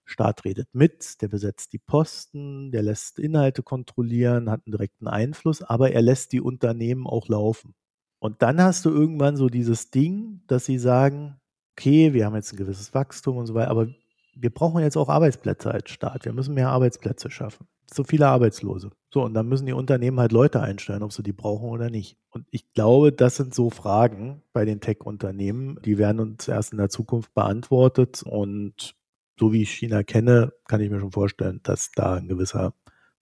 Staat 0.05 0.45
redet 0.45 0.69
mit, 0.75 1.23
der 1.23 1.29
besetzt 1.29 1.73
die 1.73 1.79
Posten, 1.79 2.71
der 2.71 2.83
lässt 2.83 3.19
Inhalte 3.19 3.63
kontrollieren, 3.63 4.51
hat 4.51 4.61
einen 4.67 4.73
direkten 4.73 5.09
Einfluss, 5.09 5.63
aber 5.63 5.91
er 5.91 6.03
lässt 6.03 6.35
die 6.35 6.43
Unternehmen 6.43 7.07
auch 7.07 7.29
laufen. 7.29 7.75
Und 8.19 8.43
dann 8.43 8.61
hast 8.61 8.85
du 8.85 8.91
irgendwann 8.91 9.39
so 9.39 9.49
dieses 9.49 9.91
Ding, 9.91 10.43
dass 10.49 10.67
sie 10.67 10.79
sagen, 10.79 11.41
okay, 11.77 12.15
wir 12.15 12.25
haben 12.25 12.35
jetzt 12.35 12.53
ein 12.53 12.57
gewisses 12.57 12.95
Wachstum 12.95 13.37
und 13.37 13.47
so 13.47 13.55
weiter, 13.55 13.71
aber 13.71 13.89
wir 14.35 14.51
brauchen 14.51 14.83
jetzt 14.83 14.97
auch 14.97 15.09
Arbeitsplätze 15.09 15.71
als 15.71 15.91
Staat. 15.91 16.25
Wir 16.25 16.33
müssen 16.33 16.55
mehr 16.55 16.71
Arbeitsplätze 16.71 17.31
schaffen. 17.31 17.67
So 17.93 18.03
viele 18.03 18.27
Arbeitslose. 18.27 18.91
So, 19.13 19.23
und 19.23 19.35
dann 19.35 19.49
müssen 19.49 19.67
die 19.67 19.73
Unternehmen 19.73 20.19
halt 20.19 20.33
Leute 20.33 20.61
einstellen, 20.61 21.03
ob 21.03 21.13
sie 21.13 21.23
die 21.23 21.33
brauchen 21.33 21.69
oder 21.69 21.89
nicht. 21.89 22.19
Und 22.31 22.47
ich 22.51 22.73
glaube, 22.73 23.13
das 23.13 23.37
sind 23.37 23.55
so 23.55 23.71
Fragen 23.71 24.43
bei 24.53 24.65
den 24.65 24.81
Tech-Unternehmen, 24.81 25.79
die 25.85 25.97
werden 25.97 26.21
uns 26.21 26.49
erst 26.49 26.73
in 26.73 26.79
der 26.79 26.89
Zukunft 26.89 27.33
beantwortet. 27.35 28.23
Und 28.25 28.95
so 29.39 29.53
wie 29.53 29.63
ich 29.63 29.71
China 29.71 30.03
kenne, 30.03 30.53
kann 30.67 30.81
ich 30.81 30.91
mir 30.91 31.01
schon 31.01 31.13
vorstellen, 31.13 31.61
dass 31.63 31.93
da 31.93 32.15
ein 32.15 32.29
gewisser 32.29 32.75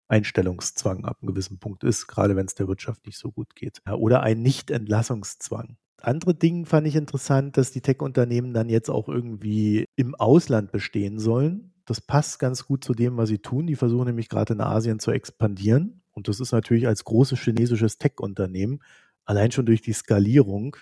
Einstellungszwang 0.08 1.04
ab 1.04 1.18
einem 1.20 1.28
gewissen 1.28 1.58
Punkt 1.58 1.84
ist, 1.84 2.06
gerade 2.06 2.36
wenn 2.36 2.46
es 2.46 2.54
der 2.54 2.68
Wirtschaft 2.68 3.06
nicht 3.06 3.18
so 3.18 3.30
gut 3.30 3.54
geht. 3.54 3.82
Oder 3.88 4.22
ein 4.22 4.42
Nicht-Entlassungszwang 4.42 5.76
andere 6.06 6.34
Ding 6.34 6.66
fand 6.66 6.86
ich 6.86 6.96
interessant, 6.96 7.56
dass 7.56 7.72
die 7.72 7.80
Tech-Unternehmen 7.80 8.52
dann 8.52 8.68
jetzt 8.68 8.90
auch 8.90 9.08
irgendwie 9.08 9.86
im 9.96 10.14
Ausland 10.14 10.72
bestehen 10.72 11.18
sollen. 11.18 11.72
Das 11.84 12.00
passt 12.00 12.38
ganz 12.38 12.66
gut 12.66 12.84
zu 12.84 12.94
dem, 12.94 13.16
was 13.16 13.28
sie 13.28 13.38
tun. 13.38 13.66
Die 13.66 13.76
versuchen 13.76 14.06
nämlich 14.06 14.28
gerade 14.28 14.54
in 14.54 14.60
Asien 14.60 14.98
zu 14.98 15.10
expandieren. 15.10 16.02
Und 16.12 16.28
das 16.28 16.40
ist 16.40 16.52
natürlich 16.52 16.86
als 16.86 17.04
großes 17.04 17.40
chinesisches 17.40 17.98
Tech-Unternehmen 17.98 18.80
allein 19.24 19.50
schon 19.50 19.66
durch 19.66 19.82
die 19.82 19.92
Skalierung, 19.92 20.76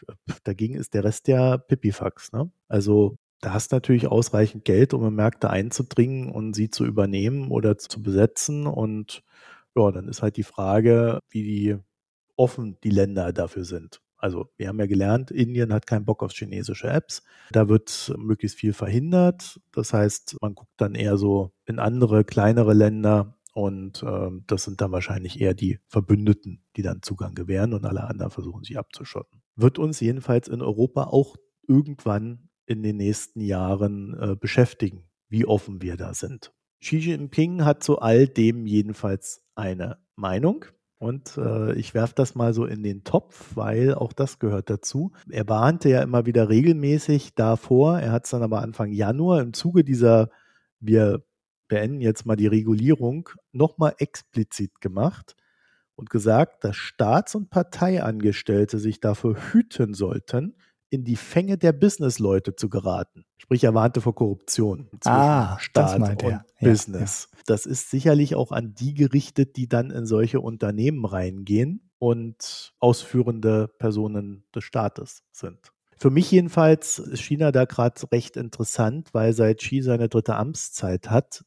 dagegen 0.44 0.74
ist 0.74 0.94
der 0.94 1.04
Rest 1.04 1.28
ja 1.28 1.58
Pipifax. 1.58 2.32
Ne? 2.32 2.50
Also 2.68 3.16
da 3.40 3.54
hast 3.54 3.72
du 3.72 3.76
natürlich 3.76 4.06
ausreichend 4.06 4.64
Geld, 4.64 4.94
um 4.94 5.06
in 5.06 5.14
Märkte 5.14 5.50
einzudringen 5.50 6.30
und 6.30 6.54
sie 6.54 6.70
zu 6.70 6.84
übernehmen 6.84 7.50
oder 7.50 7.78
zu 7.78 8.02
besetzen. 8.02 8.66
Und 8.66 9.22
ja, 9.76 9.90
dann 9.90 10.08
ist 10.08 10.22
halt 10.22 10.36
die 10.36 10.44
Frage, 10.44 11.20
wie 11.30 11.76
offen 12.36 12.78
die 12.84 12.90
Länder 12.90 13.32
dafür 13.32 13.64
sind. 13.64 14.01
Also 14.22 14.46
wir 14.56 14.68
haben 14.68 14.78
ja 14.78 14.86
gelernt, 14.86 15.32
Indien 15.32 15.72
hat 15.72 15.86
keinen 15.86 16.04
Bock 16.04 16.22
auf 16.22 16.32
chinesische 16.32 16.88
Apps. 16.88 17.24
Da 17.50 17.68
wird 17.68 18.14
möglichst 18.16 18.56
viel 18.56 18.72
verhindert. 18.72 19.60
Das 19.72 19.92
heißt, 19.92 20.36
man 20.40 20.54
guckt 20.54 20.72
dann 20.76 20.94
eher 20.94 21.16
so 21.16 21.52
in 21.66 21.80
andere, 21.80 22.22
kleinere 22.22 22.72
Länder 22.72 23.36
und 23.52 24.02
äh, 24.04 24.30
das 24.46 24.62
sind 24.62 24.80
dann 24.80 24.92
wahrscheinlich 24.92 25.40
eher 25.40 25.54
die 25.54 25.80
Verbündeten, 25.88 26.64
die 26.76 26.82
dann 26.82 27.02
Zugang 27.02 27.34
gewähren 27.34 27.74
und 27.74 27.84
alle 27.84 28.04
anderen 28.04 28.30
versuchen 28.30 28.62
sich 28.62 28.78
abzuschotten. 28.78 29.42
Wird 29.56 29.80
uns 29.80 29.98
jedenfalls 29.98 30.46
in 30.46 30.62
Europa 30.62 31.04
auch 31.04 31.36
irgendwann 31.66 32.48
in 32.64 32.84
den 32.84 32.98
nächsten 32.98 33.40
Jahren 33.40 34.16
äh, 34.18 34.36
beschäftigen, 34.36 35.10
wie 35.28 35.46
offen 35.46 35.82
wir 35.82 35.96
da 35.96 36.14
sind. 36.14 36.52
Xi 36.80 36.98
Jinping 36.98 37.64
hat 37.64 37.82
zu 37.82 37.98
all 37.98 38.28
dem 38.28 38.66
jedenfalls 38.66 39.44
eine 39.56 39.98
Meinung. 40.14 40.64
Und 41.02 41.36
äh, 41.36 41.72
ich 41.72 41.94
werfe 41.94 42.14
das 42.14 42.36
mal 42.36 42.54
so 42.54 42.64
in 42.64 42.84
den 42.84 43.02
Topf, 43.02 43.56
weil 43.56 43.92
auch 43.92 44.12
das 44.12 44.38
gehört 44.38 44.70
dazu. 44.70 45.10
Er 45.28 45.48
warnte 45.48 45.88
ja 45.88 46.00
immer 46.00 46.26
wieder 46.26 46.48
regelmäßig 46.48 47.34
davor. 47.34 47.98
Er 47.98 48.12
hat 48.12 48.24
es 48.26 48.30
dann 48.30 48.44
aber 48.44 48.62
Anfang 48.62 48.92
Januar 48.92 49.40
im 49.40 49.52
Zuge 49.52 49.82
dieser, 49.82 50.30
wir 50.78 51.24
beenden 51.66 52.00
jetzt 52.00 52.24
mal 52.24 52.36
die 52.36 52.46
Regulierung, 52.46 53.30
nochmal 53.50 53.96
explizit 53.98 54.80
gemacht 54.80 55.34
und 55.96 56.08
gesagt, 56.08 56.62
dass 56.62 56.76
Staats- 56.76 57.34
und 57.34 57.50
Parteiangestellte 57.50 58.78
sich 58.78 59.00
dafür 59.00 59.34
hüten 59.52 59.94
sollten, 59.94 60.54
in 60.92 61.04
die 61.04 61.16
Fänge 61.16 61.56
der 61.56 61.72
Businessleute 61.72 62.54
zu 62.54 62.68
geraten. 62.68 63.24
Sprich, 63.38 63.64
er 63.64 63.72
warnte 63.72 64.02
vor 64.02 64.14
Korruption 64.14 64.90
zwischen 65.00 65.16
ah, 65.16 65.58
Staat 65.58 65.98
und 65.98 66.22
ja, 66.22 66.44
Business. 66.60 67.28
Ja. 67.32 67.38
Das 67.46 67.64
ist 67.64 67.90
sicherlich 67.90 68.34
auch 68.34 68.52
an 68.52 68.74
die 68.74 68.92
gerichtet, 68.92 69.56
die 69.56 69.68
dann 69.68 69.90
in 69.90 70.04
solche 70.04 70.40
Unternehmen 70.40 71.06
reingehen 71.06 71.90
und 71.98 72.74
ausführende 72.78 73.68
Personen 73.78 74.44
des 74.54 74.64
Staates 74.64 75.22
sind. 75.32 75.72
Für 75.96 76.10
mich 76.10 76.30
jedenfalls 76.30 76.98
ist 76.98 77.22
China 77.22 77.52
da 77.52 77.64
gerade 77.64 78.00
recht 78.12 78.36
interessant, 78.36 79.08
weil 79.14 79.32
seit 79.32 79.60
Xi 79.60 79.80
seine 79.80 80.10
dritte 80.10 80.36
Amtszeit 80.36 81.08
hat, 81.08 81.42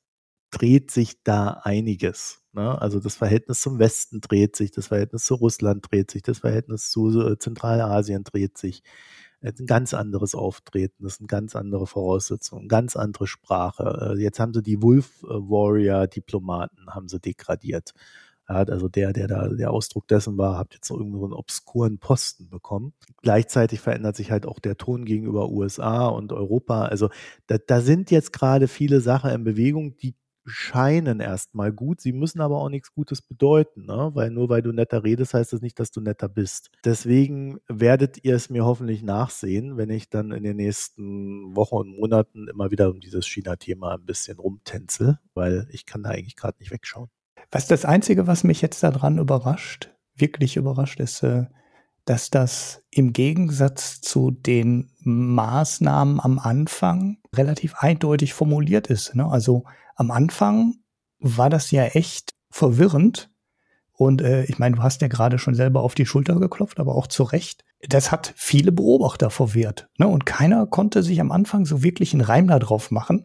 dreht 0.50 0.90
sich 0.90 1.22
da 1.24 1.60
einiges. 1.64 2.42
Ne? 2.54 2.82
Also 2.82 3.00
das 3.00 3.16
Verhältnis 3.16 3.60
zum 3.60 3.78
Westen 3.78 4.22
dreht 4.22 4.56
sich, 4.56 4.72
das 4.72 4.88
Verhältnis 4.88 5.26
zu 5.26 5.36
Russland 5.36 5.86
dreht 5.92 6.10
sich, 6.10 6.22
das 6.22 6.40
Verhältnis 6.40 6.90
zu 6.90 7.10
äh, 7.20 7.38
Zentralasien 7.38 8.24
dreht 8.24 8.58
sich. 8.58 8.82
Ein 9.46 9.66
ganz 9.68 9.94
anderes 9.94 10.34
Auftreten, 10.34 11.04
das 11.04 11.16
sind 11.16 11.28
ganz 11.28 11.56
andere 11.56 11.86
Voraussetzungen, 11.86 12.68
ganz 12.68 12.96
andere 12.96 13.28
Sprache. 13.28 14.16
Äh, 14.16 14.22
jetzt 14.22 14.40
haben 14.40 14.54
sie 14.54 14.64
die 14.64 14.82
Wolf 14.82 15.22
Warrior 15.22 16.08
Diplomaten 16.08 16.88
haben 16.90 17.08
sie 17.08 17.20
degradiert. 17.20 17.94
also 18.46 18.90
der, 18.90 19.14
der 19.14 19.28
da 19.28 19.48
der 19.50 19.72
Ausdruck 19.72 20.08
dessen 20.08 20.38
war, 20.38 20.58
habt 20.58 20.74
jetzt 20.74 20.90
irgendwo 20.90 21.26
einen 21.26 21.34
obskuren 21.34 22.00
Posten 22.00 22.50
bekommen. 22.50 22.94
Gleichzeitig 23.22 23.82
verändert 23.82 24.16
sich 24.16 24.32
halt 24.32 24.48
auch 24.48 24.60
der 24.60 24.78
Ton 24.78 25.06
gegenüber 25.06 25.50
USA 25.50 26.08
und 26.08 26.32
Europa. 26.32 26.86
Also 26.86 27.10
da, 27.48 27.58
da 27.58 27.82
sind 27.82 28.12
jetzt 28.12 28.34
gerade 28.34 28.68
viele 28.68 29.00
Sachen 29.02 29.32
in 29.32 29.44
Bewegung, 29.44 29.98
die 29.98 30.16
scheinen 30.46 31.20
erstmal 31.20 31.72
gut, 31.72 32.02
sie 32.02 32.14
müssen 32.14 32.42
aber 32.42 32.58
auch 32.58 32.70
nichts 32.70 32.94
Gutes 32.94 33.22
bedeuten, 33.22 33.86
ne? 33.86 34.12
weil 34.14 34.30
nur 34.30 34.50
weil 34.50 34.62
du 34.62 34.72
netter 34.72 35.04
redest, 35.04 35.34
heißt 35.34 35.54
das 35.54 35.62
nicht, 35.62 35.80
dass 35.80 35.92
du 35.92 36.02
netter 36.02 36.30
bist. 36.30 36.70
Deswegen 36.84 37.60
werdet 37.68 38.24
ihr 38.24 38.36
es 38.36 38.50
mir 38.50 38.66
hoffentlich 38.66 39.02
nachsehen, 39.04 39.78
wenn 39.78 39.90
ich 39.90 40.10
dann 40.10 40.32
in 40.32 40.44
den 40.44 40.58
nächsten 40.58 41.56
Wochen 41.56 41.76
und 41.76 42.00
Monaten 42.00 42.48
immer 42.48 42.72
wieder 42.72 42.90
um 42.90 43.00
dieses 43.00 43.26
China-Thema 43.28 43.96
ein 43.96 44.06
bisschen 44.06 44.38
rumtänzel, 44.38 45.20
weil 45.34 45.68
ich 45.72 45.86
kann 45.86 46.04
da 46.04 46.12
eigentlich 46.12 46.36
gerade 46.36 46.58
nicht 46.60 46.72
wegschauen. 46.72 47.10
Was 47.52 47.68
das 47.68 47.86
Einzige, 47.86 48.28
was 48.28 48.44
mich 48.44 48.62
jetzt 48.62 48.84
daran 48.84 49.18
überrascht, 49.18 49.92
wirklich 50.16 50.58
überrascht, 50.58 51.00
ist, 51.00 51.24
äh, 51.24 51.46
dass 52.06 52.30
das 52.30 52.84
im 52.92 53.14
Gegensatz 53.14 54.00
zu 54.00 54.32
den 54.32 54.92
Maßnahmen 55.00 56.20
am 56.20 56.38
Anfang 56.38 57.18
relativ 57.34 57.76
eindeutig 57.80 58.34
formuliert 58.34 58.88
ist. 58.88 59.16
Ne? 59.16 59.26
Also 59.26 59.64
am 59.96 60.12
Anfang 60.12 60.76
war 61.20 61.50
das 61.50 61.72
ja 61.72 61.86
echt 61.86 62.36
verwirrend. 62.50 63.30
Und 63.94 64.22
äh, 64.22 64.44
ich 64.46 64.60
meine, 64.60 64.76
du 64.76 64.84
hast 64.84 65.02
ja 65.02 65.08
gerade 65.08 65.40
schon 65.40 65.56
selber 65.56 65.82
auf 65.82 65.96
die 65.96 66.06
Schulter 66.06 66.36
geklopft, 66.40 66.80
aber 66.80 66.96
auch 66.96 67.08
zu 67.08 67.24
Recht. 67.24 67.64
Das 67.88 68.12
hat 68.12 68.34
viele 68.36 68.72
Beobachter 68.72 69.30
verwirrt. 69.30 69.88
Ne? 69.98 70.08
Und 70.08 70.26
keiner 70.26 70.68
konnte 70.68 71.02
sich 71.02 71.22
am 71.22 71.32
Anfang 71.32 71.66
so 71.66 71.82
wirklich 71.82 72.14
einen 72.14 72.22
Reim 72.22 72.48
darauf 72.48 72.92
machen, 72.92 73.24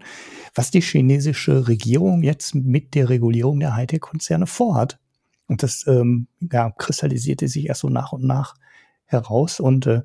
was 0.54 0.70
die 0.70 0.80
chinesische 0.80 1.66
Regierung 1.66 2.22
jetzt 2.22 2.54
mit 2.54 2.94
der 2.94 3.08
Regulierung 3.08 3.58
der 3.58 3.74
Hightech-Konzerne 3.74 4.46
vorhat. 4.46 4.98
Und 5.48 5.64
das 5.64 5.84
ähm, 5.88 6.28
ja, 6.52 6.70
kristallisierte 6.70 7.48
sich 7.48 7.66
erst 7.66 7.80
so 7.80 7.88
nach 7.88 8.12
und 8.12 8.24
nach 8.24 8.54
heraus. 9.06 9.58
Und 9.58 9.86
äh, 9.86 10.02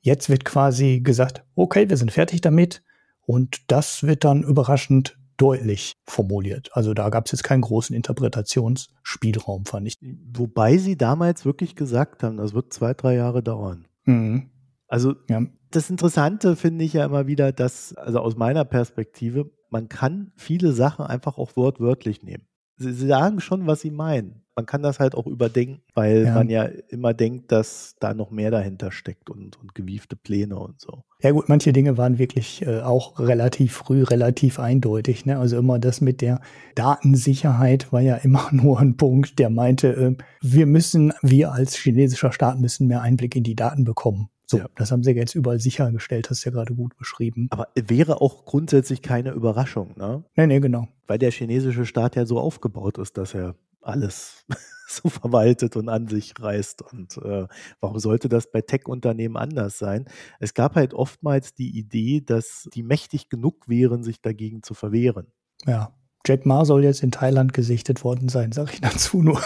jetzt 0.00 0.28
wird 0.28 0.44
quasi 0.44 1.00
gesagt, 1.00 1.44
okay, 1.54 1.88
wir 1.88 1.96
sind 1.96 2.10
fertig 2.10 2.40
damit. 2.40 2.82
Und 3.24 3.70
das 3.70 4.02
wird 4.02 4.24
dann 4.24 4.42
überraschend 4.42 5.16
deutlich 5.42 5.94
formuliert. 6.06 6.70
Also 6.72 6.94
da 6.94 7.08
gab 7.08 7.26
es 7.26 7.32
jetzt 7.32 7.42
keinen 7.42 7.62
großen 7.62 7.96
Interpretationsspielraum, 7.96 9.64
fand 9.64 9.88
ich. 9.88 9.98
Wobei 10.32 10.76
sie 10.76 10.96
damals 10.96 11.44
wirklich 11.44 11.74
gesagt 11.74 12.22
haben, 12.22 12.36
das 12.36 12.54
wird 12.54 12.72
zwei, 12.72 12.94
drei 12.94 13.16
Jahre 13.16 13.42
dauern. 13.42 13.86
Mhm. 14.04 14.50
Also 14.86 15.16
ja. 15.28 15.42
das 15.72 15.90
Interessante 15.90 16.54
finde 16.54 16.84
ich 16.84 16.92
ja 16.92 17.04
immer 17.04 17.26
wieder, 17.26 17.50
dass, 17.50 17.92
also 17.94 18.20
aus 18.20 18.36
meiner 18.36 18.64
Perspektive, 18.64 19.50
man 19.68 19.88
kann 19.88 20.30
viele 20.36 20.70
Sachen 20.70 21.04
einfach 21.04 21.38
auch 21.38 21.56
wortwörtlich 21.56 22.22
nehmen. 22.22 22.46
Sie, 22.82 23.06
sagen 23.06 23.40
schon, 23.40 23.66
was 23.66 23.80
sie 23.80 23.90
meinen 23.90 24.42
man 24.54 24.66
kann 24.66 24.82
das 24.82 25.00
halt 25.00 25.14
auch 25.14 25.26
überdenken, 25.26 25.80
weil 25.94 26.24
ja. 26.24 26.34
man 26.34 26.48
ja 26.48 26.64
immer 26.88 27.14
denkt, 27.14 27.52
dass 27.52 27.96
da 28.00 28.12
noch 28.12 28.30
mehr 28.30 28.50
dahinter 28.50 28.92
steckt 28.92 29.30
und, 29.30 29.58
und 29.58 29.74
gewiefte 29.74 30.16
Pläne 30.16 30.56
und 30.56 30.80
so. 30.80 31.04
Ja 31.22 31.30
gut, 31.30 31.48
manche 31.48 31.72
Dinge 31.72 31.96
waren 31.96 32.18
wirklich 32.18 32.62
äh, 32.66 32.80
auch 32.80 33.18
relativ 33.18 33.72
früh, 33.72 34.02
relativ 34.02 34.58
eindeutig. 34.58 35.24
Ne? 35.24 35.38
Also 35.38 35.58
immer 35.58 35.78
das 35.78 36.00
mit 36.00 36.20
der 36.20 36.40
Datensicherheit 36.74 37.92
war 37.92 38.00
ja 38.00 38.16
immer 38.16 38.48
nur 38.52 38.80
ein 38.80 38.96
Punkt, 38.96 39.38
der 39.38 39.50
meinte, 39.50 39.88
äh, 39.88 40.16
wir 40.42 40.66
müssen, 40.66 41.12
wir 41.22 41.52
als 41.52 41.74
chinesischer 41.74 42.32
Staat 42.32 42.60
müssen 42.60 42.86
mehr 42.86 43.02
Einblick 43.02 43.36
in 43.36 43.44
die 43.44 43.56
Daten 43.56 43.84
bekommen. 43.84 44.28
So, 44.52 44.58
ja. 44.58 44.66
das 44.74 44.92
haben 44.92 45.02
sie 45.02 45.12
jetzt 45.12 45.34
überall 45.34 45.58
sichergestellt, 45.58 46.28
hast 46.28 46.44
du 46.44 46.50
ja 46.50 46.54
gerade 46.54 46.74
gut 46.74 46.96
beschrieben. 46.98 47.46
Aber 47.50 47.68
wäre 47.74 48.20
auch 48.20 48.44
grundsätzlich 48.44 49.00
keine 49.00 49.30
Überraschung, 49.30 49.94
ne? 49.96 50.24
Nee, 50.36 50.46
nee, 50.46 50.60
genau. 50.60 50.88
Weil 51.06 51.18
der 51.18 51.30
chinesische 51.30 51.86
Staat 51.86 52.16
ja 52.16 52.26
so 52.26 52.38
aufgebaut 52.38 52.98
ist, 52.98 53.16
dass 53.16 53.34
er 53.34 53.54
alles 53.80 54.44
so 54.86 55.08
verwaltet 55.08 55.74
und 55.76 55.88
an 55.88 56.06
sich 56.06 56.34
reißt. 56.38 56.82
Und 56.82 57.16
äh, 57.16 57.46
warum 57.80 57.98
sollte 57.98 58.28
das 58.28 58.50
bei 58.50 58.60
Tech-Unternehmen 58.60 59.38
anders 59.38 59.78
sein? 59.78 60.04
Es 60.38 60.52
gab 60.52 60.74
halt 60.74 60.92
oftmals 60.92 61.54
die 61.54 61.78
Idee, 61.78 62.20
dass 62.20 62.68
die 62.74 62.82
mächtig 62.82 63.30
genug 63.30 63.68
wären, 63.68 64.02
sich 64.02 64.20
dagegen 64.20 64.62
zu 64.62 64.74
verwehren. 64.74 65.28
Ja. 65.64 65.94
Jack 66.26 66.46
Ma 66.46 66.64
soll 66.64 66.84
jetzt 66.84 67.02
in 67.02 67.10
Thailand 67.10 67.52
gesichtet 67.52 68.04
worden 68.04 68.28
sein, 68.28 68.52
sage 68.52 68.72
ich 68.74 68.80
dazu 68.80 69.22
nur. 69.22 69.40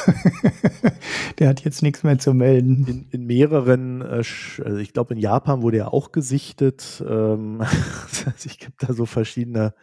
der 1.38 1.48
hat 1.48 1.64
jetzt 1.64 1.82
nichts 1.82 2.02
mehr 2.02 2.18
zu 2.18 2.34
melden. 2.34 2.86
In, 2.86 3.06
in 3.10 3.26
mehreren, 3.26 4.02
äh, 4.02 4.22
also 4.62 4.76
ich 4.76 4.92
glaube 4.92 5.14
in 5.14 5.20
Japan 5.20 5.62
wurde 5.62 5.78
er 5.78 5.94
auch 5.94 6.12
gesichtet. 6.12 7.02
Ähm, 7.08 7.62
ich 8.44 8.58
gibt 8.58 8.82
da 8.82 8.92
so 8.92 9.06
verschiedene 9.06 9.74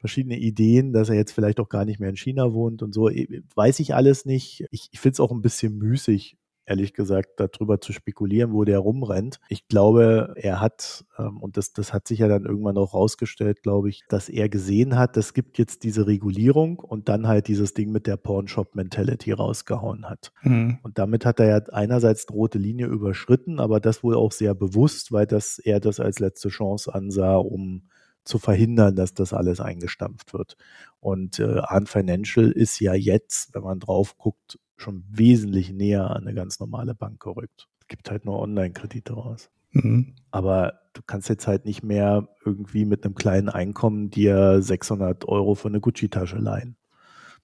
verschiedene 0.00 0.38
Ideen, 0.38 0.94
dass 0.94 1.10
er 1.10 1.14
jetzt 1.14 1.32
vielleicht 1.32 1.60
auch 1.60 1.68
gar 1.68 1.84
nicht 1.84 2.00
mehr 2.00 2.08
in 2.08 2.16
China 2.16 2.54
wohnt 2.54 2.82
und 2.82 2.94
so. 2.94 3.10
Weiß 3.54 3.80
ich 3.80 3.94
alles 3.94 4.24
nicht. 4.24 4.64
Ich, 4.70 4.88
ich 4.92 4.98
finde 4.98 5.12
es 5.12 5.20
auch 5.20 5.30
ein 5.30 5.42
bisschen 5.42 5.76
müßig, 5.76 6.38
ehrlich 6.70 6.94
gesagt, 6.94 7.40
darüber 7.40 7.80
zu 7.80 7.92
spekulieren, 7.92 8.52
wo 8.52 8.64
der 8.64 8.78
rumrennt. 8.78 9.40
Ich 9.48 9.66
glaube, 9.66 10.34
er 10.36 10.60
hat, 10.60 11.04
ähm, 11.18 11.38
und 11.38 11.56
das, 11.56 11.72
das 11.72 11.92
hat 11.92 12.06
sich 12.06 12.20
ja 12.20 12.28
dann 12.28 12.44
irgendwann 12.44 12.78
auch 12.78 12.94
rausgestellt, 12.94 13.62
glaube 13.62 13.90
ich, 13.90 14.04
dass 14.08 14.28
er 14.28 14.48
gesehen 14.48 14.96
hat, 14.96 15.16
es 15.16 15.34
gibt 15.34 15.58
jetzt 15.58 15.82
diese 15.82 16.06
Regulierung 16.06 16.78
und 16.78 17.08
dann 17.08 17.26
halt 17.26 17.48
dieses 17.48 17.74
Ding 17.74 17.90
mit 17.90 18.06
der 18.06 18.16
Pornshop-Mentality 18.16 19.32
rausgehauen 19.32 20.08
hat. 20.08 20.32
Mhm. 20.42 20.78
Und 20.84 20.98
damit 20.98 21.26
hat 21.26 21.40
er 21.40 21.48
ja 21.48 21.56
einerseits 21.72 22.28
eine 22.28 22.36
rote 22.36 22.58
Linie 22.58 22.86
überschritten, 22.86 23.58
aber 23.58 23.80
das 23.80 24.04
wohl 24.04 24.14
auch 24.14 24.30
sehr 24.30 24.54
bewusst, 24.54 25.10
weil 25.10 25.26
das 25.26 25.58
er 25.58 25.80
das 25.80 25.98
als 25.98 26.20
letzte 26.20 26.50
Chance 26.50 26.94
ansah, 26.94 27.36
um 27.36 27.88
zu 28.22 28.38
verhindern, 28.38 28.94
dass 28.94 29.12
das 29.12 29.32
alles 29.32 29.60
eingestampft 29.60 30.34
wird. 30.34 30.56
Und 31.00 31.40
äh, 31.40 31.58
Arn 31.62 31.86
Financial 31.86 32.48
ist 32.48 32.78
ja 32.78 32.94
jetzt, 32.94 33.54
wenn 33.54 33.62
man 33.62 33.80
drauf 33.80 34.16
guckt, 34.18 34.58
schon 34.80 35.04
wesentlich 35.08 35.72
näher 35.72 36.10
an 36.10 36.22
eine 36.22 36.34
ganz 36.34 36.60
normale 36.60 36.94
Bank 36.94 37.20
gerückt. 37.20 37.68
Es 37.80 37.88
gibt 37.88 38.10
halt 38.10 38.24
nur 38.24 38.38
Online-Kredite 38.40 39.12
raus. 39.12 39.50
Mhm. 39.72 40.14
Aber 40.30 40.80
du 40.92 41.02
kannst 41.06 41.28
jetzt 41.28 41.46
halt 41.46 41.64
nicht 41.64 41.82
mehr 41.82 42.28
irgendwie 42.44 42.84
mit 42.84 43.04
einem 43.04 43.14
kleinen 43.14 43.48
Einkommen 43.48 44.10
dir 44.10 44.62
600 44.62 45.26
Euro 45.26 45.54
für 45.54 45.68
eine 45.68 45.80
Gucci-Tasche 45.80 46.38
leihen. 46.38 46.76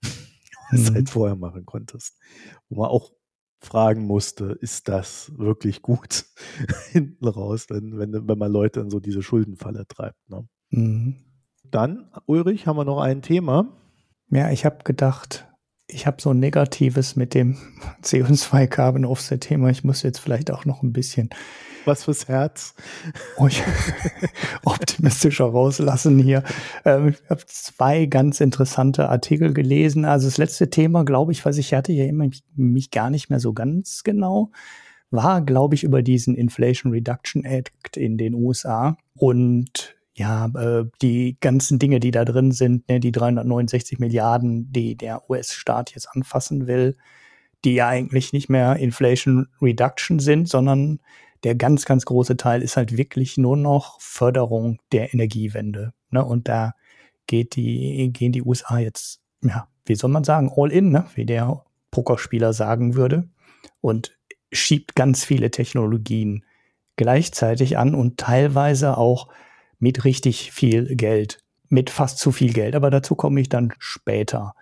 Was 0.70 0.80
mhm. 0.80 0.87
du 0.87 0.95
halt 0.95 1.11
vorher 1.11 1.37
machen 1.37 1.66
konntest. 1.66 2.18
Wo 2.68 2.80
man 2.80 2.91
auch 2.91 3.12
fragen 3.61 4.07
musste, 4.07 4.57
ist 4.61 4.89
das 4.89 5.32
wirklich 5.37 5.82
gut 5.82 6.24
hinten 6.91 7.26
raus, 7.26 7.66
wenn, 7.68 7.99
wenn, 7.99 8.28
wenn 8.28 8.39
man 8.39 8.53
Leute 8.53 8.80
in 8.80 8.91
so 8.91 9.01
diese 9.01 9.22
Schuldenfalle 9.22 9.87
treibt. 9.87 10.28
Ne? 10.28 10.47
Mhm. 10.70 11.16
Dann, 11.64 12.11
Ulrich, 12.26 12.66
haben 12.66 12.76
wir 12.76 12.84
noch 12.84 13.01
ein 13.01 13.22
Thema. 13.22 13.76
Ja, 14.30 14.51
ich 14.51 14.64
habe 14.64 14.84
gedacht, 14.84 15.49
ich 15.89 16.07
habe 16.07 16.20
so 16.20 16.30
ein 16.30 16.41
Negatives 16.41 17.16
mit 17.16 17.34
dem 17.34 17.57
CO2 18.03 18.66
Carbon 18.66 19.05
Offset 19.05 19.41
Thema. 19.41 19.70
Ich 19.70 19.84
muss 19.84 20.03
jetzt 20.03 20.18
vielleicht 20.18 20.51
auch 20.51 20.64
noch 20.64 20.82
ein 20.82 20.93
bisschen 20.93 21.30
was 21.84 22.05
fürs 22.05 22.28
Herz. 22.28 22.74
optimistischer 24.64 25.45
rauslassen 25.45 26.18
hier. 26.18 26.43
Ähm, 26.84 27.09
ich 27.09 27.30
habe 27.30 27.43
zwei 27.47 28.07
ganz 28.07 28.41
interessante 28.41 29.09
Artikel 29.09 29.55
gelesen. 29.55 30.05
Also 30.05 30.26
das 30.26 30.39
letzte 30.39 30.70
Thema, 30.70 31.05
glaube 31.05 31.32
ich, 31.32 31.45
was 31.45 31.59
ich 31.59 31.72
hatte 31.74 31.93
ja 31.93 32.05
immer 32.05 32.26
mich 32.57 32.91
gar 32.91 33.11
nicht 33.11 33.30
mehr 33.30 33.41
so 33.41 33.53
ganz 33.53 34.03
genau, 34.03 34.51
war, 35.11 35.41
glaube 35.41 35.76
ich, 35.76 35.84
über 35.84 36.03
diesen 36.03 36.34
Inflation 36.34 36.93
Reduction 36.93 37.45
Act 37.45 37.97
in 37.97 38.18
den 38.18 38.34
USA. 38.34 38.97
Und 39.14 39.95
ja, 40.16 40.46
äh, 40.46 40.86
die 41.02 41.36
ganzen 41.40 41.78
Dinge, 41.78 42.00
die 42.00 42.10
da 42.10 42.24
drin 42.24 42.50
sind, 42.50 42.88
ne, 42.88 43.00
die 43.00 43.12
369 43.12 43.98
Milliarden, 43.98 44.72
die 44.72 44.96
der 44.96 45.28
US-Staat 45.28 45.94
jetzt 45.94 46.08
anfassen 46.08 46.66
will, 46.66 46.96
die 47.64 47.74
ja 47.74 47.88
eigentlich 47.88 48.32
nicht 48.32 48.48
mehr 48.48 48.76
Inflation 48.76 49.48
Reduction 49.60 50.18
sind, 50.18 50.48
sondern 50.48 51.00
der 51.44 51.54
ganz, 51.54 51.84
ganz 51.84 52.06
große 52.06 52.38
Teil 52.38 52.62
ist 52.62 52.78
halt 52.78 52.96
wirklich 52.96 53.36
nur 53.36 53.58
noch 53.58 54.00
Förderung 54.00 54.78
der 54.90 55.12
Energiewende. 55.12 55.92
Ne? 56.10 56.24
Und 56.24 56.48
da 56.48 56.72
geht 57.26 57.54
die, 57.54 58.10
gehen 58.12 58.32
die 58.32 58.42
USA 58.42 58.78
jetzt, 58.78 59.20
ja, 59.42 59.68
wie 59.84 59.96
soll 59.96 60.10
man 60.10 60.24
sagen, 60.24 60.50
all 60.56 60.72
in, 60.72 60.90
ne? 60.90 61.04
wie 61.14 61.26
der 61.26 61.62
Pokerspieler 61.90 62.54
sagen 62.54 62.94
würde, 62.94 63.28
und 63.82 64.16
schiebt 64.50 64.94
ganz 64.94 65.24
viele 65.24 65.50
Technologien 65.50 66.44
gleichzeitig 66.96 67.76
an 67.76 67.94
und 67.94 68.16
teilweise 68.16 68.96
auch 68.96 69.28
mit 69.79 70.05
richtig 70.05 70.53
viel 70.53 70.97
Geld, 70.97 71.39
mit 71.68 71.91
fast 71.91 72.18
zu 72.18 72.33
viel 72.33 72.53
Geld. 72.53 72.74
Aber 72.74 72.91
dazu 72.91 73.14
komme 73.14 73.41
ich 73.41 73.49
dann 73.49 73.72
später. 73.79 74.55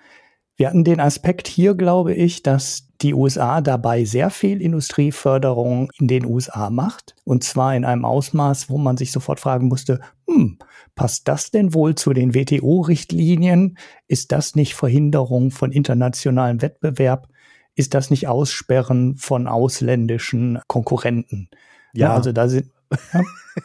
Wir 0.56 0.68
hatten 0.68 0.84
den 0.84 1.00
Aspekt 1.00 1.48
hier, 1.48 1.74
glaube 1.74 2.14
ich, 2.14 2.42
dass 2.42 2.88
die 3.00 3.12
USA 3.12 3.60
dabei 3.60 4.04
sehr 4.04 4.30
viel 4.30 4.62
Industrieförderung 4.62 5.90
in 5.98 6.06
den 6.06 6.24
USA 6.24 6.70
macht. 6.70 7.16
Und 7.24 7.42
zwar 7.42 7.74
in 7.74 7.84
einem 7.84 8.04
Ausmaß, 8.04 8.70
wo 8.70 8.78
man 8.78 8.96
sich 8.96 9.10
sofort 9.10 9.40
fragen 9.40 9.66
musste, 9.66 10.00
hm, 10.28 10.58
passt 10.94 11.26
das 11.26 11.50
denn 11.50 11.74
wohl 11.74 11.96
zu 11.96 12.12
den 12.12 12.34
WTO-Richtlinien? 12.34 13.78
Ist 14.06 14.30
das 14.30 14.54
nicht 14.54 14.74
Verhinderung 14.74 15.50
von 15.50 15.72
internationalem 15.72 16.62
Wettbewerb? 16.62 17.28
Ist 17.74 17.94
das 17.94 18.10
nicht 18.10 18.28
Aussperren 18.28 19.16
von 19.16 19.48
ausländischen 19.48 20.60
Konkurrenten? 20.68 21.48
Ja, 21.92 22.08
ja 22.08 22.14
also 22.14 22.30
da 22.30 22.48
sind, 22.48 22.70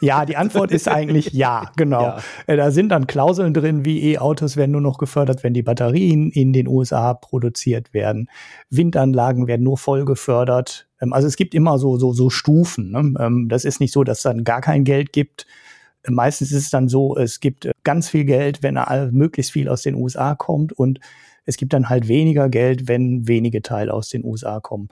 ja, 0.00 0.24
die 0.24 0.36
Antwort 0.36 0.70
ist 0.72 0.88
eigentlich 0.88 1.32
ja, 1.32 1.70
genau. 1.76 2.02
Ja. 2.02 2.18
Äh, 2.46 2.56
da 2.56 2.70
sind 2.70 2.90
dann 2.90 3.06
Klauseln 3.06 3.54
drin, 3.54 3.84
wie 3.84 4.12
E-Autos 4.12 4.56
werden 4.56 4.72
nur 4.72 4.80
noch 4.80 4.98
gefördert, 4.98 5.42
wenn 5.42 5.54
die 5.54 5.62
Batterien 5.62 6.30
in 6.30 6.52
den 6.52 6.68
USA 6.68 7.14
produziert 7.14 7.92
werden. 7.92 8.28
Windanlagen 8.70 9.46
werden 9.46 9.62
nur 9.62 9.78
voll 9.78 10.04
gefördert. 10.04 10.88
Ähm, 11.00 11.12
also 11.12 11.28
es 11.28 11.36
gibt 11.36 11.54
immer 11.54 11.78
so, 11.78 11.96
so, 11.96 12.12
so 12.12 12.30
Stufen. 12.30 12.90
Ne? 12.90 13.14
Ähm, 13.18 13.48
das 13.48 13.64
ist 13.64 13.80
nicht 13.80 13.92
so, 13.92 14.04
dass 14.04 14.18
es 14.18 14.22
dann 14.22 14.44
gar 14.44 14.60
kein 14.60 14.84
Geld 14.84 15.12
gibt. 15.12 15.46
Meistens 16.08 16.50
ist 16.50 16.64
es 16.64 16.70
dann 16.70 16.88
so, 16.88 17.16
es 17.16 17.40
gibt 17.40 17.70
ganz 17.84 18.08
viel 18.08 18.24
Geld, 18.24 18.62
wenn 18.62 18.78
möglichst 19.10 19.52
viel 19.52 19.68
aus 19.68 19.82
den 19.82 19.94
USA 19.94 20.34
kommt 20.34 20.72
und 20.72 20.98
es 21.44 21.56
gibt 21.56 21.72
dann 21.72 21.88
halt 21.88 22.08
weniger 22.08 22.48
Geld, 22.48 22.88
wenn 22.88 23.28
wenige 23.28 23.60
Teile 23.60 23.92
aus 23.92 24.08
den 24.08 24.24
USA 24.24 24.60
kommen. 24.60 24.88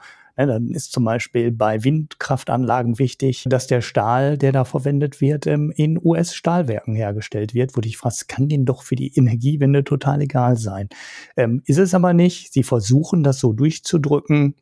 Dann 0.46 0.68
ist 0.68 0.92
zum 0.92 1.04
Beispiel 1.04 1.50
bei 1.50 1.82
Windkraftanlagen 1.82 2.98
wichtig, 3.00 3.44
dass 3.48 3.66
der 3.66 3.80
Stahl, 3.80 4.38
der 4.38 4.52
da 4.52 4.64
verwendet 4.64 5.20
wird, 5.20 5.46
ähm, 5.46 5.72
in 5.74 5.98
US-Stahlwerken 6.00 6.94
hergestellt 6.94 7.54
wird, 7.54 7.76
wo 7.76 7.80
ich 7.84 7.96
frage, 7.96 8.14
kann 8.28 8.48
denen 8.48 8.64
doch 8.64 8.82
für 8.82 8.94
die 8.94 9.12
Energiewende 9.16 9.82
total 9.82 10.20
egal 10.22 10.56
sein. 10.56 10.88
Ähm, 11.36 11.62
ist 11.66 11.78
es 11.78 11.92
aber 11.92 12.12
nicht. 12.12 12.52
Sie 12.52 12.62
versuchen 12.62 13.24
das 13.24 13.40
so 13.40 13.52
durchzudrücken. 13.52 14.54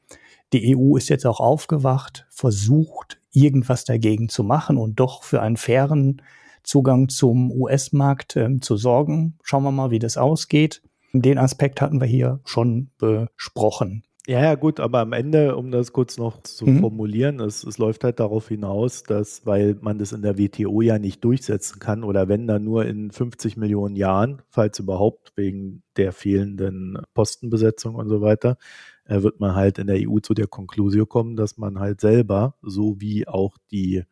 Die 0.53 0.77
EU 0.77 0.97
ist 0.97 1.11
jetzt 1.11 1.27
auch 1.27 1.41
aufgewacht, 1.41 2.27
versucht 2.31 3.20
irgendwas 3.33 3.85
dagegen 3.85 4.31
zu 4.31 4.45
machen 4.45 4.79
und 4.79 4.99
doch 4.99 5.24
für 5.24 5.43
einen 5.43 5.59
fairen 5.59 6.22
Zugang 6.62 7.11
zum 7.11 7.53
US-Markt 7.53 8.37
ähm, 8.37 8.62
zu 8.62 8.77
sorgen. 8.77 9.39
Schauen 9.43 9.62
wir 9.62 9.72
mal, 9.72 9.91
wie 9.91 9.99
das 9.99 10.16
ausgeht. 10.16 10.83
Den 11.12 11.39
Aspekt 11.39 11.81
hatten 11.83 12.01
wir 12.01 12.09
hier 12.09 12.41
schon 12.45 12.91
besprochen. 12.99 14.06
Ja, 14.29 14.43
ja, 14.43 14.57
gut, 14.57 14.81
aber 14.81 14.99
am 14.99 15.12
Ende, 15.12 15.55
um 15.55 15.70
das 15.70 15.93
kurz 15.93 16.18
noch 16.18 16.43
zu 16.43 16.66
mhm. 16.66 16.81
formulieren, 16.81 17.39
es, 17.39 17.62
es 17.62 17.79
läuft 17.79 18.03
halt 18.03 18.18
darauf 18.18 18.49
hinaus, 18.49 19.05
dass, 19.05 19.47
weil 19.47 19.77
man 19.81 19.99
das 19.99 20.11
in 20.11 20.22
der 20.22 20.37
WTO 20.37 20.81
ja 20.81 20.99
nicht 20.99 21.22
durchsetzen 21.22 21.79
kann 21.79 22.03
oder 22.03 22.27
wenn 22.27 22.49
dann 22.49 22.64
nur 22.64 22.87
in 22.87 23.12
50 23.12 23.57
Millionen 23.57 23.95
Jahren, 23.95 24.43
falls 24.49 24.81
überhaupt 24.81 25.33
wegen 25.37 25.85
der 25.97 26.12
fehlenden 26.12 26.99
Postenbesetzung 27.14 27.95
und 27.95 28.09
so 28.09 28.20
weiter, 28.20 28.59
äh, 29.05 29.22
wird 29.22 29.39
man 29.39 29.55
halt 29.55 29.79
in 29.79 29.87
der 29.87 30.01
EU 30.01 30.18
zu 30.18 30.35
der 30.35 30.49
Konklusion 30.49 31.09
kommen, 31.09 31.37
dass 31.37 31.57
man 31.57 31.79
halt 31.79 32.01
selber, 32.01 32.57
so 32.62 33.01
wie 33.01 33.29
auch 33.29 33.57
die 33.70 34.03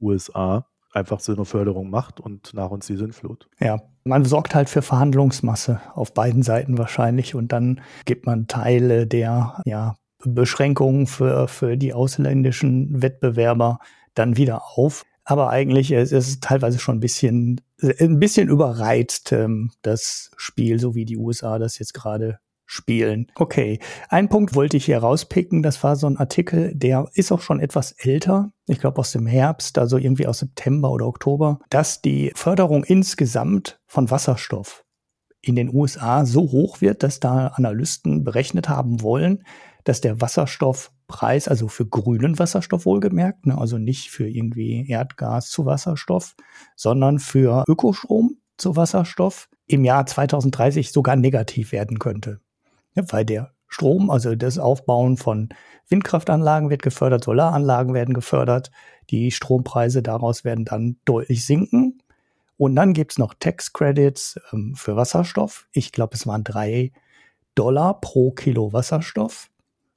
USA, 0.00 0.66
einfach 0.92 1.20
so 1.20 1.34
eine 1.34 1.44
Förderung 1.44 1.90
macht 1.90 2.18
und 2.18 2.54
nach 2.54 2.70
uns 2.70 2.86
die 2.86 2.96
Sinnflut. 2.96 3.46
Ja, 3.60 3.78
man 4.10 4.24
sorgt 4.24 4.56
halt 4.56 4.68
für 4.68 4.82
Verhandlungsmasse 4.82 5.80
auf 5.94 6.12
beiden 6.12 6.42
Seiten 6.42 6.78
wahrscheinlich 6.78 7.36
und 7.36 7.52
dann 7.52 7.80
gibt 8.06 8.26
man 8.26 8.48
Teile 8.48 9.06
der 9.06 9.62
ja, 9.64 9.94
Beschränkungen 10.24 11.06
für, 11.06 11.46
für 11.46 11.76
die 11.76 11.94
ausländischen 11.94 13.02
Wettbewerber 13.02 13.78
dann 14.14 14.36
wieder 14.36 14.62
auf. 14.74 15.04
Aber 15.22 15.50
eigentlich 15.50 15.92
ist 15.92 16.10
es 16.10 16.40
teilweise 16.40 16.80
schon 16.80 16.96
ein 16.96 17.00
bisschen, 17.00 17.60
ein 17.80 18.18
bisschen 18.18 18.48
überreizt, 18.48 19.30
ähm, 19.30 19.70
das 19.82 20.32
Spiel, 20.36 20.80
so 20.80 20.96
wie 20.96 21.04
die 21.04 21.16
USA 21.16 21.60
das 21.60 21.78
jetzt 21.78 21.94
gerade 21.94 22.40
spielen. 22.70 23.26
Okay, 23.34 23.80
ein 24.10 24.28
Punkt 24.28 24.54
wollte 24.54 24.76
ich 24.76 24.84
hier 24.84 24.98
rauspicken. 24.98 25.60
Das 25.60 25.82
war 25.82 25.96
so 25.96 26.06
ein 26.06 26.16
Artikel, 26.16 26.72
der 26.72 27.08
ist 27.14 27.32
auch 27.32 27.40
schon 27.40 27.58
etwas 27.58 27.90
älter. 27.90 28.52
Ich 28.68 28.78
glaube 28.78 29.00
aus 29.00 29.10
dem 29.10 29.26
Herbst, 29.26 29.76
also 29.76 29.98
irgendwie 29.98 30.28
aus 30.28 30.38
September 30.38 30.92
oder 30.92 31.08
Oktober, 31.08 31.58
dass 31.68 32.00
die 32.00 32.30
Förderung 32.36 32.84
insgesamt 32.84 33.80
von 33.86 34.08
Wasserstoff 34.08 34.84
in 35.40 35.56
den 35.56 35.74
USA 35.74 36.24
so 36.24 36.42
hoch 36.42 36.80
wird, 36.80 37.02
dass 37.02 37.18
da 37.18 37.48
Analysten 37.48 38.22
berechnet 38.22 38.68
haben 38.68 39.02
wollen, 39.02 39.42
dass 39.82 40.00
der 40.00 40.20
Wasserstoffpreis, 40.20 41.48
also 41.48 41.66
für 41.66 41.86
grünen 41.86 42.38
Wasserstoff 42.38 42.86
wohlgemerkt, 42.86 43.46
ne, 43.46 43.58
also 43.58 43.78
nicht 43.78 44.10
für 44.10 44.28
irgendwie 44.28 44.88
Erdgas 44.88 45.50
zu 45.50 45.66
Wasserstoff, 45.66 46.36
sondern 46.76 47.18
für 47.18 47.64
Ökostrom 47.66 48.36
zu 48.58 48.76
Wasserstoff, 48.76 49.48
im 49.66 49.84
Jahr 49.84 50.06
2030 50.06 50.92
sogar 50.92 51.16
negativ 51.16 51.72
werden 51.72 51.98
könnte 51.98 52.40
ja, 52.94 53.04
weil 53.08 53.24
der 53.24 53.52
Strom, 53.68 54.10
also 54.10 54.34
das 54.34 54.58
Aufbauen 54.58 55.16
von 55.16 55.48
Windkraftanlagen 55.88 56.70
wird 56.70 56.82
gefördert, 56.82 57.24
Solaranlagen 57.24 57.94
werden 57.94 58.14
gefördert, 58.14 58.70
die 59.10 59.30
Strompreise 59.30 60.02
daraus 60.02 60.44
werden 60.44 60.64
dann 60.64 60.96
deutlich 61.04 61.44
sinken. 61.44 62.02
Und 62.56 62.76
dann 62.76 62.92
gibt's 62.92 63.18
noch 63.18 63.34
Tax 63.38 63.72
Credits 63.72 64.38
ähm, 64.52 64.74
für 64.76 64.94
Wasserstoff. 64.94 65.66
Ich 65.72 65.92
glaube, 65.92 66.14
es 66.14 66.26
waren 66.26 66.44
drei 66.44 66.92
Dollar 67.54 68.00
pro 68.00 68.32
Kilo 68.32 68.72
Wasserstoff. 68.72 69.50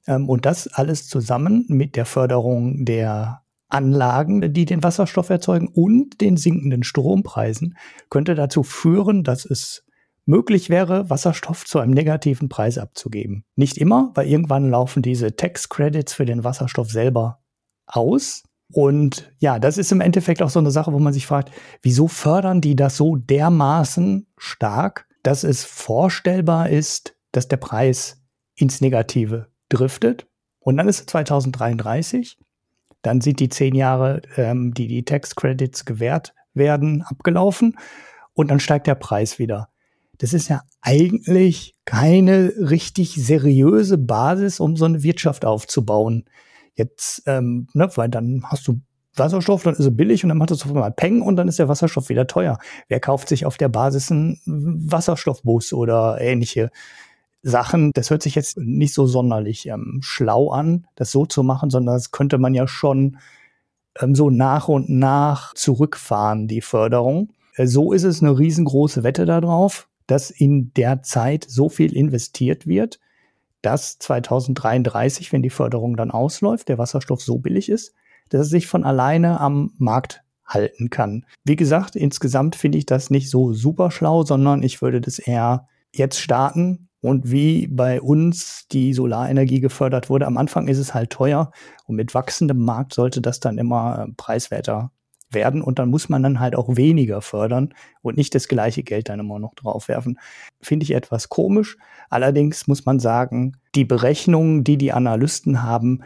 Ähm, 0.06 0.28
und 0.28 0.46
das 0.46 0.68
alles 0.68 1.08
zusammen 1.08 1.66
mit 1.68 1.94
der 1.96 2.06
Förderung 2.06 2.84
der 2.84 3.42
Anlagen, 3.68 4.52
die 4.52 4.64
den 4.64 4.82
Wasserstoff 4.82 5.30
erzeugen 5.30 5.68
und 5.68 6.20
den 6.20 6.36
sinkenden 6.36 6.84
Strompreisen, 6.84 7.76
könnte 8.08 8.34
dazu 8.34 8.62
führen, 8.62 9.24
dass 9.24 9.44
es 9.44 9.84
möglich 10.26 10.70
wäre, 10.70 11.10
Wasserstoff 11.10 11.64
zu 11.64 11.78
einem 11.78 11.92
negativen 11.92 12.48
Preis 12.48 12.78
abzugeben. 12.78 13.44
Nicht 13.56 13.78
immer, 13.78 14.10
weil 14.14 14.28
irgendwann 14.28 14.70
laufen 14.70 15.02
diese 15.02 15.36
Tax 15.36 15.68
Credits 15.68 16.12
für 16.14 16.24
den 16.24 16.44
Wasserstoff 16.44 16.90
selber 16.90 17.40
aus. 17.86 18.42
Und 18.72 19.32
ja, 19.38 19.58
das 19.58 19.78
ist 19.78 19.92
im 19.92 20.00
Endeffekt 20.00 20.42
auch 20.42 20.50
so 20.50 20.58
eine 20.58 20.70
Sache, 20.70 20.92
wo 20.92 20.98
man 20.98 21.12
sich 21.12 21.26
fragt, 21.26 21.52
wieso 21.82 22.08
fördern 22.08 22.60
die 22.60 22.76
das 22.76 22.96
so 22.96 23.16
dermaßen 23.16 24.26
stark, 24.36 25.06
dass 25.22 25.44
es 25.44 25.64
vorstellbar 25.64 26.70
ist, 26.70 27.16
dass 27.32 27.48
der 27.48 27.58
Preis 27.58 28.22
ins 28.56 28.80
Negative 28.80 29.48
driftet. 29.68 30.26
Und 30.58 30.76
dann 30.76 30.88
ist 30.88 31.00
es 31.00 31.06
2033. 31.06 32.38
Dann 33.02 33.20
sind 33.20 33.40
die 33.40 33.50
zehn 33.50 33.74
Jahre, 33.74 34.22
ähm, 34.36 34.72
die 34.72 34.88
die 34.88 35.04
Tax 35.04 35.34
Credits 35.36 35.84
gewährt 35.84 36.34
werden, 36.54 37.02
abgelaufen. 37.02 37.76
Und 38.32 38.50
dann 38.50 38.60
steigt 38.60 38.86
der 38.86 38.94
Preis 38.94 39.38
wieder 39.38 39.68
das 40.18 40.32
ist 40.32 40.48
ja 40.48 40.62
eigentlich 40.80 41.74
keine 41.84 42.52
richtig 42.58 43.14
seriöse 43.14 43.98
Basis, 43.98 44.60
um 44.60 44.76
so 44.76 44.84
eine 44.84 45.02
Wirtschaft 45.02 45.44
aufzubauen. 45.44 46.24
Jetzt, 46.74 47.22
ähm, 47.26 47.68
ne, 47.72 47.88
weil 47.94 48.08
dann 48.08 48.44
hast 48.44 48.66
du 48.68 48.80
Wasserstoff, 49.16 49.62
dann 49.62 49.74
ist 49.74 49.84
er 49.84 49.90
billig 49.92 50.24
und 50.24 50.28
dann 50.30 50.38
macht 50.38 50.50
es 50.50 50.62
auf 50.64 50.70
einmal 50.70 50.90
Peng 50.90 51.22
und 51.22 51.36
dann 51.36 51.46
ist 51.46 51.58
der 51.58 51.68
Wasserstoff 51.68 52.08
wieder 52.08 52.26
teuer. 52.26 52.58
Wer 52.88 53.00
kauft 53.00 53.28
sich 53.28 53.46
auf 53.46 53.56
der 53.56 53.68
Basis 53.68 54.10
einen 54.10 54.40
Wasserstoffbus 54.44 55.72
oder 55.72 56.20
ähnliche 56.20 56.70
Sachen? 57.42 57.92
Das 57.94 58.10
hört 58.10 58.22
sich 58.22 58.34
jetzt 58.34 58.58
nicht 58.58 58.92
so 58.92 59.06
sonderlich 59.06 59.66
ähm, 59.66 60.00
schlau 60.02 60.50
an, 60.50 60.86
das 60.96 61.12
so 61.12 61.26
zu 61.26 61.42
machen, 61.42 61.70
sondern 61.70 61.94
das 61.94 62.10
könnte 62.10 62.38
man 62.38 62.54
ja 62.54 62.66
schon 62.66 63.18
ähm, 64.00 64.16
so 64.16 64.30
nach 64.30 64.68
und 64.68 64.88
nach 64.88 65.54
zurückfahren, 65.54 66.48
die 66.48 66.60
Förderung. 66.60 67.32
Äh, 67.54 67.66
so 67.66 67.92
ist 67.92 68.04
es 68.04 68.20
eine 68.20 68.36
riesengroße 68.36 69.04
Wette 69.04 69.26
darauf 69.26 69.88
dass 70.06 70.30
in 70.30 70.72
der 70.74 71.02
Zeit 71.02 71.46
so 71.48 71.68
viel 71.68 71.94
investiert 71.94 72.66
wird, 72.66 73.00
dass 73.62 73.98
2033, 73.98 75.32
wenn 75.32 75.42
die 75.42 75.50
Förderung 75.50 75.96
dann 75.96 76.10
ausläuft, 76.10 76.68
der 76.68 76.78
Wasserstoff 76.78 77.22
so 77.22 77.38
billig 77.38 77.68
ist, 77.68 77.94
dass 78.28 78.42
er 78.42 78.44
sich 78.44 78.66
von 78.66 78.84
alleine 78.84 79.40
am 79.40 79.72
Markt 79.78 80.22
halten 80.44 80.90
kann. 80.90 81.24
Wie 81.44 81.56
gesagt, 81.56 81.96
insgesamt 81.96 82.56
finde 82.56 82.78
ich 82.78 82.86
das 82.86 83.10
nicht 83.10 83.30
so 83.30 83.52
super 83.52 83.90
schlau, 83.90 84.24
sondern 84.24 84.62
ich 84.62 84.82
würde 84.82 85.00
das 85.00 85.18
eher 85.18 85.66
jetzt 85.94 86.20
starten 86.20 86.88
und 87.00 87.30
wie 87.30 87.66
bei 87.66 88.00
uns 88.00 88.66
die 88.70 88.92
Solarenergie 88.92 89.60
gefördert 89.60 90.10
wurde. 90.10 90.26
Am 90.26 90.36
Anfang 90.36 90.68
ist 90.68 90.78
es 90.78 90.94
halt 90.94 91.10
teuer 91.10 91.50
und 91.86 91.96
mit 91.96 92.14
wachsendem 92.14 92.58
Markt 92.58 92.94
sollte 92.94 93.20
das 93.20 93.40
dann 93.40 93.58
immer 93.58 94.06
preiswerter 94.16 94.90
werden 95.34 95.62
und 95.62 95.78
dann 95.78 95.90
muss 95.90 96.08
man 96.08 96.22
dann 96.22 96.40
halt 96.40 96.56
auch 96.56 96.76
weniger 96.76 97.20
fördern 97.20 97.74
und 98.02 98.16
nicht 98.16 98.34
das 98.34 98.48
gleiche 98.48 98.82
Geld 98.82 99.08
dann 99.08 99.20
immer 99.20 99.38
noch 99.38 99.54
draufwerfen. 99.54 100.18
Finde 100.60 100.84
ich 100.84 100.92
etwas 100.92 101.28
komisch. 101.28 101.76
Allerdings 102.10 102.66
muss 102.66 102.84
man 102.84 103.00
sagen, 103.00 103.56
die 103.74 103.84
Berechnungen, 103.84 104.64
die 104.64 104.78
die 104.78 104.92
Analysten 104.92 105.62
haben, 105.62 106.02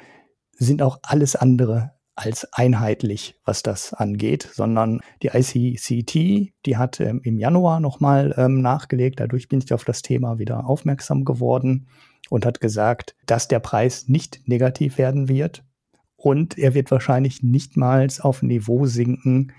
sind 0.53 0.83
auch 0.83 0.99
alles 1.03 1.37
andere 1.37 1.93
als 2.19 2.53
einheitlich, 2.53 3.37
was 3.45 3.63
das 3.63 3.95
angeht, 3.95 4.51
sondern 4.53 5.01
die 5.23 5.29
ICCT, 5.29 6.53
die 6.67 6.77
hat 6.77 6.99
ähm, 6.99 7.21
im 7.23 7.39
Januar 7.39 7.79
nochmal 7.79 8.35
ähm, 8.37 8.61
nachgelegt, 8.61 9.21
dadurch 9.21 9.49
bin 9.49 9.61
ich 9.61 9.73
auf 9.73 9.85
das 9.85 10.03
Thema 10.03 10.41
wieder 10.41 10.67
aufmerksam 10.67 11.25
geworden 11.25 11.87
und 12.29 12.45
hat 12.45 12.61
gesagt, 12.61 13.15
dass 13.27 13.47
der 13.47 13.61
Preis 13.61 14.09
nicht 14.09 14.49
negativ 14.49 14.99
werden 14.99 15.29
wird 15.29 15.63
und 16.19 16.59
er 16.59 16.75
wird 16.75 16.91
wahrscheinlich 16.91 17.45
nicht 17.45 17.77
mal 17.77 18.09
auf 18.21 18.43
Niveau 18.43 18.87
sinken, 18.87 19.53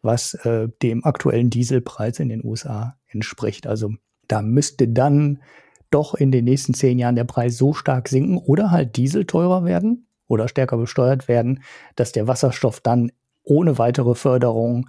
was 0.00 0.32
äh, 0.34 0.68
dem 0.82 1.04
aktuellen 1.04 1.50
Dieselpreis 1.50 2.18
in 2.20 2.30
den 2.30 2.42
USA 2.42 2.96
entspricht. 3.06 3.66
Also 3.66 3.92
da 4.26 4.40
müsste 4.40 4.88
dann 4.88 5.42
doch 5.90 6.14
in 6.14 6.32
den 6.32 6.46
nächsten 6.46 6.72
zehn 6.72 6.98
Jahren 6.98 7.16
der 7.16 7.24
Preis 7.24 7.58
so 7.58 7.74
stark 7.74 8.08
sinken 8.08 8.38
oder 8.38 8.70
halt 8.70 8.96
Diesel 8.96 9.26
teurer 9.26 9.64
werden 9.64 10.08
oder 10.26 10.48
stärker 10.48 10.78
besteuert 10.78 11.28
werden, 11.28 11.62
dass 11.96 12.12
der 12.12 12.26
Wasserstoff 12.26 12.80
dann 12.80 13.12
ohne 13.42 13.78
weitere 13.78 14.14
Förderung 14.14 14.88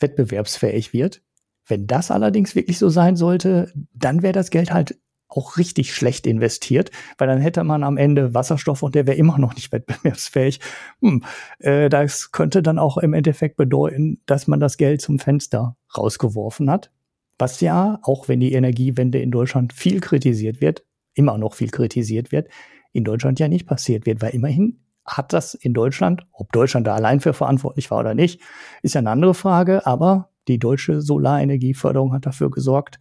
wettbewerbsfähig 0.00 0.92
wird. 0.92 1.22
Wenn 1.64 1.86
das 1.86 2.10
allerdings 2.10 2.56
wirklich 2.56 2.78
so 2.78 2.88
sein 2.88 3.16
sollte, 3.16 3.72
dann 3.94 4.22
wäre 4.22 4.32
das 4.32 4.50
Geld 4.50 4.72
halt 4.72 4.98
auch 5.28 5.56
richtig 5.56 5.94
schlecht 5.94 6.26
investiert, 6.26 6.90
weil 7.18 7.28
dann 7.28 7.40
hätte 7.40 7.64
man 7.64 7.82
am 7.82 7.96
Ende 7.96 8.34
Wasserstoff 8.34 8.82
und 8.82 8.94
der 8.94 9.06
wäre 9.06 9.16
immer 9.16 9.38
noch 9.38 9.54
nicht 9.54 9.72
wettbewerbsfähig. 9.72 10.60
Hm, 11.00 11.24
äh, 11.58 11.88
das 11.88 12.32
könnte 12.32 12.62
dann 12.62 12.78
auch 12.78 12.96
im 12.98 13.12
Endeffekt 13.12 13.56
bedeuten, 13.56 14.20
dass 14.26 14.46
man 14.46 14.60
das 14.60 14.76
Geld 14.76 15.00
zum 15.00 15.18
Fenster 15.18 15.76
rausgeworfen 15.96 16.70
hat. 16.70 16.90
Was 17.38 17.60
ja, 17.60 17.98
auch 18.02 18.28
wenn 18.28 18.40
die 18.40 18.52
Energiewende 18.52 19.18
in 19.18 19.30
Deutschland 19.30 19.72
viel 19.72 20.00
kritisiert 20.00 20.60
wird, 20.60 20.84
immer 21.14 21.36
noch 21.38 21.54
viel 21.54 21.70
kritisiert 21.70 22.32
wird, 22.32 22.48
in 22.92 23.04
Deutschland 23.04 23.38
ja 23.38 23.48
nicht 23.48 23.66
passiert 23.66 24.06
wird, 24.06 24.22
weil 24.22 24.30
immerhin 24.30 24.80
hat 25.04 25.32
das 25.32 25.54
in 25.54 25.74
Deutschland, 25.74 26.26
ob 26.32 26.52
Deutschland 26.52 26.86
da 26.86 26.94
allein 26.94 27.20
für 27.20 27.32
verantwortlich 27.32 27.90
war 27.90 28.00
oder 28.00 28.14
nicht, 28.14 28.40
ist 28.82 28.94
ja 28.94 29.00
eine 29.00 29.10
andere 29.10 29.34
Frage, 29.34 29.86
aber 29.86 30.30
die 30.48 30.58
deutsche 30.58 31.00
Solarenergieförderung 31.00 32.12
hat 32.12 32.26
dafür 32.26 32.50
gesorgt, 32.50 32.98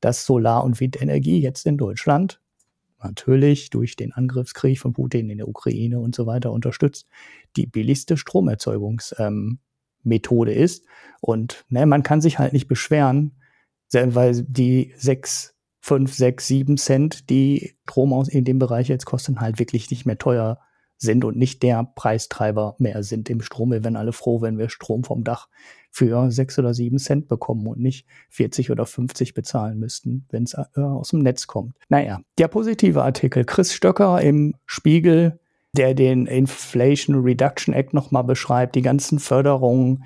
dass 0.00 0.24
Solar- 0.24 0.64
und 0.64 0.80
Windenergie 0.80 1.40
jetzt 1.40 1.66
in 1.66 1.76
Deutschland 1.76 2.40
natürlich 3.02 3.70
durch 3.70 3.96
den 3.96 4.12
Angriffskrieg 4.12 4.78
von 4.78 4.92
Putin 4.92 5.30
in 5.30 5.38
der 5.38 5.48
Ukraine 5.48 5.98
und 6.00 6.14
so 6.14 6.26
weiter 6.26 6.52
unterstützt, 6.52 7.06
die 7.56 7.66
billigste 7.66 8.16
Stromerzeugungsmethode 8.16 9.58
ähm, 10.52 10.62
ist. 10.62 10.84
Und 11.20 11.64
ne, 11.68 11.86
man 11.86 12.02
kann 12.02 12.20
sich 12.20 12.38
halt 12.38 12.52
nicht 12.52 12.68
beschweren, 12.68 13.36
weil 13.92 14.42
die 14.42 14.92
sechs, 14.96 15.54
fünf, 15.80 16.14
sechs, 16.14 16.46
sieben 16.46 16.76
Cent, 16.76 17.30
die 17.30 17.76
Strom 17.84 18.12
aus 18.12 18.28
in 18.28 18.44
dem 18.44 18.58
Bereich 18.58 18.88
jetzt 18.88 19.06
kosten, 19.06 19.40
halt 19.40 19.58
wirklich 19.58 19.90
nicht 19.90 20.04
mehr 20.04 20.18
teuer 20.18 20.60
sind 20.98 21.24
und 21.24 21.36
nicht 21.36 21.62
der 21.62 21.84
Preistreiber 21.94 22.74
mehr 22.78 23.04
sind 23.04 23.30
im 23.30 23.40
Strom. 23.40 23.70
Wir 23.70 23.84
wären 23.84 23.96
alle 23.96 24.12
froh, 24.12 24.42
wenn 24.42 24.58
wir 24.58 24.68
Strom 24.68 25.04
vom 25.04 25.22
Dach 25.22 25.48
für 25.90 26.30
sechs 26.30 26.58
oder 26.58 26.74
sieben 26.74 26.98
Cent 26.98 27.28
bekommen 27.28 27.66
und 27.66 27.80
nicht 27.80 28.06
40 28.30 28.70
oder 28.70 28.86
50 28.86 29.34
bezahlen 29.34 29.78
müssten, 29.78 30.26
wenn 30.30 30.44
es 30.44 30.54
äh, 30.54 30.80
aus 30.80 31.10
dem 31.10 31.20
Netz 31.20 31.46
kommt. 31.46 31.74
Naja, 31.88 32.20
der 32.38 32.48
positive 32.48 33.02
Artikel. 33.02 33.44
Chris 33.44 33.72
Stöcker 33.72 34.20
im 34.20 34.54
Spiegel, 34.66 35.38
der 35.76 35.94
den 35.94 36.26
Inflation 36.26 37.22
Reduction 37.22 37.74
Act 37.74 37.94
nochmal 37.94 38.24
beschreibt, 38.24 38.74
die 38.74 38.82
ganzen 38.82 39.18
Förderungen, 39.18 40.04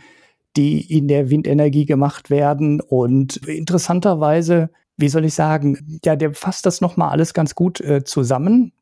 die 0.57 0.81
in 0.81 1.09
der 1.09 1.31
Windenergie 1.31 1.87
gemacht 1.87 2.31
werden 2.31 2.81
und 2.81 3.37
interessanterweise 3.37 4.71
wie 4.99 5.09
soll 5.09 5.25
ich 5.25 5.33
sagen, 5.33 5.99
ja, 6.05 6.17
der 6.17 6.35
fasst 6.35 6.67
das 6.67 6.83
nochmal 6.83 7.09
alles 7.09 7.33
ganz 7.33 7.55
gut 7.55 7.81
äh, 7.81 8.05
zusammen 8.05 8.73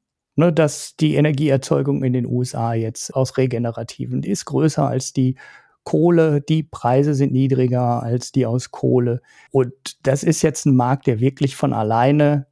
ne, 0.40 0.52
dass 0.52 0.96
die 0.96 1.14
Energieerzeugung 1.14 2.02
in 2.02 2.12
den 2.12 2.26
USA 2.26 2.74
jetzt 2.74 3.14
aus 3.14 3.36
regenerativen 3.36 4.22
ist 4.24 4.44
größer 4.46 4.88
als 4.88 5.12
die 5.12 5.36
Kohle, 5.84 6.40
die 6.40 6.62
Preise 6.62 7.14
sind 7.14 7.32
niedriger 7.32 8.02
als 8.02 8.32
die 8.32 8.46
aus 8.46 8.70
Kohle. 8.70 9.22
Und 9.50 9.72
das 10.02 10.22
ist 10.22 10.42
jetzt 10.42 10.66
ein 10.66 10.76
Markt, 10.76 11.06
der 11.06 11.20
wirklich 11.20 11.56
von 11.56 11.72
alleine 11.72 12.46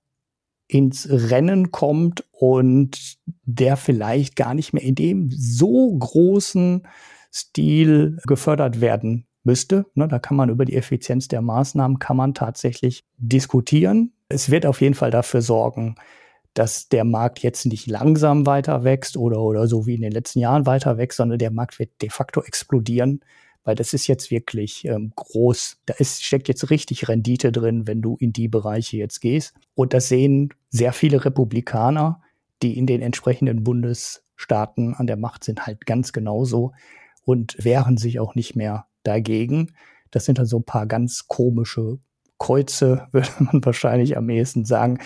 ins 0.67 1.09
Rennen 1.11 1.71
kommt 1.71 2.25
und 2.31 3.19
der 3.45 3.77
vielleicht 3.77 4.37
gar 4.37 4.55
nicht 4.55 4.73
mehr 4.73 4.83
in 4.83 4.95
dem 4.95 5.31
so 5.31 5.97
großen 5.97 6.87
Stil 7.33 8.19
gefördert 8.27 8.81
werden 8.81 9.27
müsste. 9.45 9.87
Ne, 9.95 10.09
da 10.09 10.19
kann 10.19 10.37
man 10.37 10.51
über 10.51 10.65
die 10.65 10.77
Effizienz 10.77 11.29
der 11.29 11.41
Maßnahmen 11.41 11.99
kann 11.99 12.17
man 12.17 12.35
tatsächlich 12.35 13.05
diskutieren. 13.17 14.13
Es 14.29 14.51
wird 14.51 14.67
auf 14.67 14.81
jeden 14.81 14.95
Fall 14.95 15.11
dafür 15.11 15.41
sorgen, 15.41 15.97
dass 16.59 16.89
der 16.89 17.05
Markt 17.05 17.39
jetzt 17.39 17.67
nicht 17.67 17.87
langsam 17.87 18.45
weiter 18.45 18.83
wächst 18.83 19.17
oder, 19.17 19.41
oder 19.41 19.69
so 19.69 19.87
wie 19.87 19.95
in 19.95 20.03
den 20.03 20.11
letzten 20.11 20.41
Jahren 20.41 20.67
weiter 20.67 20.99
wächst, 20.99 21.19
sondern 21.19 21.39
der 21.39 21.53
Markt 21.53 21.79
wird 21.79 21.91
de 22.03 22.11
facto 22.11 22.43
explodieren, 22.43 23.21
weil 23.63 23.77
das 23.77 23.93
ist 23.93 24.09
jetzt 24.09 24.33
wirklich 24.33 24.85
ähm, 24.85 25.13
groß. 25.15 25.77
Da 25.87 25.95
ist, 25.95 26.25
steckt 26.25 26.49
jetzt 26.49 26.69
richtig 26.71 27.07
Rendite 27.07 27.53
drin, 27.53 27.87
wenn 27.87 28.03
du 28.03 28.17
in 28.17 28.33
die 28.33 28.49
Bereiche 28.49 28.97
jetzt 28.97 29.21
gehst. 29.21 29.55
Und 29.77 29.95
das 29.95 30.09
sehen 30.09 30.53
sehr 30.69 30.93
viele 30.93 31.25
Republikaner, 31.25 32.23
die 32.61 32.77
in 32.77 32.87
den 32.87 33.03
entsprechenden 33.03 33.63
Bundesstaaten 33.63 34.95
an 34.95 35.07
der 35.07 35.17
Macht 35.17 35.45
sind, 35.45 35.65
halt 35.65 35.87
ganz 35.87 36.13
genauso 36.13 36.73
und 37.23 37.57
wehren 37.65 37.99
sich 37.99 38.19
auch 38.19 38.35
nicht 38.35 38.57
mehr 38.57 38.87
dagegen. 39.05 39.75
Das 40.11 40.25
sind 40.25 40.39
dann 40.39 40.47
so 40.47 40.59
ein 40.59 40.65
paar 40.65 40.89
ganz 40.89 41.29
komische 41.29 42.01
Kreuze, 42.39 43.09
würde 43.13 43.29
man 43.39 43.65
wahrscheinlich 43.65 44.17
am 44.17 44.29
ehesten 44.31 44.65
sagen. 44.65 44.99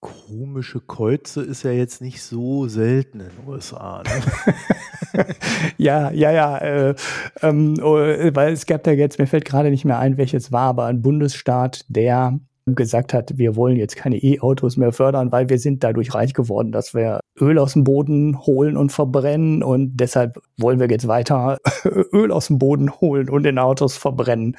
Komische 0.00 0.80
Kreuze 0.80 1.42
ist 1.42 1.62
ja 1.62 1.72
jetzt 1.72 2.00
nicht 2.00 2.22
so 2.22 2.68
selten 2.68 3.20
in 3.20 3.26
den 3.26 3.48
USA. 3.48 4.02
Ne? 4.02 5.26
ja, 5.76 6.10
ja, 6.10 6.30
ja. 6.30 6.58
Äh, 6.58 6.94
ähm, 7.42 7.74
oh, 7.82 7.96
weil 7.96 8.52
es 8.52 8.66
gab 8.66 8.82
da 8.84 8.92
jetzt, 8.92 9.18
mir 9.18 9.26
fällt 9.26 9.44
gerade 9.44 9.70
nicht 9.70 9.84
mehr 9.84 9.98
ein, 9.98 10.16
welches 10.16 10.52
war, 10.52 10.68
aber 10.68 10.86
ein 10.86 11.02
Bundesstaat, 11.02 11.84
der 11.88 12.38
gesagt 12.66 13.14
hat, 13.14 13.36
wir 13.36 13.56
wollen 13.56 13.76
jetzt 13.76 13.96
keine 13.96 14.16
E-Autos 14.16 14.76
mehr 14.76 14.92
fördern, 14.92 15.32
weil 15.32 15.48
wir 15.48 15.58
sind 15.58 15.82
dadurch 15.82 16.14
reich 16.14 16.34
geworden, 16.34 16.72
dass 16.72 16.94
wir 16.94 17.20
Öl 17.40 17.58
aus 17.58 17.72
dem 17.72 17.84
Boden 17.84 18.38
holen 18.40 18.76
und 18.76 18.92
verbrennen 18.92 19.62
und 19.62 19.96
deshalb 19.96 20.40
wollen 20.58 20.78
wir 20.78 20.88
jetzt 20.88 21.08
weiter 21.08 21.58
Öl 22.12 22.30
aus 22.30 22.48
dem 22.48 22.58
Boden 22.58 22.90
holen 23.00 23.28
und 23.28 23.46
in 23.46 23.58
Autos 23.58 23.96
verbrennen 23.96 24.56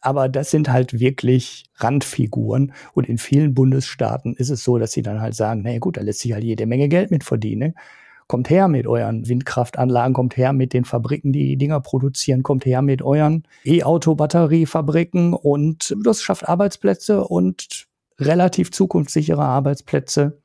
aber 0.00 0.28
das 0.28 0.50
sind 0.50 0.70
halt 0.70 0.98
wirklich 0.98 1.64
Randfiguren. 1.76 2.72
Und 2.94 3.08
in 3.08 3.18
vielen 3.18 3.54
Bundesstaaten 3.54 4.34
ist 4.34 4.50
es 4.50 4.64
so, 4.64 4.78
dass 4.78 4.92
sie 4.92 5.02
dann 5.02 5.20
halt 5.20 5.34
sagen, 5.34 5.62
naja 5.62 5.78
gut, 5.78 5.96
da 5.96 6.02
lässt 6.02 6.20
sich 6.20 6.32
halt 6.32 6.44
jede 6.44 6.66
Menge 6.66 6.88
Geld 6.88 7.10
mit 7.10 7.24
verdienen. 7.24 7.74
Kommt 8.28 8.50
her 8.50 8.66
mit 8.66 8.88
euren 8.88 9.28
Windkraftanlagen, 9.28 10.12
kommt 10.12 10.36
her 10.36 10.52
mit 10.52 10.72
den 10.72 10.84
Fabriken, 10.84 11.32
die 11.32 11.46
die 11.46 11.56
Dinger 11.56 11.80
produzieren, 11.80 12.42
kommt 12.42 12.66
her 12.66 12.82
mit 12.82 13.00
euren 13.00 13.44
E-Auto-Batteriefabriken 13.64 15.32
und 15.32 15.94
das 16.04 16.22
schafft 16.22 16.48
Arbeitsplätze 16.48 17.22
und 17.22 17.86
relativ 18.18 18.72
zukunftssichere 18.72 19.44
Arbeitsplätze. 19.44 20.40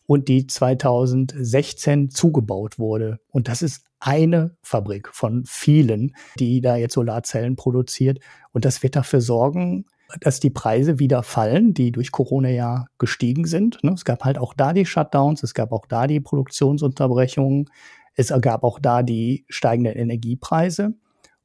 und 0.07 0.27
die 0.27 0.47
2016 0.47 2.09
zugebaut 2.09 2.79
wurde. 2.79 3.19
Und 3.29 3.47
das 3.47 3.61
ist 3.61 3.85
eine 4.05 4.55
Fabrik 4.61 5.09
von 5.13 5.45
vielen, 5.45 6.13
die 6.37 6.61
da 6.61 6.75
jetzt 6.75 6.93
Solarzellen 6.93 7.55
produziert. 7.55 8.19
Und 8.51 8.65
das 8.65 8.83
wird 8.83 8.95
dafür 8.95 9.21
sorgen, 9.21 9.85
dass 10.19 10.39
die 10.39 10.49
Preise 10.49 10.99
wieder 10.99 11.23
fallen, 11.23 11.73
die 11.73 11.91
durch 11.91 12.11
Corona 12.11 12.49
ja 12.49 12.85
gestiegen 12.99 13.45
sind. 13.45 13.83
Ne? 13.83 13.93
Es 13.93 14.05
gab 14.05 14.25
halt 14.25 14.37
auch 14.37 14.53
da 14.53 14.73
die 14.73 14.85
Shutdowns, 14.85 15.41
es 15.41 15.53
gab 15.53 15.71
auch 15.71 15.85
da 15.87 16.07
die 16.07 16.19
Produktionsunterbrechungen, 16.19 17.69
es 18.15 18.31
gab 18.41 18.63
auch 18.63 18.79
da 18.79 19.03
die 19.03 19.45
steigenden 19.49 19.95
Energiepreise 19.95 20.93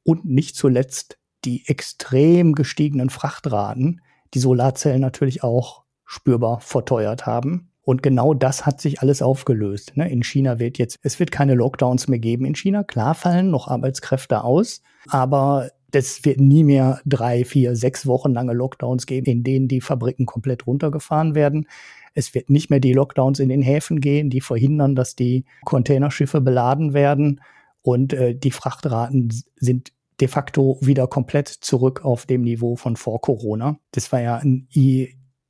und 0.03 0.25
nicht 0.25 0.55
zuletzt 0.55 1.17
die 1.45 1.67
extrem 1.67 2.53
gestiegenen 2.53 3.09
Frachtraten, 3.09 4.01
die 4.33 4.39
Solarzellen 4.39 5.01
natürlich 5.01 5.43
auch 5.43 5.83
spürbar 6.05 6.59
verteuert 6.59 7.25
haben. 7.25 7.68
Und 7.89 8.03
genau 8.03 8.35
das 8.35 8.67
hat 8.67 8.79
sich 8.79 9.01
alles 9.01 9.23
aufgelöst. 9.23 9.93
Ne? 9.97 10.11
In 10.11 10.21
China 10.21 10.59
wird 10.59 10.77
jetzt, 10.77 10.99
es 11.01 11.19
wird 11.19 11.31
keine 11.31 11.55
Lockdowns 11.55 12.07
mehr 12.07 12.19
geben 12.19 12.45
in 12.45 12.53
China. 12.53 12.83
Klar 12.83 13.15
fallen 13.15 13.49
noch 13.49 13.67
Arbeitskräfte 13.67 14.43
aus, 14.43 14.83
aber 15.07 15.71
es 15.91 16.23
wird 16.23 16.39
nie 16.39 16.63
mehr 16.63 17.01
drei, 17.07 17.43
vier, 17.43 17.75
sechs 17.75 18.05
Wochen 18.05 18.31
lange 18.31 18.53
Lockdowns 18.53 19.07
geben, 19.07 19.25
in 19.25 19.43
denen 19.43 19.67
die 19.67 19.81
Fabriken 19.81 20.27
komplett 20.27 20.67
runtergefahren 20.67 21.33
werden. 21.33 21.65
Es 22.13 22.35
wird 22.35 22.51
nicht 22.51 22.69
mehr 22.69 22.79
die 22.79 22.93
Lockdowns 22.93 23.39
in 23.39 23.49
den 23.49 23.63
Häfen 23.63 24.01
gehen, 24.01 24.29
die 24.29 24.41
verhindern, 24.41 24.93
dass 24.93 25.15
die 25.15 25.45
Containerschiffe 25.65 26.41
beladen 26.41 26.93
werden. 26.93 27.41
Und 27.81 28.13
äh, 28.13 28.35
die 28.35 28.51
Frachtraten 28.51 29.29
sind 29.55 29.93
de 30.21 30.27
facto 30.27 30.77
wieder 30.79 31.07
komplett 31.07 31.47
zurück 31.47 32.05
auf 32.05 32.27
dem 32.27 32.41
Niveau 32.41 32.75
von 32.75 32.97
vor 32.97 33.19
Corona. 33.19 33.79
Das 33.93 34.11
war 34.11 34.21
ja 34.21 34.35
ein 34.35 34.67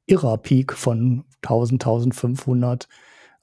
irrer 0.06 0.38
Peak 0.38 0.72
von 0.72 1.26
1000, 1.44 1.84
1500 1.84 2.88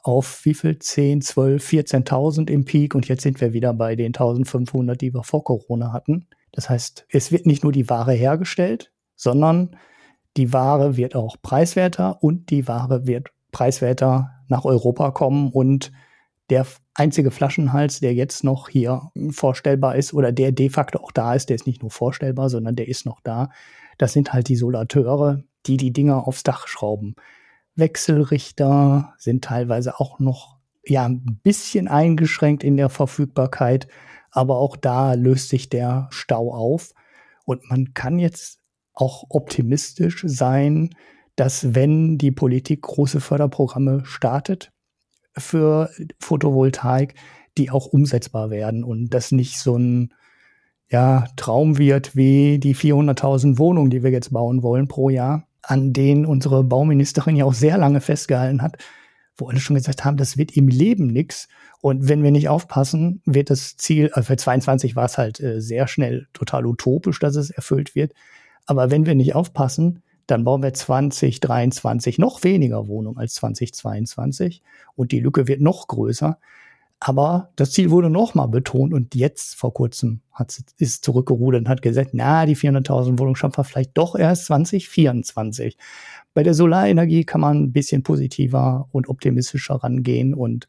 auf 0.02 0.44
wie 0.44 0.54
viel? 0.54 0.78
10, 0.78 1.20
12, 1.20 1.68
14.000 1.68 2.48
im 2.48 2.64
Peak 2.64 2.94
und 2.94 3.08
jetzt 3.08 3.22
sind 3.22 3.40
wir 3.40 3.52
wieder 3.52 3.74
bei 3.74 3.96
den 3.96 4.08
1500, 4.08 5.00
die 5.00 5.12
wir 5.12 5.24
vor 5.24 5.42
Corona 5.42 5.92
hatten. 5.92 6.26
Das 6.52 6.70
heißt, 6.70 7.06
es 7.10 7.32
wird 7.32 7.46
nicht 7.46 7.64
nur 7.64 7.72
die 7.72 7.88
Ware 7.90 8.12
hergestellt, 8.12 8.92
sondern 9.16 9.76
die 10.36 10.52
Ware 10.52 10.96
wird 10.96 11.16
auch 11.16 11.36
preiswerter 11.42 12.22
und 12.22 12.50
die 12.50 12.68
Ware 12.68 13.06
wird 13.06 13.30
preiswerter 13.50 14.30
nach 14.48 14.64
Europa 14.64 15.10
kommen 15.10 15.50
und 15.50 15.92
der 16.50 16.66
einzige 16.94 17.30
Flaschenhals, 17.30 18.00
der 18.00 18.14
jetzt 18.14 18.44
noch 18.44 18.68
hier 18.68 19.10
vorstellbar 19.30 19.96
ist 19.96 20.14
oder 20.14 20.30
der 20.30 20.52
de 20.52 20.70
facto 20.70 21.00
auch 21.00 21.10
da 21.10 21.34
ist, 21.34 21.48
der 21.48 21.56
ist 21.56 21.66
nicht 21.66 21.82
nur 21.82 21.90
vorstellbar, 21.90 22.48
sondern 22.48 22.76
der 22.76 22.86
ist 22.86 23.04
noch 23.04 23.20
da. 23.22 23.50
Das 23.98 24.12
sind 24.12 24.32
halt 24.32 24.48
die 24.48 24.56
Solateure, 24.56 25.42
die 25.66 25.76
die 25.76 25.92
Dinger 25.92 26.28
aufs 26.28 26.44
Dach 26.44 26.68
schrauben. 26.68 27.16
Wechselrichter 27.76 29.14
sind 29.18 29.44
teilweise 29.44 30.00
auch 30.00 30.18
noch 30.18 30.56
ja 30.84 31.04
ein 31.04 31.40
bisschen 31.42 31.88
eingeschränkt 31.88 32.64
in 32.64 32.76
der 32.76 32.88
Verfügbarkeit, 32.88 33.88
aber 34.30 34.58
auch 34.58 34.76
da 34.76 35.14
löst 35.14 35.48
sich 35.48 35.68
der 35.68 36.08
Stau 36.10 36.52
auf. 36.52 36.92
Und 37.44 37.68
man 37.70 37.94
kann 37.94 38.18
jetzt 38.18 38.60
auch 38.92 39.24
optimistisch 39.28 40.24
sein, 40.26 40.90
dass 41.36 41.74
wenn 41.74 42.18
die 42.18 42.32
Politik 42.32 42.82
große 42.82 43.20
Förderprogramme 43.20 44.02
startet 44.04 44.72
für 45.36 45.90
Photovoltaik, 46.18 47.14
die 47.58 47.70
auch 47.70 47.86
umsetzbar 47.86 48.50
werden 48.50 48.84
und 48.84 49.10
das 49.10 49.32
nicht 49.32 49.58
so 49.58 49.76
ein 49.76 50.14
ja, 50.88 51.26
Traum 51.36 51.78
wird 51.78 52.16
wie 52.16 52.58
die 52.58 52.74
400.000 52.74 53.58
Wohnungen, 53.58 53.90
die 53.90 54.02
wir 54.02 54.10
jetzt 54.10 54.32
bauen 54.32 54.62
wollen 54.62 54.88
pro 54.88 55.10
Jahr, 55.10 55.45
an 55.66 55.92
denen 55.92 56.26
unsere 56.26 56.62
Bauministerin 56.62 57.36
ja 57.36 57.44
auch 57.44 57.54
sehr 57.54 57.76
lange 57.76 58.00
festgehalten 58.00 58.62
hat, 58.62 58.78
wo 59.36 59.48
alle 59.48 59.60
schon 59.60 59.76
gesagt 59.76 60.04
haben, 60.04 60.16
das 60.16 60.38
wird 60.38 60.56
im 60.56 60.68
Leben 60.68 61.08
nichts. 61.08 61.48
Und 61.80 62.08
wenn 62.08 62.22
wir 62.22 62.30
nicht 62.30 62.48
aufpassen, 62.48 63.20
wird 63.26 63.50
das 63.50 63.76
Ziel, 63.76 64.10
also 64.12 64.28
für 64.28 64.36
22 64.36 64.96
war 64.96 65.04
es 65.04 65.18
halt 65.18 65.40
äh, 65.40 65.60
sehr 65.60 65.88
schnell 65.88 66.28
total 66.32 66.66
utopisch, 66.66 67.18
dass 67.18 67.36
es 67.36 67.50
erfüllt 67.50 67.94
wird. 67.94 68.12
Aber 68.66 68.90
wenn 68.90 69.06
wir 69.06 69.14
nicht 69.14 69.34
aufpassen, 69.34 70.02
dann 70.26 70.44
bauen 70.44 70.62
wir 70.62 70.72
2023 70.72 72.18
noch 72.18 72.42
weniger 72.44 72.88
Wohnungen 72.88 73.18
als 73.18 73.34
2022 73.34 74.62
und 74.94 75.12
die 75.12 75.20
Lücke 75.20 75.46
wird 75.46 75.60
noch 75.60 75.86
größer. 75.86 76.38
Aber 76.98 77.52
das 77.56 77.72
Ziel 77.72 77.90
wurde 77.90 78.08
nochmal 78.08 78.48
betont 78.48 78.94
und 78.94 79.14
jetzt 79.14 79.54
vor 79.54 79.74
kurzem 79.74 80.22
hat 80.32 80.56
ist 80.78 81.04
zurückgerudert 81.04 81.60
und 81.62 81.68
hat 81.68 81.82
gesagt, 81.82 82.10
na, 82.12 82.46
die 82.46 82.56
400.000 82.56 83.18
Wohnungen 83.18 83.36
schaffen 83.36 83.58
wir 83.58 83.64
vielleicht 83.64 83.96
doch 83.98 84.16
erst 84.16 84.46
2024. 84.46 85.76
Bei 86.32 86.42
der 86.42 86.54
Solarenergie 86.54 87.24
kann 87.24 87.40
man 87.40 87.64
ein 87.64 87.72
bisschen 87.72 88.02
positiver 88.02 88.88
und 88.92 89.08
optimistischer 89.08 89.76
rangehen 89.76 90.34
und 90.34 90.68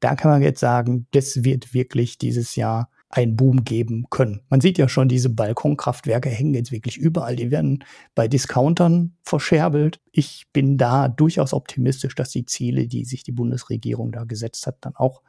da 0.00 0.14
kann 0.14 0.30
man 0.30 0.42
jetzt 0.42 0.60
sagen, 0.60 1.06
das 1.12 1.44
wird 1.44 1.72
wirklich 1.72 2.18
dieses 2.18 2.56
Jahr 2.56 2.90
einen 3.08 3.36
Boom 3.36 3.64
geben 3.64 4.06
können. 4.10 4.42
Man 4.48 4.60
sieht 4.60 4.78
ja 4.78 4.88
schon, 4.88 5.08
diese 5.08 5.30
Balkonkraftwerke 5.30 6.28
hängen 6.28 6.54
jetzt 6.54 6.72
wirklich 6.72 6.98
überall. 6.98 7.36
Die 7.36 7.50
werden 7.50 7.84
bei 8.14 8.28
Discountern 8.28 9.14
verscherbelt. 9.22 10.00
Ich 10.12 10.46
bin 10.52 10.76
da 10.76 11.08
durchaus 11.08 11.54
optimistisch, 11.54 12.14
dass 12.14 12.30
die 12.30 12.44
Ziele, 12.44 12.88
die 12.88 13.04
sich 13.04 13.22
die 13.22 13.32
Bundesregierung 13.32 14.12
da 14.12 14.24
gesetzt 14.24 14.66
hat, 14.66 14.78
dann 14.80 14.96
auch 14.96 15.22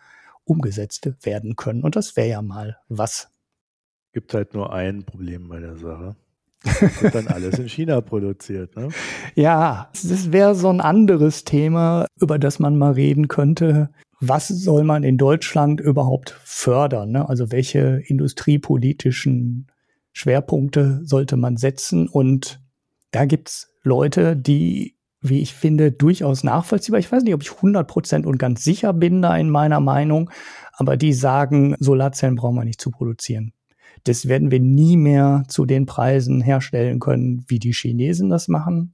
umgesetzt 0.47 1.09
werden 1.21 1.55
können. 1.55 1.83
Und 1.83 1.95
das 1.95 2.15
wäre 2.15 2.29
ja 2.29 2.41
mal 2.41 2.77
was. 2.87 3.29
Gibt 4.13 4.33
halt 4.33 4.53
nur 4.53 4.73
ein 4.73 5.03
Problem 5.03 5.47
bei 5.47 5.59
der 5.59 5.77
Sache. 5.77 6.15
Das 6.63 6.81
wird 7.01 7.15
dann 7.15 7.27
alles 7.27 7.59
in 7.59 7.69
China 7.69 8.01
produziert, 8.01 8.75
ne? 8.75 8.89
Ja, 9.35 9.91
das 9.93 10.31
wäre 10.31 10.55
so 10.55 10.69
ein 10.69 10.81
anderes 10.81 11.43
Thema, 11.43 12.07
über 12.19 12.39
das 12.39 12.59
man 12.59 12.77
mal 12.77 12.93
reden 12.93 13.27
könnte 13.27 13.89
was 14.19 14.47
soll 14.47 14.83
man 14.83 15.03
in 15.03 15.17
Deutschland 15.17 15.79
überhaupt 15.79 16.31
fördern? 16.43 17.11
Ne? 17.11 17.29
Also 17.29 17.51
welche 17.51 18.01
industriepolitischen 18.05 19.67
Schwerpunkte 20.11 21.01
sollte 21.03 21.37
man 21.37 21.57
setzen? 21.57 22.07
Und 22.07 22.61
da 23.11 23.25
gibt's 23.25 23.71
Leute, 23.83 24.35
die, 24.35 24.96
wie 25.21 25.41
ich 25.41 25.53
finde, 25.53 25.91
durchaus 25.91 26.43
nachvollziehbar. 26.43 26.99
Ich 26.99 27.11
weiß 27.11 27.23
nicht, 27.23 27.33
ob 27.33 27.41
ich 27.41 27.53
100 27.53 27.87
Prozent 27.87 28.25
und 28.25 28.37
ganz 28.37 28.63
sicher 28.63 28.93
bin 28.93 29.21
da 29.21 29.35
in 29.35 29.49
meiner 29.49 29.79
Meinung, 29.79 30.29
aber 30.73 30.97
die 30.97 31.13
sagen, 31.13 31.75
Solarzellen 31.79 32.35
brauchen 32.35 32.55
wir 32.55 32.65
nicht 32.65 32.81
zu 32.81 32.91
produzieren. 32.91 33.53
Das 34.03 34.27
werden 34.27 34.51
wir 34.51 34.59
nie 34.59 34.95
mehr 34.95 35.43
zu 35.47 35.65
den 35.65 35.85
Preisen 35.85 36.41
herstellen 36.41 36.99
können, 36.99 37.43
wie 37.47 37.59
die 37.59 37.73
Chinesen 37.73 38.29
das 38.29 38.47
machen. 38.47 38.93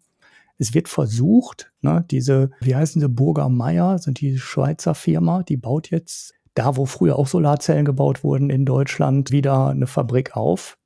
Es 0.57 0.74
wird 0.74 0.88
versucht, 0.88 1.71
ne, 1.82 2.05
diese, 2.09 2.51
wie 2.61 2.76
heißen 2.76 3.01
sie, 3.01 3.09
Burger 3.09 3.49
Meyer, 3.49 3.97
sind 3.97 4.21
die 4.21 4.38
Schweizer 4.38 4.95
Firma, 4.95 5.43
die 5.43 5.57
baut 5.57 5.89
jetzt 5.89 6.34
da, 6.53 6.78
wo 6.78 6.86
früher 6.86 7.17
auch 7.17 7.28
Solarzellen 7.28 7.86
gebaut 7.86 8.24
wurden 8.24 8.49
in 8.49 8.65
Deutschland, 8.65 9.32
wieder 9.32 9.67
eine 9.67 9.88
Fabrik 9.88 10.38
auf. 10.38 10.78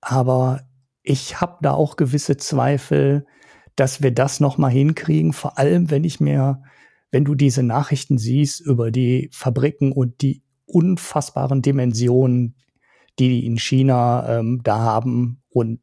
Aber 0.00 0.62
ich 1.02 1.40
habe 1.40 1.58
da 1.62 1.72
auch 1.72 1.96
gewisse 1.96 2.36
Zweifel, 2.36 3.26
dass 3.76 4.02
wir 4.02 4.12
das 4.12 4.40
noch 4.40 4.58
mal 4.58 4.70
hinkriegen. 4.70 5.32
Vor 5.32 5.58
allem, 5.58 5.90
wenn 5.90 6.04
ich 6.04 6.20
mir, 6.20 6.62
wenn 7.10 7.24
du 7.24 7.34
diese 7.34 7.62
Nachrichten 7.62 8.18
siehst 8.18 8.60
über 8.60 8.90
die 8.90 9.28
Fabriken 9.32 9.92
und 9.92 10.22
die 10.22 10.42
unfassbaren 10.66 11.62
Dimensionen, 11.62 12.56
die 13.18 13.28
die 13.28 13.46
in 13.46 13.58
China 13.58 14.38
ähm, 14.38 14.60
da 14.62 14.78
haben 14.78 15.42
und 15.50 15.80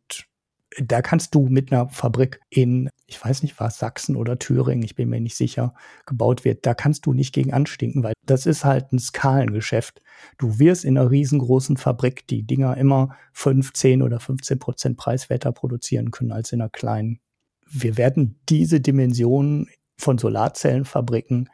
da 0.77 1.01
kannst 1.01 1.33
du 1.33 1.47
mit 1.47 1.71
einer 1.71 1.89
Fabrik 1.89 2.39
in, 2.49 2.89
ich 3.07 3.23
weiß 3.23 3.41
nicht 3.43 3.59
was, 3.59 3.79
Sachsen 3.79 4.15
oder 4.15 4.37
Thüringen, 4.37 4.83
ich 4.83 4.95
bin 4.95 5.09
mir 5.09 5.19
nicht 5.19 5.35
sicher, 5.35 5.73
gebaut 6.05 6.45
wird, 6.45 6.65
da 6.65 6.73
kannst 6.73 7.05
du 7.05 7.13
nicht 7.13 7.33
gegen 7.33 7.53
anstinken, 7.53 8.03
weil 8.03 8.13
das 8.25 8.45
ist 8.45 8.65
halt 8.65 8.93
ein 8.93 8.99
Skalengeschäft. 8.99 10.01
Du 10.37 10.59
wirst 10.59 10.85
in 10.85 10.97
einer 10.97 11.09
riesengroßen 11.09 11.77
Fabrik 11.77 12.27
die 12.27 12.43
Dinger 12.43 12.77
immer 12.77 13.15
15 13.33 14.03
oder 14.03 14.19
15 14.19 14.59
Prozent 14.59 14.97
preiswerter 14.97 15.51
produzieren 15.51 16.11
können 16.11 16.31
als 16.31 16.51
in 16.51 16.61
einer 16.61 16.69
kleinen. 16.69 17.19
Wir 17.71 17.97
werden 17.97 18.39
diese 18.49 18.81
Dimensionen 18.81 19.69
von 19.97 20.17
Solarzellenfabriken 20.17 21.49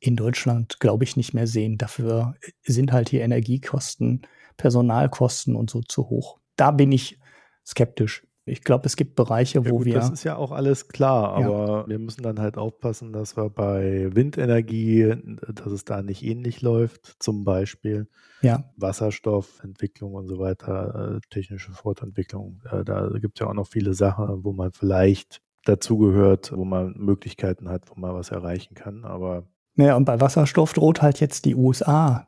in 0.00 0.16
Deutschland, 0.16 0.80
glaube 0.80 1.04
ich, 1.04 1.16
nicht 1.16 1.34
mehr 1.34 1.46
sehen. 1.46 1.78
Dafür 1.78 2.34
sind 2.64 2.92
halt 2.92 3.12
die 3.12 3.18
Energiekosten, 3.18 4.22
Personalkosten 4.56 5.54
und 5.54 5.70
so 5.70 5.80
zu 5.82 6.08
hoch. 6.08 6.38
Da 6.56 6.70
bin 6.70 6.90
ich 6.90 7.18
skeptisch. 7.64 8.26
Ich 8.44 8.62
glaube, 8.62 8.86
es 8.86 8.96
gibt 8.96 9.14
Bereiche, 9.14 9.64
wo 9.64 9.66
ja, 9.66 9.70
gut, 9.70 9.84
wir. 9.84 9.94
Das 9.94 10.10
ist 10.10 10.24
ja 10.24 10.36
auch 10.36 10.50
alles 10.50 10.88
klar, 10.88 11.34
aber 11.34 11.66
ja. 11.66 11.88
wir 11.88 11.98
müssen 12.00 12.22
dann 12.22 12.40
halt 12.40 12.58
aufpassen, 12.58 13.12
dass 13.12 13.36
wir 13.36 13.48
bei 13.50 14.08
Windenergie, 14.12 15.14
dass 15.54 15.72
es 15.72 15.84
da 15.84 16.02
nicht 16.02 16.24
ähnlich 16.24 16.60
läuft, 16.60 17.16
zum 17.20 17.44
Beispiel. 17.44 18.08
Ja. 18.40 18.64
Wasserstoffentwicklung 18.76 20.14
und 20.14 20.26
so 20.26 20.40
weiter, 20.40 21.16
äh, 21.16 21.20
technische 21.30 21.70
Fortentwicklung. 21.72 22.60
Äh, 22.70 22.82
da 22.84 23.08
gibt 23.20 23.38
es 23.38 23.44
ja 23.44 23.48
auch 23.48 23.54
noch 23.54 23.68
viele 23.68 23.94
Sachen, 23.94 24.42
wo 24.42 24.52
man 24.52 24.72
vielleicht 24.72 25.40
dazugehört, 25.64 26.52
wo 26.52 26.64
man 26.64 26.94
Möglichkeiten 26.96 27.68
hat, 27.68 27.88
wo 27.90 28.00
man 28.00 28.14
was 28.14 28.30
erreichen 28.30 28.74
kann. 28.74 29.04
Aber 29.04 29.46
naja, 29.74 29.96
und 29.96 30.04
bei 30.04 30.20
Wasserstoff 30.20 30.72
droht 30.72 31.00
halt 31.00 31.20
jetzt 31.20 31.44
die 31.44 31.54
USA 31.54 32.26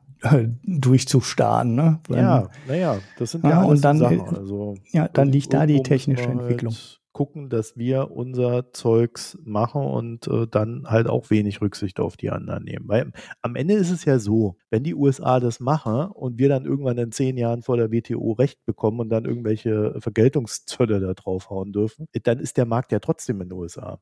durchzustarren. 0.63 1.75
Ne? 1.75 1.99
ja, 2.09 2.49
naja, 2.67 2.99
das 3.17 3.31
sind 3.31 3.43
ja, 3.43 3.49
ja 3.49 3.63
und 3.63 3.83
dann, 3.83 3.97
Sachen. 3.97 4.21
Also, 4.21 4.75
ja, 4.91 5.07
dann 5.07 5.29
liegt 5.29 5.53
da 5.53 5.65
die 5.65 5.83
technische 5.83 6.25
Entwicklung. 6.25 6.73
Halt 6.73 6.99
gucken, 7.15 7.47
dass 7.47 7.77
wir 7.77 8.11
unser 8.11 8.73
Zeugs 8.73 9.39
machen 9.45 9.81
und 9.81 10.27
äh, 10.27 10.47
dann 10.47 10.85
halt 10.85 11.07
auch 11.07 11.29
wenig 11.29 11.61
Rücksicht 11.61 12.01
auf 12.01 12.17
die 12.17 12.29
anderen 12.29 12.65
nehmen. 12.65 12.89
Weil 12.89 13.13
am 13.41 13.55
Ende 13.55 13.75
ist 13.75 13.89
es 13.89 14.03
ja 14.03 14.19
so, 14.19 14.57
wenn 14.69 14.83
die 14.83 14.95
USA 14.95 15.39
das 15.39 15.61
machen 15.61 16.11
und 16.11 16.37
wir 16.39 16.49
dann 16.49 16.65
irgendwann 16.65 16.97
in 16.97 17.13
zehn 17.13 17.37
Jahren 17.37 17.61
vor 17.63 17.77
der 17.77 17.89
WTO 17.89 18.33
Recht 18.33 18.65
bekommen 18.65 18.99
und 18.99 19.07
dann 19.07 19.23
irgendwelche 19.23 19.95
Vergeltungszölle 20.01 20.99
da 20.99 21.13
draufhauen 21.13 21.71
dürfen, 21.71 22.09
dann 22.23 22.39
ist 22.39 22.57
der 22.57 22.65
Markt 22.65 22.91
ja 22.91 22.99
trotzdem 22.99 23.39
in 23.39 23.47
den 23.47 23.57
USA. 23.57 24.01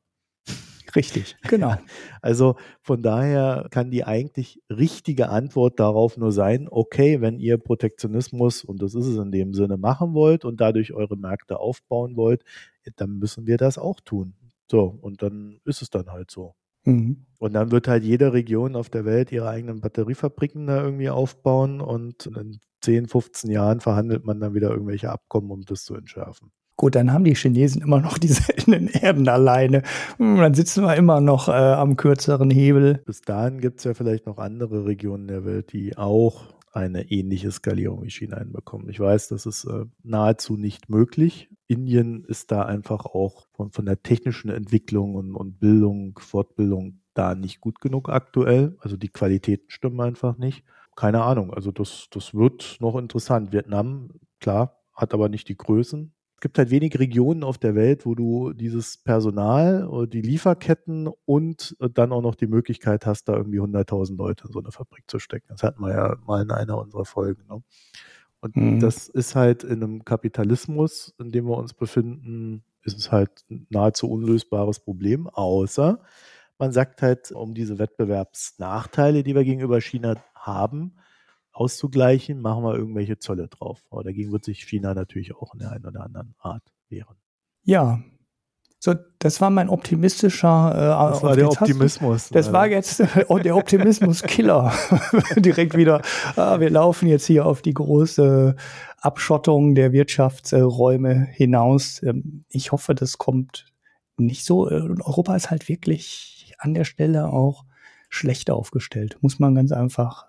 Richtig, 0.94 1.36
genau. 1.48 1.76
Also 2.20 2.56
von 2.82 3.02
daher 3.02 3.66
kann 3.70 3.90
die 3.90 4.04
eigentlich 4.04 4.62
richtige 4.70 5.28
Antwort 5.28 5.80
darauf 5.80 6.16
nur 6.16 6.32
sein, 6.32 6.68
okay, 6.70 7.20
wenn 7.20 7.38
ihr 7.38 7.58
Protektionismus, 7.58 8.64
und 8.64 8.82
das 8.82 8.94
ist 8.94 9.06
es 9.06 9.18
in 9.18 9.32
dem 9.32 9.54
Sinne, 9.54 9.76
machen 9.76 10.14
wollt 10.14 10.44
und 10.44 10.60
dadurch 10.60 10.92
eure 10.92 11.16
Märkte 11.16 11.58
aufbauen 11.58 12.16
wollt, 12.16 12.44
dann 12.96 13.18
müssen 13.18 13.46
wir 13.46 13.56
das 13.56 13.78
auch 13.78 14.00
tun. 14.00 14.34
So, 14.70 14.98
und 15.00 15.22
dann 15.22 15.60
ist 15.64 15.82
es 15.82 15.90
dann 15.90 16.10
halt 16.10 16.30
so. 16.30 16.54
Mhm. 16.84 17.26
Und 17.38 17.54
dann 17.54 17.70
wird 17.70 17.88
halt 17.88 18.04
jede 18.04 18.32
Region 18.32 18.76
auf 18.76 18.90
der 18.90 19.04
Welt 19.04 19.32
ihre 19.32 19.48
eigenen 19.48 19.80
Batteriefabriken 19.80 20.66
da 20.66 20.82
irgendwie 20.82 21.10
aufbauen 21.10 21.80
und 21.80 22.26
in 22.26 22.60
10, 22.80 23.08
15 23.08 23.50
Jahren 23.50 23.80
verhandelt 23.80 24.24
man 24.24 24.40
dann 24.40 24.54
wieder 24.54 24.70
irgendwelche 24.70 25.10
Abkommen, 25.10 25.50
um 25.50 25.62
das 25.62 25.84
zu 25.84 25.94
entschärfen. 25.94 26.52
Gut, 26.76 26.96
dann 26.96 27.12
haben 27.12 27.24
die 27.24 27.34
Chinesen 27.34 27.82
immer 27.82 28.00
noch 28.00 28.18
die 28.18 28.28
seltenen 28.28 28.88
Erden 28.88 29.28
alleine. 29.28 29.82
Hm, 30.16 30.38
dann 30.38 30.54
sitzen 30.54 30.84
wir 30.84 30.96
immer 30.96 31.20
noch 31.20 31.48
äh, 31.48 31.52
am 31.52 31.96
kürzeren 31.96 32.50
Hebel. 32.50 33.02
Bis 33.06 33.20
dahin 33.20 33.60
gibt 33.60 33.78
es 33.78 33.84
ja 33.84 33.94
vielleicht 33.94 34.26
noch 34.26 34.38
andere 34.38 34.84
Regionen 34.84 35.28
der 35.28 35.44
Welt, 35.44 35.72
die 35.72 35.96
auch 35.96 36.54
eine 36.72 37.10
ähnliche 37.10 37.52
Skalierung 37.52 38.02
wie 38.02 38.10
China 38.10 38.38
hinbekommen. 38.38 38.88
Ich 38.88 38.98
weiß, 38.98 39.28
das 39.28 39.46
ist 39.46 39.64
äh, 39.64 39.84
nahezu 40.02 40.56
nicht 40.56 40.88
möglich. 40.88 41.48
Indien 41.68 42.24
ist 42.24 42.50
da 42.50 42.62
einfach 42.62 43.04
auch 43.04 43.46
von, 43.52 43.70
von 43.70 43.86
der 43.86 44.02
technischen 44.02 44.50
Entwicklung 44.50 45.14
und, 45.14 45.36
und 45.36 45.60
Bildung, 45.60 46.18
Fortbildung 46.18 47.00
da 47.14 47.36
nicht 47.36 47.60
gut 47.60 47.80
genug 47.80 48.08
aktuell. 48.08 48.76
Also 48.80 48.96
die 48.96 49.08
Qualitäten 49.08 49.70
stimmen 49.70 50.00
einfach 50.00 50.36
nicht. 50.36 50.64
Keine 50.96 51.22
Ahnung. 51.22 51.54
Also 51.54 51.70
das, 51.70 52.08
das 52.10 52.34
wird 52.34 52.78
noch 52.80 52.96
interessant. 52.96 53.52
Vietnam, 53.52 54.10
klar, 54.40 54.82
hat 54.92 55.14
aber 55.14 55.28
nicht 55.28 55.48
die 55.48 55.56
Größen 55.56 56.13
gibt 56.44 56.58
halt 56.58 56.70
wenig 56.70 56.98
Regionen 56.98 57.42
auf 57.42 57.56
der 57.56 57.74
Welt, 57.74 58.04
wo 58.04 58.14
du 58.14 58.52
dieses 58.52 58.98
Personal, 58.98 59.88
äh, 59.90 60.06
die 60.06 60.20
Lieferketten 60.20 61.08
und 61.24 61.74
äh, 61.80 61.88
dann 61.88 62.12
auch 62.12 62.20
noch 62.20 62.34
die 62.34 62.46
Möglichkeit 62.46 63.06
hast, 63.06 63.30
da 63.30 63.34
irgendwie 63.34 63.60
100.000 63.60 64.18
Leute 64.18 64.46
in 64.46 64.52
so 64.52 64.58
eine 64.58 64.70
Fabrik 64.70 65.04
zu 65.06 65.18
stecken. 65.18 65.46
Das 65.48 65.62
hatten 65.62 65.80
wir 65.80 65.94
ja 65.94 66.16
mal 66.26 66.42
in 66.42 66.50
einer 66.50 66.76
unserer 66.76 67.06
Folgen. 67.06 67.46
Ne? 67.48 67.62
Und 68.40 68.56
mhm. 68.56 68.78
das 68.78 69.08
ist 69.08 69.34
halt 69.34 69.64
in 69.64 69.82
einem 69.82 70.04
Kapitalismus, 70.04 71.14
in 71.18 71.32
dem 71.32 71.46
wir 71.46 71.56
uns 71.56 71.72
befinden, 71.72 72.62
ist 72.82 72.98
es 72.98 73.10
halt 73.10 73.30
ein 73.50 73.66
nahezu 73.70 74.10
unlösbares 74.10 74.80
Problem, 74.80 75.26
außer 75.26 75.98
man 76.58 76.72
sagt 76.72 77.00
halt, 77.00 77.32
um 77.32 77.54
diese 77.54 77.78
Wettbewerbsnachteile, 77.78 79.22
die 79.22 79.34
wir 79.34 79.44
gegenüber 79.44 79.80
China 79.80 80.22
haben, 80.34 80.96
auszugleichen, 81.54 82.40
machen 82.40 82.64
wir 82.64 82.74
irgendwelche 82.74 83.18
Zölle 83.18 83.48
drauf. 83.48 83.82
Aber 83.90 84.02
dagegen 84.02 84.32
wird 84.32 84.44
sich 84.44 84.64
China 84.64 84.94
natürlich 84.94 85.34
auch 85.34 85.54
in 85.54 85.60
der 85.60 85.70
einen 85.70 85.86
oder 85.86 86.02
anderen 86.02 86.34
Art 86.38 86.62
wehren. 86.88 87.16
Ja. 87.62 88.00
So, 88.78 88.94
das 89.18 89.40
war 89.40 89.48
mein 89.48 89.70
optimistischer. 89.70 90.72
Äh, 90.74 91.12
das 91.12 91.22
war 91.22 91.36
der 91.36 91.48
Optimismus. 91.48 92.28
Du, 92.28 92.34
das 92.34 92.52
war 92.52 92.66
jetzt 92.66 93.00
äh, 93.00 93.06
der 93.42 93.56
Optimismus-Killer. 93.56 94.74
Direkt 95.36 95.74
wieder. 95.74 96.02
Ah, 96.36 96.60
wir 96.60 96.68
laufen 96.68 97.08
jetzt 97.08 97.24
hier 97.24 97.46
auf 97.46 97.62
die 97.62 97.72
große 97.72 98.56
Abschottung 98.98 99.74
der 99.74 99.92
Wirtschaftsräume 99.92 101.28
hinaus. 101.30 102.02
Ähm, 102.02 102.44
ich 102.50 102.72
hoffe, 102.72 102.94
das 102.94 103.16
kommt 103.16 103.66
nicht 104.18 104.44
so. 104.44 104.68
Äh, 104.68 104.82
Europa 105.00 105.34
ist 105.34 105.50
halt 105.50 105.68
wirklich 105.68 106.54
an 106.58 106.74
der 106.74 106.84
Stelle 106.84 107.28
auch 107.28 107.64
schlecht 108.10 108.50
aufgestellt, 108.50 109.16
muss 109.22 109.38
man 109.38 109.54
ganz 109.54 109.72
einfach 109.72 110.26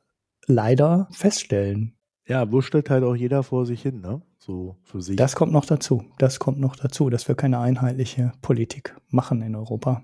leider 0.48 1.08
feststellen. 1.12 1.96
Ja, 2.28 2.52
wurschtelt 2.52 2.90
halt 2.90 3.04
auch 3.04 3.16
jeder 3.16 3.44
vor 3.44 3.66
sich 3.66 3.82
hin, 3.82 4.02
ne? 4.02 4.22
So 4.40 4.76
für 4.84 5.02
sich. 5.02 5.16
Das 5.16 5.36
kommt 5.36 5.52
noch 5.52 5.66
dazu. 5.66 6.06
Das 6.18 6.40
kommt 6.40 6.60
noch 6.60 6.76
dazu, 6.76 7.10
dass 7.10 7.28
wir 7.28 7.36
keine 7.36 7.60
einheitliche 7.60 8.32
Politik 8.42 8.96
machen 9.10 9.42
in 9.42 9.56
Europa. 9.56 10.04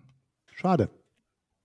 Schade. 0.54 0.90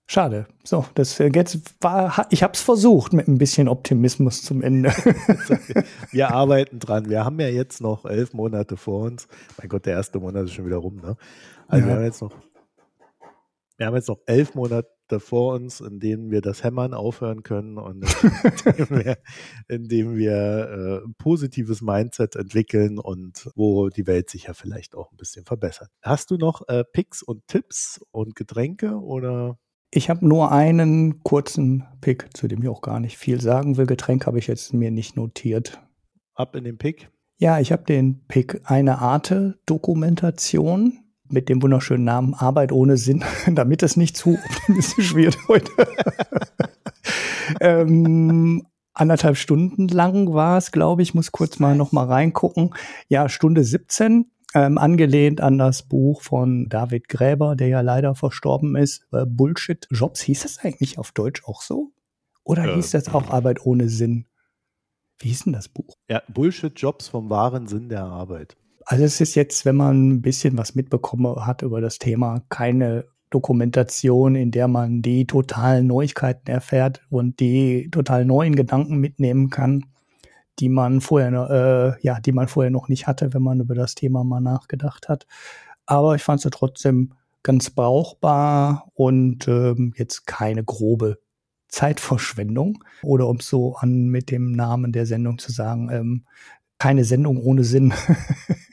Schade. 0.08 0.46
So, 0.62 0.86
das 0.94 1.18
äh, 1.18 1.30
jetzt 1.34 1.74
war, 1.82 2.26
ich 2.30 2.42
habe 2.42 2.52
es 2.52 2.60
versucht 2.60 3.12
mit 3.12 3.26
ein 3.26 3.38
bisschen 3.38 3.68
Optimismus 3.68 4.42
zum 4.42 4.62
Ende. 4.62 4.90
wir 6.12 6.30
arbeiten 6.32 6.78
dran. 6.78 7.10
Wir 7.10 7.24
haben 7.24 7.40
ja 7.40 7.48
jetzt 7.48 7.80
noch 7.80 8.04
elf 8.04 8.32
Monate 8.32 8.76
vor 8.76 9.04
uns. 9.04 9.26
Mein 9.58 9.68
Gott, 9.68 9.84
der 9.84 9.94
erste 9.94 10.20
Monat 10.20 10.44
ist 10.44 10.52
schon 10.52 10.66
wieder 10.66 10.76
rum, 10.76 10.96
ne? 10.96 11.16
Also 11.66 11.82
ja. 11.82 11.92
wir 11.92 11.96
haben 11.96 12.04
jetzt 12.04 12.22
noch, 12.22 12.32
wir 13.76 13.86
haben 13.86 13.96
jetzt 13.96 14.08
noch 14.08 14.20
elf 14.26 14.54
Monate 14.54 14.88
vor 15.18 15.54
uns, 15.54 15.80
in 15.80 16.00
denen 16.00 16.30
wir 16.30 16.40
das 16.40 16.62
Hämmern 16.62 16.94
aufhören 16.94 17.42
können 17.42 17.78
und 17.78 18.04
indem 18.64 18.90
wir, 19.04 19.18
indem 19.68 20.16
wir 20.16 21.02
äh, 21.04 21.08
positives 21.18 21.82
Mindset 21.82 22.36
entwickeln 22.36 22.98
und 22.98 23.50
wo 23.54 23.88
die 23.88 24.06
Welt 24.06 24.30
sich 24.30 24.44
ja 24.44 24.54
vielleicht 24.54 24.94
auch 24.94 25.12
ein 25.12 25.16
bisschen 25.16 25.44
verbessert. 25.44 25.90
Hast 26.02 26.30
du 26.30 26.36
noch 26.36 26.66
äh, 26.68 26.84
Picks 26.84 27.22
und 27.22 27.46
Tipps 27.46 28.00
und 28.10 28.34
Getränke 28.34 29.00
oder? 29.00 29.58
Ich 29.90 30.10
habe 30.10 30.26
nur 30.26 30.52
einen 30.52 31.22
kurzen 31.22 31.84
Pick, 32.00 32.36
zu 32.36 32.48
dem 32.48 32.62
ich 32.62 32.68
auch 32.68 32.82
gar 32.82 33.00
nicht 33.00 33.16
viel 33.16 33.40
sagen 33.40 33.76
will. 33.76 33.86
Getränk 33.86 34.26
habe 34.26 34.38
ich 34.38 34.46
jetzt 34.46 34.74
mir 34.74 34.90
nicht 34.90 35.16
notiert. 35.16 35.80
Ab 36.34 36.56
in 36.56 36.64
den 36.64 36.76
Pick? 36.76 37.10
Ja, 37.38 37.60
ich 37.60 37.70
habe 37.70 37.84
den 37.84 38.26
Pick 38.26 38.62
eine 38.64 38.98
Arte-Dokumentation 38.98 41.05
mit 41.30 41.48
dem 41.48 41.62
wunderschönen 41.62 42.04
Namen 42.04 42.34
Arbeit 42.34 42.72
ohne 42.72 42.96
Sinn, 42.96 43.24
damit 43.52 43.82
es 43.82 43.96
nicht 43.96 44.16
zu 44.16 44.38
optimistisch 44.44 45.14
wird 45.14 45.36
heute. 45.48 45.70
ähm, 47.60 48.66
anderthalb 48.92 49.36
Stunden 49.36 49.88
lang 49.88 50.32
war 50.32 50.58
es, 50.58 50.72
glaube 50.72 51.02
ich, 51.02 51.14
muss 51.14 51.32
kurz 51.32 51.58
mal 51.58 51.76
noch 51.76 51.92
mal 51.92 52.06
reingucken. 52.06 52.74
Ja, 53.08 53.28
Stunde 53.28 53.64
17, 53.64 54.30
ähm, 54.54 54.78
angelehnt 54.78 55.40
an 55.40 55.58
das 55.58 55.82
Buch 55.82 56.22
von 56.22 56.68
David 56.68 57.08
Gräber, 57.08 57.56
der 57.56 57.68
ja 57.68 57.80
leider 57.80 58.14
verstorben 58.14 58.76
ist. 58.76 59.06
Äh, 59.12 59.26
Bullshit 59.26 59.86
Jobs, 59.90 60.20
hieß 60.22 60.42
das 60.42 60.58
eigentlich 60.58 60.98
auf 60.98 61.12
Deutsch 61.12 61.44
auch 61.44 61.62
so? 61.62 61.92
Oder 62.42 62.64
äh, 62.64 62.74
hieß 62.74 62.92
das 62.92 63.08
auch 63.08 63.30
Arbeit 63.30 63.64
ohne 63.66 63.88
Sinn? 63.88 64.26
Wie 65.18 65.28
hieß 65.28 65.44
denn 65.44 65.52
das 65.52 65.68
Buch? 65.68 65.94
Ja, 66.08 66.22
Bullshit 66.28 66.72
Jobs 66.78 67.08
vom 67.08 67.30
wahren 67.30 67.66
Sinn 67.66 67.88
der 67.88 68.04
Arbeit. 68.04 68.56
Also 68.88 69.02
es 69.02 69.20
ist 69.20 69.34
jetzt, 69.34 69.64
wenn 69.64 69.74
man 69.74 70.08
ein 70.08 70.22
bisschen 70.22 70.56
was 70.56 70.76
mitbekommen 70.76 71.44
hat 71.44 71.62
über 71.62 71.80
das 71.80 71.98
Thema, 71.98 72.42
keine 72.48 73.04
Dokumentation, 73.30 74.36
in 74.36 74.52
der 74.52 74.68
man 74.68 75.02
die 75.02 75.26
totalen 75.26 75.88
Neuigkeiten 75.88 76.48
erfährt 76.48 77.02
und 77.10 77.40
die 77.40 77.90
total 77.90 78.24
neuen 78.24 78.54
Gedanken 78.54 78.98
mitnehmen 78.98 79.50
kann, 79.50 79.86
die 80.60 80.68
man 80.68 81.00
vorher, 81.00 81.96
äh, 81.98 82.06
ja, 82.06 82.20
die 82.20 82.30
man 82.30 82.46
vorher 82.46 82.70
noch 82.70 82.88
nicht 82.88 83.08
hatte, 83.08 83.34
wenn 83.34 83.42
man 83.42 83.60
über 83.60 83.74
das 83.74 83.96
Thema 83.96 84.22
mal 84.22 84.40
nachgedacht 84.40 85.08
hat. 85.08 85.26
Aber 85.84 86.14
ich 86.14 86.22
fand 86.22 86.40
sie 86.40 86.50
trotzdem 86.50 87.12
ganz 87.42 87.70
brauchbar 87.70 88.86
und 88.94 89.48
ähm, 89.48 89.94
jetzt 89.96 90.28
keine 90.28 90.62
grobe 90.62 91.18
Zeitverschwendung. 91.68 92.84
Oder 93.02 93.26
um 93.26 93.38
es 93.38 93.48
so 93.48 93.74
an 93.74 94.06
mit 94.06 94.30
dem 94.30 94.52
Namen 94.52 94.92
der 94.92 95.06
Sendung 95.06 95.38
zu 95.38 95.50
sagen, 95.50 95.90
ähm, 95.90 96.24
keine 96.78 97.04
Sendung 97.04 97.38
ohne 97.38 97.64
Sinn. 97.64 97.92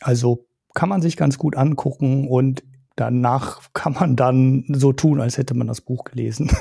also 0.00 0.46
kann 0.74 0.88
man 0.88 1.02
sich 1.02 1.16
ganz 1.16 1.38
gut 1.38 1.56
angucken 1.56 2.28
und 2.28 2.62
danach 2.96 3.62
kann 3.72 3.94
man 3.94 4.16
dann 4.16 4.64
so 4.68 4.92
tun, 4.92 5.20
als 5.20 5.38
hätte 5.38 5.54
man 5.54 5.66
das 5.66 5.80
Buch 5.80 6.04
gelesen. 6.04 6.50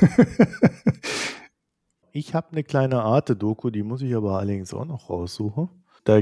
ich 2.11 2.33
habe 2.33 2.51
eine 2.51 2.63
kleine 2.63 3.03
Arte-Doku, 3.03 3.69
die 3.69 3.83
muss 3.83 4.01
ich 4.01 4.15
aber 4.15 4.39
allerdings 4.39 4.73
auch 4.73 4.85
noch 4.85 5.09
raussuchen. 5.09 5.69
Da 6.03 6.21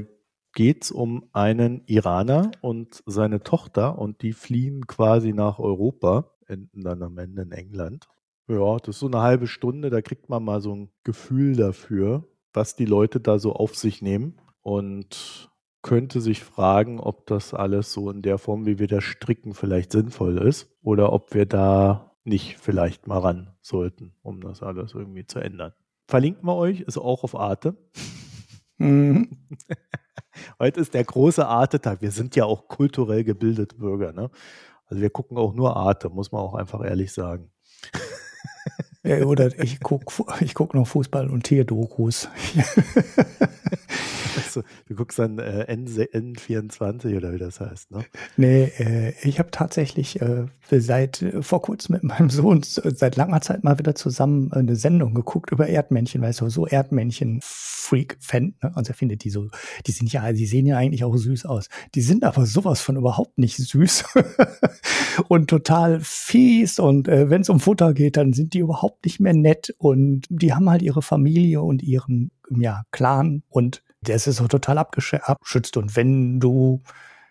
geht 0.53 0.85
es 0.85 0.91
um 0.91 1.25
einen 1.33 1.83
Iraner 1.85 2.51
und 2.61 3.03
seine 3.05 3.43
Tochter 3.43 3.99
und 3.99 4.21
die 4.21 4.33
fliehen 4.33 4.87
quasi 4.87 5.33
nach 5.33 5.59
Europa, 5.59 6.31
enden 6.47 6.81
dann 6.81 7.03
am 7.03 7.17
Ende 7.17 7.43
in 7.43 7.51
England. 7.51 8.07
Ja, 8.47 8.77
das 8.77 8.95
ist 8.95 8.99
so 8.99 9.07
eine 9.07 9.21
halbe 9.21 9.47
Stunde, 9.47 9.89
da 9.89 10.01
kriegt 10.01 10.29
man 10.29 10.43
mal 10.43 10.61
so 10.61 10.73
ein 10.73 10.89
Gefühl 11.03 11.55
dafür, 11.55 12.27
was 12.53 12.75
die 12.75 12.85
Leute 12.85 13.19
da 13.19 13.37
so 13.37 13.53
auf 13.53 13.75
sich 13.75 14.01
nehmen 14.01 14.39
und 14.61 15.49
könnte 15.85 16.19
sich 16.19 16.43
fragen, 16.43 16.99
ob 16.99 17.27
das 17.27 17.53
alles 17.53 17.93
so 17.93 18.09
in 18.09 18.23
der 18.23 18.39
Form, 18.39 18.65
wie 18.65 18.79
wir 18.79 18.87
das 18.87 19.03
stricken, 19.03 19.53
vielleicht 19.53 19.91
sinnvoll 19.91 20.39
ist 20.39 20.67
oder 20.81 21.13
ob 21.13 21.35
wir 21.35 21.45
da 21.45 22.15
nicht 22.23 22.57
vielleicht 22.57 23.05
mal 23.05 23.19
ran 23.19 23.51
sollten, 23.61 24.11
um 24.23 24.41
das 24.41 24.63
alles 24.63 24.95
irgendwie 24.95 25.27
zu 25.27 25.37
ändern. 25.37 25.73
Verlinken 26.07 26.43
wir 26.47 26.55
euch, 26.55 26.81
ist 26.81 26.97
auch 26.97 27.23
auf 27.23 27.35
Arte. 27.35 27.77
Mhm. 28.79 29.37
Heute 30.59 30.79
ist 30.79 30.95
der 30.95 31.03
große 31.03 31.45
Arte-Tag. 31.45 32.01
Wir 32.01 32.11
sind 32.11 32.35
ja 32.35 32.45
auch 32.45 32.67
kulturell 32.67 33.23
gebildete 33.23 33.75
Bürger. 33.75 34.11
Ne? 34.11 34.31
Also 34.87 35.03
wir 35.03 35.11
gucken 35.11 35.37
auch 35.37 35.53
nur 35.53 35.77
Arte, 35.77 36.09
muss 36.09 36.31
man 36.31 36.41
auch 36.41 36.55
einfach 36.55 36.83
ehrlich 36.83 37.13
sagen. 37.13 37.51
Ja, 39.05 39.23
oder 39.25 39.57
ich 39.61 39.79
gucke 39.81 40.25
ich 40.39 40.55
guck 40.55 40.73
noch 40.73 40.87
Fußball 40.87 41.29
und 41.29 41.43
Tierdokus. 41.43 42.27
also, 44.35 44.63
du 44.87 44.95
guckst 44.95 45.19
dann 45.19 45.37
äh, 45.37 45.65
N, 45.65 45.85
N24 45.87 47.15
oder 47.15 47.31
wie 47.31 47.37
das 47.37 47.59
heißt, 47.59 47.91
ne? 47.91 48.03
Nee, 48.35 48.63
äh, 48.79 49.13
ich 49.21 49.37
habe 49.37 49.51
tatsächlich 49.51 50.21
äh, 50.21 50.45
seit 50.71 51.21
äh, 51.21 51.43
vor 51.43 51.61
kurzem 51.61 51.93
mit 51.93 52.03
meinem 52.03 52.31
Sohn 52.31 52.63
seit 52.63 53.15
langer 53.15 53.41
Zeit 53.41 53.63
mal 53.63 53.77
wieder 53.77 53.93
zusammen 53.93 54.51
eine 54.51 54.75
Sendung 54.75 55.13
geguckt 55.13 55.51
über 55.51 55.67
Erdmännchen, 55.67 56.23
weil 56.23 56.33
du, 56.33 56.49
so 56.49 56.65
Erdmännchen-Freak-Fan, 56.65 58.55
ne? 58.63 58.71
Also 58.75 58.91
er 58.91 58.95
findet 58.95 59.23
die 59.23 59.29
so, 59.29 59.49
die 59.85 59.91
sind 59.91 60.11
ja, 60.11 60.31
die 60.33 60.47
sehen 60.47 60.65
ja 60.65 60.77
eigentlich 60.77 61.03
auch 61.03 61.15
süß 61.15 61.45
aus. 61.45 61.69
Die 61.93 62.01
sind 62.01 62.23
aber 62.23 62.47
sowas 62.47 62.81
von 62.81 62.97
überhaupt 62.97 63.37
nicht 63.37 63.57
süß 63.57 64.05
und 65.27 65.47
total 65.47 65.99
fies 66.01 66.79
und 66.79 67.07
äh, 67.07 67.29
wenn 67.29 67.41
es 67.41 67.49
um 67.49 67.59
Futter 67.59 67.93
geht, 67.93 68.17
dann 68.17 68.33
sind 68.33 68.53
die 68.53 68.59
überhaupt 68.59 68.94
nicht 69.03 69.19
mehr 69.19 69.33
nett 69.33 69.73
und 69.77 70.25
die 70.29 70.53
haben 70.53 70.69
halt 70.69 70.81
ihre 70.81 71.01
Familie 71.01 71.61
und 71.61 71.83
ihren 71.83 72.31
ja, 72.49 72.83
Clan 72.91 73.43
und 73.49 73.83
der 74.01 74.15
ist 74.15 74.25
so 74.25 74.47
total 74.47 74.77
abgeschützt. 74.77 75.77
Und 75.77 75.95
wenn 75.95 76.39
du 76.39 76.81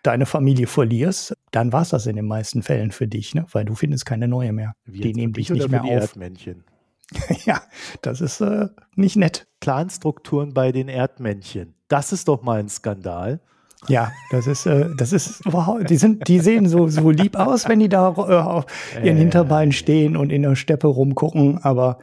deine 0.03 0.25
Familie 0.25 0.67
verlierst, 0.67 1.35
dann 1.51 1.73
war 1.73 1.81
es 1.81 1.89
das 1.89 2.05
in 2.05 2.15
den 2.15 2.27
meisten 2.27 2.61
Fällen 2.61 2.91
für 2.91 3.07
dich, 3.07 3.33
ne? 3.33 3.45
weil 3.51 3.65
du 3.65 3.75
findest 3.75 4.05
keine 4.05 4.27
neue 4.27 4.53
mehr. 4.53 4.73
Wie 4.85 5.01
die 5.01 5.13
nehmen 5.13 5.33
dich 5.33 5.49
nicht 5.49 5.69
mehr 5.69 5.83
auf. 5.83 5.89
Erdmännchen. 5.89 6.63
ja, 7.45 7.61
das 8.01 8.21
ist 8.21 8.41
äh, 8.41 8.67
nicht 8.95 9.15
nett. 9.15 9.47
Clanstrukturen 9.61 10.53
bei 10.53 10.71
den 10.71 10.87
Erdmännchen. 10.87 11.75
Das 11.87 12.11
ist 12.11 12.27
doch 12.27 12.41
mal 12.41 12.59
ein 12.59 12.69
Skandal. 12.69 13.41
Ja, 13.87 14.11
das 14.31 14.47
ist, 14.47 14.65
äh, 14.65 14.89
das 14.95 15.13
ist 15.13 15.45
überhaupt, 15.45 15.89
die 15.89 15.97
sind, 15.97 16.27
die 16.27 16.39
sehen 16.39 16.67
so, 16.67 16.87
so 16.87 17.09
lieb 17.11 17.35
aus, 17.37 17.67
wenn 17.69 17.79
die 17.79 17.89
da 17.89 18.09
äh, 18.09 18.19
auf 18.37 18.65
ihren. 19.03 19.17
Hinterbeinen 19.17 19.71
stehen 19.71 20.17
und 20.17 20.31
in 20.31 20.41
der 20.41 20.55
Steppe 20.55 20.87
rumgucken, 20.87 21.59
aber 21.59 21.99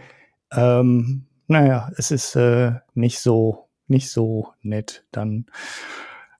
ähm, 0.52 1.26
naja, 1.48 1.90
es 1.96 2.10
ist 2.10 2.36
äh, 2.36 2.72
nicht 2.94 3.18
so, 3.18 3.68
nicht 3.86 4.10
so 4.10 4.48
nett. 4.62 5.04
Dann 5.12 5.46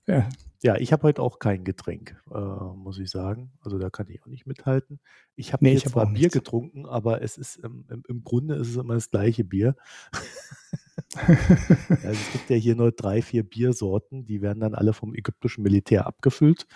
ja, 0.07 0.29
Ja, 0.63 0.77
ich 0.77 0.93
habe 0.93 1.03
heute 1.05 1.23
auch 1.23 1.39
kein 1.41 1.65
Getränk, 1.65 2.17
äh, 2.33 2.39
muss 2.39 2.99
ich 2.99 3.11
sagen. 3.11 3.53
Also 3.61 3.79
da 3.79 3.91
kann 3.91 4.09
ich 4.09 4.23
auch 4.23 4.27
nicht 4.29 4.47
mithalten. 4.47 5.01
Ich 5.35 5.53
habe 5.53 5.65
Nee, 5.65 5.73
ich 5.75 5.85
hab 5.87 5.93
zwar 5.93 6.07
Bier 6.07 6.15
nichts. 6.15 6.35
getrunken, 6.35 6.87
aber 6.87 7.21
es 7.23 7.37
ist 7.37 7.57
im, 7.57 7.85
im, 7.91 8.03
im 8.09 8.23
Grunde 8.25 8.55
ist 8.57 8.69
es 8.69 8.77
immer 8.77 8.95
das 8.95 9.11
gleiche 9.11 9.45
Bier. 9.45 9.75
Also 11.17 12.09
es 12.09 12.33
gibt 12.33 12.51
ja 12.51 12.57
hier 12.57 12.75
nur 12.75 12.93
drei, 12.93 13.23
vier 13.23 13.43
Biersorten, 13.43 14.25
die 14.25 14.41
werden 14.41 14.61
dann 14.61 14.75
alle 14.75 14.93
vom 14.93 15.15
ägyptischen 15.15 15.63
Militär 15.63 16.07
abgefüllt 16.07 16.67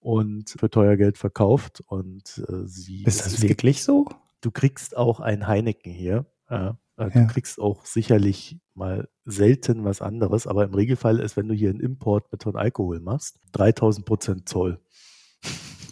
und 0.00 0.50
für 0.50 0.70
teuer 0.70 0.96
Geld 0.96 1.18
verkauft. 1.18 1.82
Und 1.86 2.42
äh, 2.48 2.66
sie 2.66 3.04
ist 3.04 3.24
das 3.24 3.40
wirklich 3.42 3.82
so? 3.82 4.06
du 4.40 4.50
kriegst 4.50 4.96
auch 4.96 5.20
ein 5.20 5.46
Heineken 5.46 5.92
hier. 5.92 6.26
Äh, 6.48 6.72
Du 6.96 7.18
Ja. 7.18 7.24
kriegst 7.24 7.58
auch 7.58 7.86
sicherlich 7.86 8.58
mal 8.74 9.08
selten 9.24 9.84
was 9.84 10.02
anderes, 10.02 10.46
aber 10.46 10.64
im 10.64 10.74
Regelfall 10.74 11.18
ist, 11.18 11.34
wenn 11.34 11.48
du 11.48 11.54
hier 11.54 11.70
einen 11.70 11.80
Import 11.80 12.30
mit 12.30 12.42
von 12.42 12.56
Alkohol 12.56 13.00
machst, 13.00 13.40
3000 13.52 14.04
Prozent 14.04 14.48
Zoll. 14.50 14.78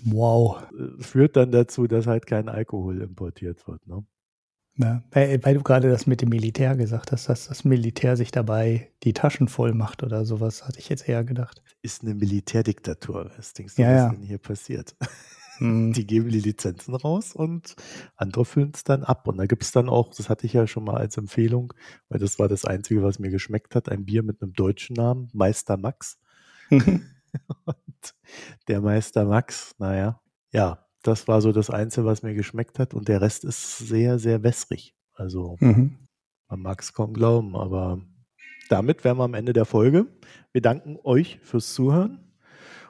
Wow. 0.04 0.62
Äh, 0.78 1.02
Führt 1.02 1.36
dann 1.36 1.50
dazu, 1.50 1.86
dass 1.86 2.06
halt 2.06 2.26
kein 2.26 2.50
Alkohol 2.50 3.00
importiert 3.00 3.66
wird. 3.66 3.86
Ne? 3.86 4.04
Ja, 4.80 5.02
weil, 5.10 5.54
du 5.54 5.62
gerade 5.62 5.90
das 5.90 6.06
mit 6.06 6.22
dem 6.22 6.28
Militär 6.28 6.76
gesagt 6.76 7.10
hast, 7.10 7.28
dass 7.28 7.48
das 7.48 7.64
Militär 7.64 8.16
sich 8.16 8.30
dabei 8.30 8.92
die 9.02 9.12
Taschen 9.12 9.48
voll 9.48 9.74
macht 9.74 10.04
oder 10.04 10.24
sowas, 10.24 10.66
hatte 10.66 10.78
ich 10.78 10.88
jetzt 10.88 11.08
eher 11.08 11.24
gedacht. 11.24 11.62
Ist 11.82 12.02
eine 12.02 12.14
Militärdiktatur. 12.14 13.32
Was 13.36 13.54
denkst 13.54 13.74
du, 13.74 13.82
Ja, 13.82 13.88
was 13.88 13.96
ja. 13.96 14.08
denn 14.10 14.22
hier 14.22 14.38
passiert? 14.38 14.96
Hm. 15.58 15.92
Die 15.92 16.06
geben 16.06 16.28
die 16.28 16.38
Lizenzen 16.38 16.94
raus 16.94 17.32
und 17.34 17.74
andere 18.14 18.44
füllen 18.44 18.70
es 18.72 18.84
dann 18.84 19.02
ab. 19.02 19.26
Und 19.26 19.38
da 19.38 19.46
gibt 19.46 19.64
es 19.64 19.72
dann 19.72 19.88
auch, 19.88 20.14
das 20.14 20.28
hatte 20.28 20.46
ich 20.46 20.52
ja 20.52 20.68
schon 20.68 20.84
mal 20.84 20.96
als 20.96 21.16
Empfehlung, 21.16 21.74
weil 22.08 22.20
das 22.20 22.38
war 22.38 22.46
das 22.46 22.64
Einzige, 22.64 23.02
was 23.02 23.18
mir 23.18 23.30
geschmeckt 23.30 23.74
hat, 23.74 23.88
ein 23.88 24.04
Bier 24.04 24.22
mit 24.22 24.40
einem 24.40 24.52
deutschen 24.52 24.94
Namen, 24.94 25.28
Meister 25.32 25.76
Max. 25.76 26.20
Und 26.70 28.14
der 28.68 28.80
Meister 28.80 29.24
Max, 29.24 29.74
naja, 29.78 30.20
ja, 30.52 30.87
das 31.02 31.28
war 31.28 31.40
so 31.40 31.52
das 31.52 31.70
Einzige, 31.70 32.06
was 32.06 32.22
mir 32.22 32.34
geschmeckt 32.34 32.78
hat. 32.78 32.94
Und 32.94 33.08
der 33.08 33.20
Rest 33.20 33.44
ist 33.44 33.78
sehr, 33.78 34.18
sehr 34.18 34.42
wässrig. 34.42 34.94
Also 35.14 35.56
mhm. 35.60 35.96
man 36.48 36.60
mag 36.60 36.80
es 36.80 36.92
kaum 36.92 37.12
glauben, 37.12 37.56
aber 37.56 38.00
damit 38.68 39.04
wären 39.04 39.18
wir 39.18 39.24
am 39.24 39.34
Ende 39.34 39.52
der 39.52 39.64
Folge. 39.64 40.06
Wir 40.52 40.62
danken 40.62 40.98
euch 41.02 41.40
fürs 41.42 41.74
Zuhören 41.74 42.20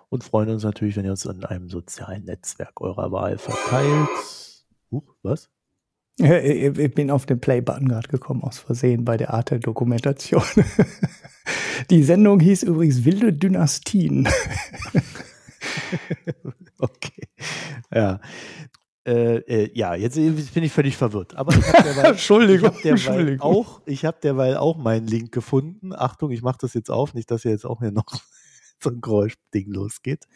und 0.09 0.25
freuen 0.25 0.51
uns 0.51 0.65
natürlich, 0.65 0.97
wenn 0.97 1.05
ihr 1.05 1.11
uns 1.11 1.25
in 1.25 1.45
einem 1.45 1.69
sozialen 1.69 2.25
Netzwerk 2.25 2.81
eurer 2.81 3.13
Wahl 3.13 3.39
verteilt. 3.39 4.09
Huch, 4.91 5.15
was? 5.23 5.51
Ich 6.17 6.95
bin 6.95 7.13
auf 7.13 7.27
den 7.27 7.41
Play-Button 7.41 7.89
gerade 7.89 8.09
gekommen, 8.09 8.43
aus 8.43 8.59
Versehen 8.59 9.05
bei 9.05 9.17
der 9.17 9.33
Art 9.33 9.51
der 9.51 9.61
Dokumentation. 9.61 10.43
Die 11.91 12.03
Sendung 12.03 12.41
hieß 12.41 12.65
übrigens 12.65 13.05
Wilde 13.05 13.33
Dynastien. 13.33 14.29
okay. 16.79 17.29
Ja. 17.93 18.21
Äh, 19.09 19.39
äh, 19.39 19.71
ja, 19.75 19.95
jetzt 19.95 20.17
bin 20.17 20.63
ich 20.63 20.73
völlig 20.73 20.97
verwirrt. 20.97 21.35
Aber 21.35 21.57
ich 21.57 21.67
habe 21.67 21.83
derweil, 21.83 22.11
Entschuldigung, 22.13 22.73
ich 22.83 22.85
hab 22.85 23.07
derweil 23.07 23.39
auch, 23.41 23.81
ich 23.87 24.05
habe 24.05 24.19
derweil 24.23 24.57
auch 24.59 24.77
meinen 24.77 25.07
Link 25.07 25.33
gefunden. 25.33 25.95
Achtung, 25.95 26.31
ich 26.31 26.43
mache 26.43 26.59
das 26.61 26.75
jetzt 26.75 26.91
auf, 26.91 27.15
nicht, 27.15 27.31
dass 27.31 27.43
hier 27.43 27.53
jetzt 27.53 27.65
auch 27.65 27.81
hier 27.81 27.91
noch 27.91 28.05
so 28.83 28.91
ein 28.91 29.01
Geräuschding 29.01 29.73
losgeht. 29.73 30.27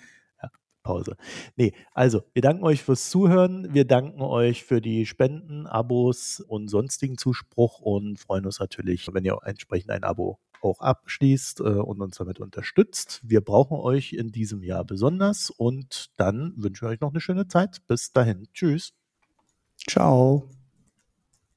Ja, 0.42 0.48
Pause. 0.82 1.16
Nee, 1.54 1.74
also, 1.92 2.22
wir 2.32 2.40
danken 2.40 2.64
euch 2.64 2.82
fürs 2.82 3.10
Zuhören. 3.10 3.74
Wir 3.74 3.84
danken 3.84 4.22
euch 4.22 4.64
für 4.64 4.80
die 4.80 5.04
Spenden, 5.04 5.66
Abos 5.66 6.40
und 6.40 6.68
sonstigen 6.68 7.18
Zuspruch 7.18 7.80
und 7.80 8.20
freuen 8.20 8.46
uns 8.46 8.58
natürlich, 8.58 9.06
wenn 9.12 9.26
ihr 9.26 9.36
entsprechend 9.44 9.90
ein 9.90 10.02
Abo 10.02 10.38
auch 10.62 10.80
abschließt 10.80 11.60
äh, 11.60 11.64
und 11.64 12.00
uns 12.00 12.16
damit 12.16 12.40
unterstützt. 12.40 13.20
Wir 13.22 13.40
brauchen 13.40 13.76
euch 13.76 14.12
in 14.12 14.32
diesem 14.32 14.62
Jahr 14.62 14.84
besonders 14.84 15.50
und 15.50 16.10
dann 16.16 16.54
wünschen 16.56 16.86
wir 16.86 16.92
euch 16.92 17.00
noch 17.00 17.10
eine 17.10 17.20
schöne 17.20 17.48
Zeit. 17.48 17.82
Bis 17.86 18.12
dahin. 18.12 18.48
Tschüss. 18.52 18.92
Ciao. 19.88 20.48